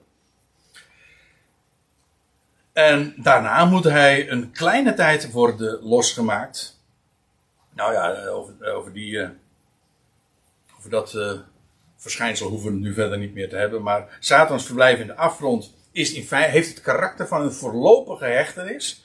[2.73, 6.79] En daarna moet hij een kleine tijd worden losgemaakt.
[7.73, 9.19] Nou ja, over, over die.
[9.19, 9.29] eh,
[10.77, 11.31] over dat eh,
[11.97, 13.81] verschijnsel hoeven we het nu verder niet meer te hebben.
[13.81, 18.25] Maar Satans verblijf in de afgrond is in feite, heeft het karakter van een voorlopige
[18.25, 19.03] hechtenis.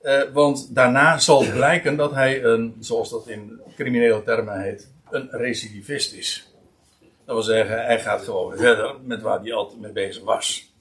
[0.00, 5.28] Eh, want daarna zal blijken dat hij een, zoals dat in criminele termen heet, een
[5.30, 6.47] recidivist is.
[7.28, 10.72] Dat wil zeggen, hij gaat gewoon verder met waar hij altijd mee bezig was.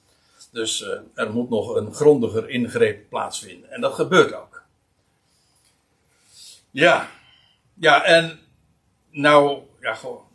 [0.51, 3.71] Dus eh, er moet nog een grondiger ingreep plaatsvinden.
[3.71, 4.63] En dat gebeurt ook.
[6.71, 7.09] Ja,
[7.73, 8.39] ja, en
[9.09, 10.25] nou, ja, gewoon.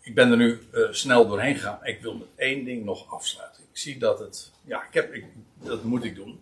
[0.00, 1.78] Ik ben er nu eh, snel doorheen gegaan.
[1.82, 3.62] Ik wil met één ding nog afsluiten.
[3.72, 4.52] Ik zie dat het.
[4.64, 5.24] Ja, ik heb, ik,
[5.54, 6.40] dat moet ik doen.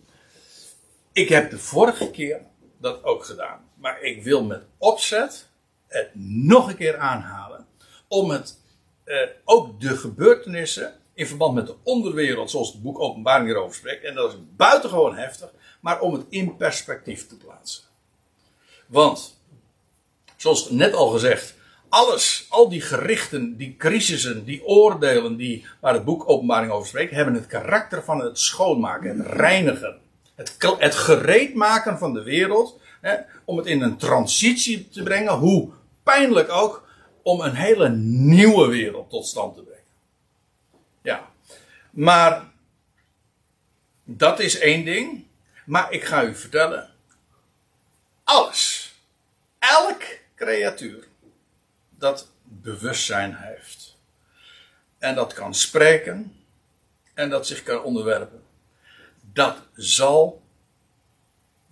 [1.13, 2.41] Ik heb de vorige keer
[2.79, 3.61] dat ook gedaan.
[3.75, 5.49] Maar ik wil met opzet
[5.87, 7.38] het nog een keer aanhalen.
[8.09, 8.59] Om het,
[9.05, 14.05] eh, ook de gebeurtenissen in verband met de onderwereld, zoals het boek Openbaring hierover spreekt.
[14.05, 15.51] En dat is buitengewoon heftig.
[15.81, 17.85] Maar om het in perspectief te plaatsen.
[18.87, 19.41] Want,
[20.37, 21.55] zoals net al gezegd,
[21.89, 27.13] alles, al die gerichten, die crisissen, die oordelen die, waar het boek Openbaring over spreekt,
[27.13, 29.99] hebben het karakter van het schoonmaken, het reinigen.
[30.35, 35.33] Het, het gereed maken van de wereld, hè, om het in een transitie te brengen,
[35.33, 35.69] hoe
[36.03, 36.88] pijnlijk ook,
[37.29, 39.85] om een hele nieuwe wereld tot stand te brengen.
[41.03, 41.33] Ja,
[41.91, 42.51] maar
[44.05, 45.27] dat is één ding.
[45.67, 46.91] Maar ik ga u vertellen,
[48.25, 48.95] alles,
[49.59, 50.03] elk
[50.35, 51.09] creatuur
[51.91, 53.97] dat bewustzijn heeft.
[54.99, 56.45] En dat kan spreken.
[57.15, 58.43] En dat zich kan onderwerpen.
[59.33, 60.43] Dat zal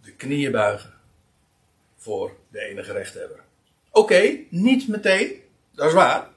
[0.02, 0.94] de knieën buigen
[1.96, 3.40] voor de enige rechthebber.
[3.90, 5.44] Oké, niet meteen.
[5.76, 6.28] Dat is waar.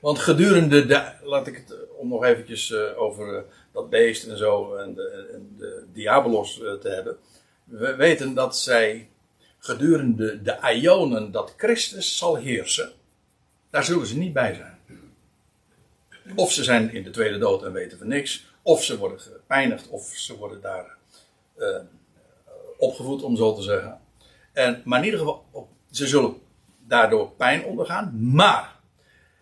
[0.00, 3.40] Want gedurende de, laat ik het eh, om nog eventjes uh, over uh,
[3.72, 7.16] dat beest en zo en de, en de diabolos te hebben.
[7.64, 9.10] We weten dat zij
[9.58, 12.92] gedurende de ionen dat Christus zal heersen,
[13.70, 14.78] daar zullen ze niet bij zijn.
[16.34, 19.88] Of ze zijn in de tweede dood en weten van niks, of ze worden gepijnigd,
[19.88, 20.96] of ze worden daar
[22.78, 24.00] opgevoed, om zo te zeggen.
[24.52, 25.44] En, maar in ieder geval,
[25.90, 26.36] ze zullen
[26.88, 28.32] daardoor pijn ondergaan.
[28.34, 28.76] Maar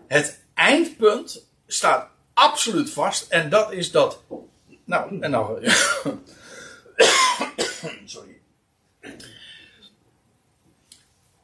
[0.07, 4.23] het eindpunt staat absoluut vast, en dat is dat.
[4.85, 5.69] Nou, en nou.
[8.05, 8.33] Sorry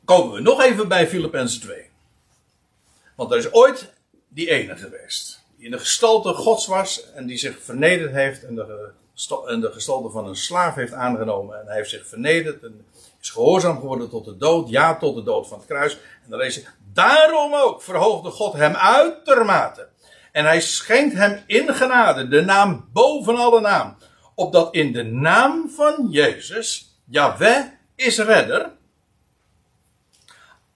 [0.09, 1.91] komen we nog even bij Filippenzen 2.
[3.15, 3.93] Want er is ooit
[4.29, 5.43] die ene geweest.
[5.57, 8.91] Die in de gestalte gods was en die zich vernederd heeft en de,
[9.47, 11.61] en de gestalte van een slaaf heeft aangenomen.
[11.61, 12.87] En hij heeft zich vernederd en
[13.21, 14.69] is gehoorzaam geworden tot de dood.
[14.69, 15.93] Ja, tot de dood van het kruis.
[15.95, 19.89] En dan lees je, daarom ook verhoogde God hem uitermate.
[20.33, 23.97] En hij schenkt hem in genade de naam boven alle naam.
[24.35, 27.65] Opdat in de naam van Jezus, Yahweh
[27.95, 28.77] is redder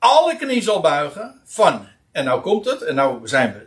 [0.02, 3.66] alle knie zal buigen van, en nou komt het, en nou zijn we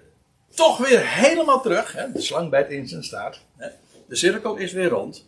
[0.56, 1.94] toch weer helemaal terug.
[1.94, 3.42] Hè, de slang bijt in zijn staart.
[3.58, 3.68] Hè,
[4.08, 5.26] de cirkel is weer rond.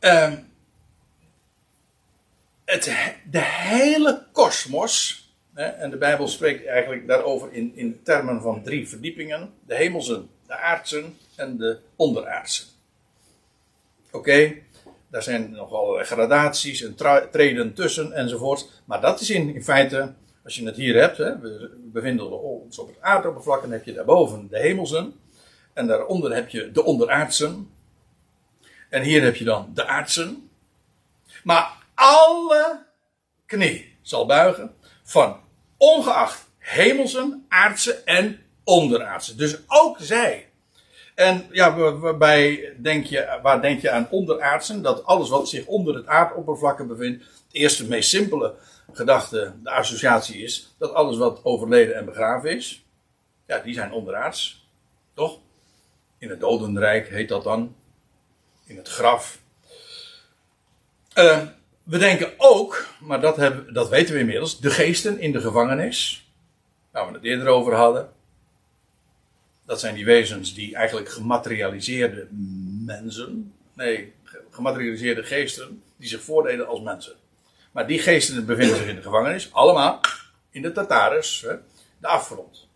[0.00, 0.32] Uh,
[2.64, 2.84] het,
[3.30, 5.22] de hele kosmos,
[5.54, 10.56] en de Bijbel spreekt eigenlijk daarover in, in termen van drie verdiepingen: de hemelsen, de
[10.56, 12.66] aardsen en de onderaardsen.
[14.10, 14.54] Oké.
[15.10, 16.96] Daar zijn nog gradaties en
[17.30, 18.82] treden tussen enzovoort.
[18.84, 20.12] Maar dat is in, in feite,
[20.44, 23.92] als je het hier hebt, hè, we bevinden ons op het aardoppervlak en heb je
[23.92, 25.12] daarboven de hemelsen.
[25.72, 27.70] En daaronder heb je de onderaardsen.
[28.88, 30.50] En hier heb je dan de aardsen.
[31.44, 32.86] Maar alle
[33.46, 35.40] knie zal buigen van
[35.76, 39.34] ongeacht Hemelsen, aardse en onderaardse.
[39.34, 40.50] Dus ook zij.
[41.14, 44.82] En ja, wa- waarbij denk je, waar denk je aan onderaardsen?
[44.82, 47.24] Dat alles wat zich onder het aardoppervlakte bevindt.
[47.24, 48.54] Het eerste, meest simpele
[48.92, 50.74] gedachte, de associatie is.
[50.78, 52.84] Dat alles wat overleden en begraven is.
[53.46, 54.68] Ja, die zijn onderaards.
[55.14, 55.38] Toch?
[56.18, 57.76] In het dodenrijk heet dat dan.
[58.68, 59.38] In het graf.
[61.12, 61.42] Eh,
[61.82, 66.28] we denken ook, maar dat, hebben, dat weten we inmiddels, de geesten in de gevangenis.
[66.90, 68.12] Waar we het eerder over hadden.
[69.66, 72.26] Dat zijn die wezens die eigenlijk gematerialiseerde
[72.84, 73.52] mensen.
[73.72, 77.14] Nee, ge- gematerialiseerde geesten die zich voordeden als mensen.
[77.72, 79.52] Maar die geesten bevinden zich in de gevangenis.
[79.52, 80.00] Allemaal
[80.50, 81.46] in de Tartarus,
[81.98, 82.66] de afgrond.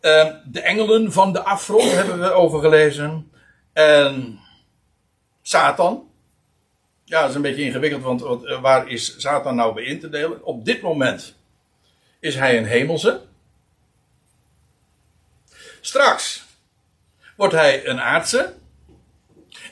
[0.00, 3.30] Eh, de engelen van de afgrond hebben we over gelezen.
[3.72, 4.38] En
[5.42, 6.10] Satan.
[7.04, 10.08] Ja, dat is een beetje ingewikkeld, want eh, waar is Satan nou bij in te
[10.08, 10.44] delen?
[10.44, 11.34] Op dit moment
[12.20, 13.20] is hij een hemelse.
[15.80, 16.44] Straks
[17.36, 18.54] wordt hij een aardse.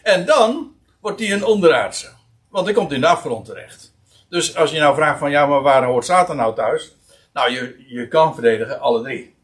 [0.02, 2.10] En dan wordt hij een onderaardse.
[2.48, 3.92] Want hij komt in de afgrond terecht.
[4.28, 6.96] Dus als je nou vraagt van ja, maar waar hoort Satan nou thuis?
[7.32, 9.34] Nou, je, je kan verdedigen alle drie.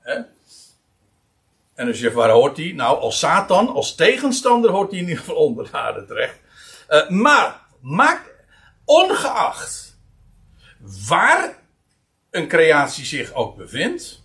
[0.00, 0.20] Hè?
[1.74, 2.72] En als je waar hoort hij?
[2.72, 6.40] Nou, als Satan, als tegenstander hoort hij in ieder geval onder de aarde terecht.
[6.88, 8.34] Eh, maar, maak,
[8.84, 9.98] ongeacht
[11.08, 11.58] waar
[12.30, 14.22] een creatie zich ook bevindt,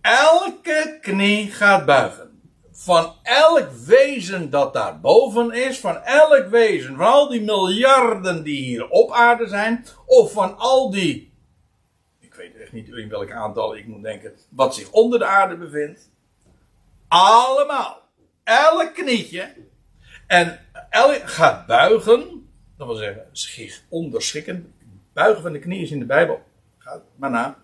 [0.00, 2.30] elke knie gaat buigen.
[2.72, 8.88] Van elk wezen dat daarboven is, van elk wezen, van al die miljarden die hier
[8.88, 11.32] op aarde zijn, of van al die,
[12.20, 15.56] ik weet echt niet in welk aantal ik moet denken, wat zich onder de aarde
[15.56, 16.10] bevindt.
[17.12, 18.08] Allemaal.
[18.44, 19.54] Elk knietje.
[20.26, 20.60] En
[20.90, 22.48] elk gaat buigen.
[22.76, 24.74] Dat wil zeggen, zich onderschikken.
[25.12, 26.42] Buigen van de knie is in de Bijbel.
[26.78, 27.58] Gaat maar na.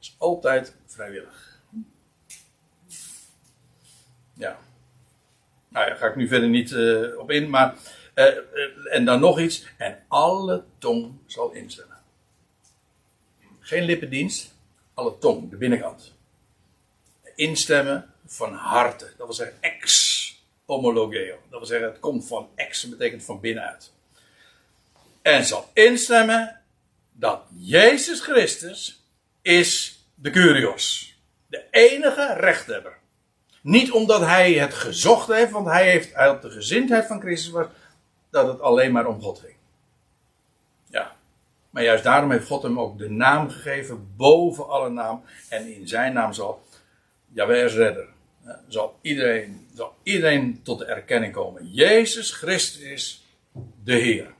[0.00, 1.62] Is altijd vrijwillig.
[4.34, 4.58] Ja.
[5.68, 7.50] Nou ja, ga ik nu verder niet eh, op in.
[7.50, 7.74] Maar.
[8.14, 8.36] eh, eh,
[8.90, 9.66] en dan nog iets.
[9.78, 11.98] En alle tong zal instemmen.
[13.60, 14.54] Geen lippendienst.
[14.94, 16.14] Alle tong, de binnenkant.
[17.34, 19.04] Instemmen van harte.
[19.04, 20.12] Dat wil zeggen ex
[20.64, 21.38] homologeo.
[21.50, 23.92] Dat wil zeggen, het komt van ex, betekent van binnenuit.
[25.22, 26.60] En zal instemmen
[27.12, 29.04] dat Jezus Christus
[29.42, 31.14] is de Curios.
[31.46, 32.96] De enige rechthebber.
[33.60, 37.66] Niet omdat hij het gezocht heeft, want hij, heeft, had de gezindheid van Christus was
[38.30, 39.54] dat het alleen maar om God ging.
[40.86, 41.16] Ja.
[41.70, 45.24] Maar juist daarom heeft God hem ook de naam gegeven boven alle naam.
[45.48, 46.62] En in zijn naam zal
[47.34, 48.08] Is redder.
[48.68, 51.70] Zal iedereen, zal iedereen tot de erkenning komen.
[51.70, 53.24] Jezus Christus is
[53.84, 54.34] de Heer.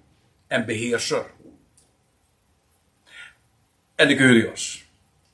[0.46, 1.26] En beheerser.
[3.94, 4.84] En de Curios.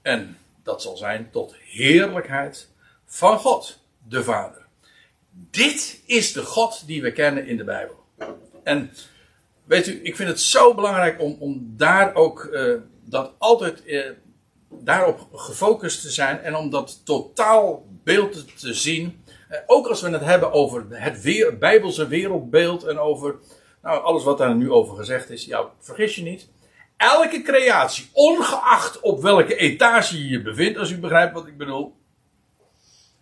[0.02, 2.68] En dat zal zijn tot heerlijkheid
[3.06, 4.66] van God, de Vader.
[5.30, 8.04] Dit is de God die we kennen in de Bijbel.
[8.62, 8.90] En
[9.64, 12.74] weet u, ik vind het zo belangrijk om, om daar ook eh,
[13.04, 14.10] dat altijd eh,
[14.70, 19.24] daarop gefocust te zijn en om dat totaal beeld te zien.
[19.48, 23.34] Eh, ook als we het hebben over het Bijbelse wereldbeeld en over
[23.82, 25.44] nou, alles wat daar nu over gezegd is.
[25.44, 26.48] Ja, vergis je niet.
[26.96, 31.96] Elke creatie, ongeacht op welke etage je je bevindt, als u begrijpt wat ik bedoel.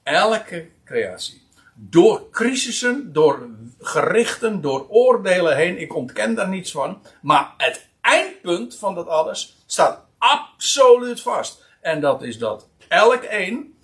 [0.02, 1.46] Elke creatie.
[1.74, 3.48] Door crisissen, door
[3.78, 5.80] gerichten, door oordelen heen.
[5.80, 7.02] Ik ontken daar niets van.
[7.22, 11.64] Maar het eindpunt van dat alles staat absoluut vast.
[11.80, 13.78] En dat is dat elk een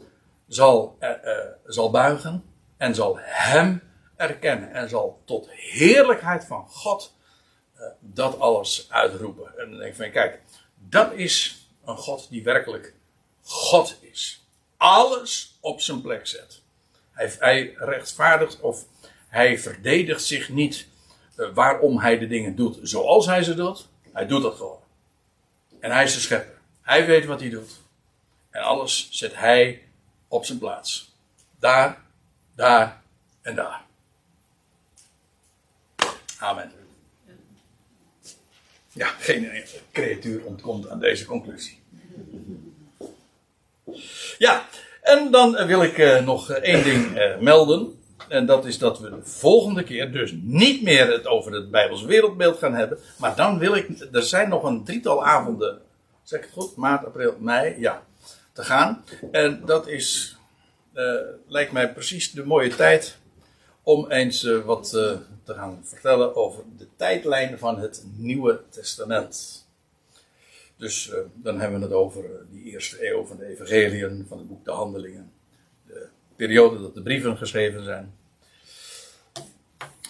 [0.47, 2.45] zal, eh, eh, zal buigen
[2.77, 3.83] en zal hem
[4.17, 4.73] erkennen.
[4.73, 7.15] En zal tot heerlijkheid van God
[7.75, 9.59] eh, dat alles uitroepen.
[9.59, 10.41] En dan denk ik van kijk,
[10.89, 12.95] dat is een God die werkelijk
[13.43, 14.47] God is.
[14.77, 16.63] Alles op zijn plek zet.
[17.11, 18.85] Hij, hij rechtvaardigt of
[19.29, 20.89] hij verdedigt zich niet
[21.55, 23.89] waarom hij de dingen doet zoals hij ze doet.
[24.13, 24.84] Hij doet dat gewoon.
[25.85, 26.55] En hij is de schepper.
[26.83, 27.71] Hij weet wat hij doet.
[28.51, 29.83] En alles zet hij
[30.29, 31.15] op zijn plaats.
[31.59, 32.03] Daar,
[32.55, 33.03] daar
[33.43, 33.83] en daar.
[36.39, 36.73] Amen.
[38.93, 41.83] Ja, geen creatuur ontkomt aan deze conclusie.
[44.39, 44.69] Ja,
[45.03, 48.04] en dan wil ik eh, nog één ding eh, melden.
[48.29, 52.03] En dat is dat we de volgende keer dus niet meer het over het Bijbels
[52.03, 52.99] wereldbeeld gaan hebben.
[53.19, 55.81] Maar dan wil ik, er zijn nog een drietal avonden,
[56.23, 58.03] zeg ik het goed, maart, april, mei, ja,
[58.53, 59.05] te gaan.
[59.31, 60.37] En dat is,
[60.93, 61.15] eh,
[61.47, 63.19] lijkt mij precies de mooie tijd
[63.83, 69.63] om eens eh, wat eh, te gaan vertellen over de tijdlijn van het Nieuwe Testament.
[70.77, 74.65] Dus dan hebben we het over die eerste eeuw van de evangeliën, van het boek
[74.65, 75.33] De Handelingen.
[76.37, 78.15] De periode dat de brieven geschreven zijn.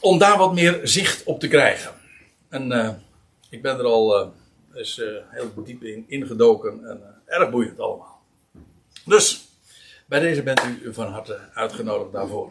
[0.00, 1.92] Om daar wat meer zicht op te krijgen.
[2.48, 2.90] En eh,
[3.50, 4.28] ik ben er al eh,
[4.74, 8.22] eens, eh, heel diep in ingedoken en erg boeiend allemaal.
[9.04, 9.48] Dus,
[10.06, 12.50] bij deze bent u van harte uitgenodigd daarvoor.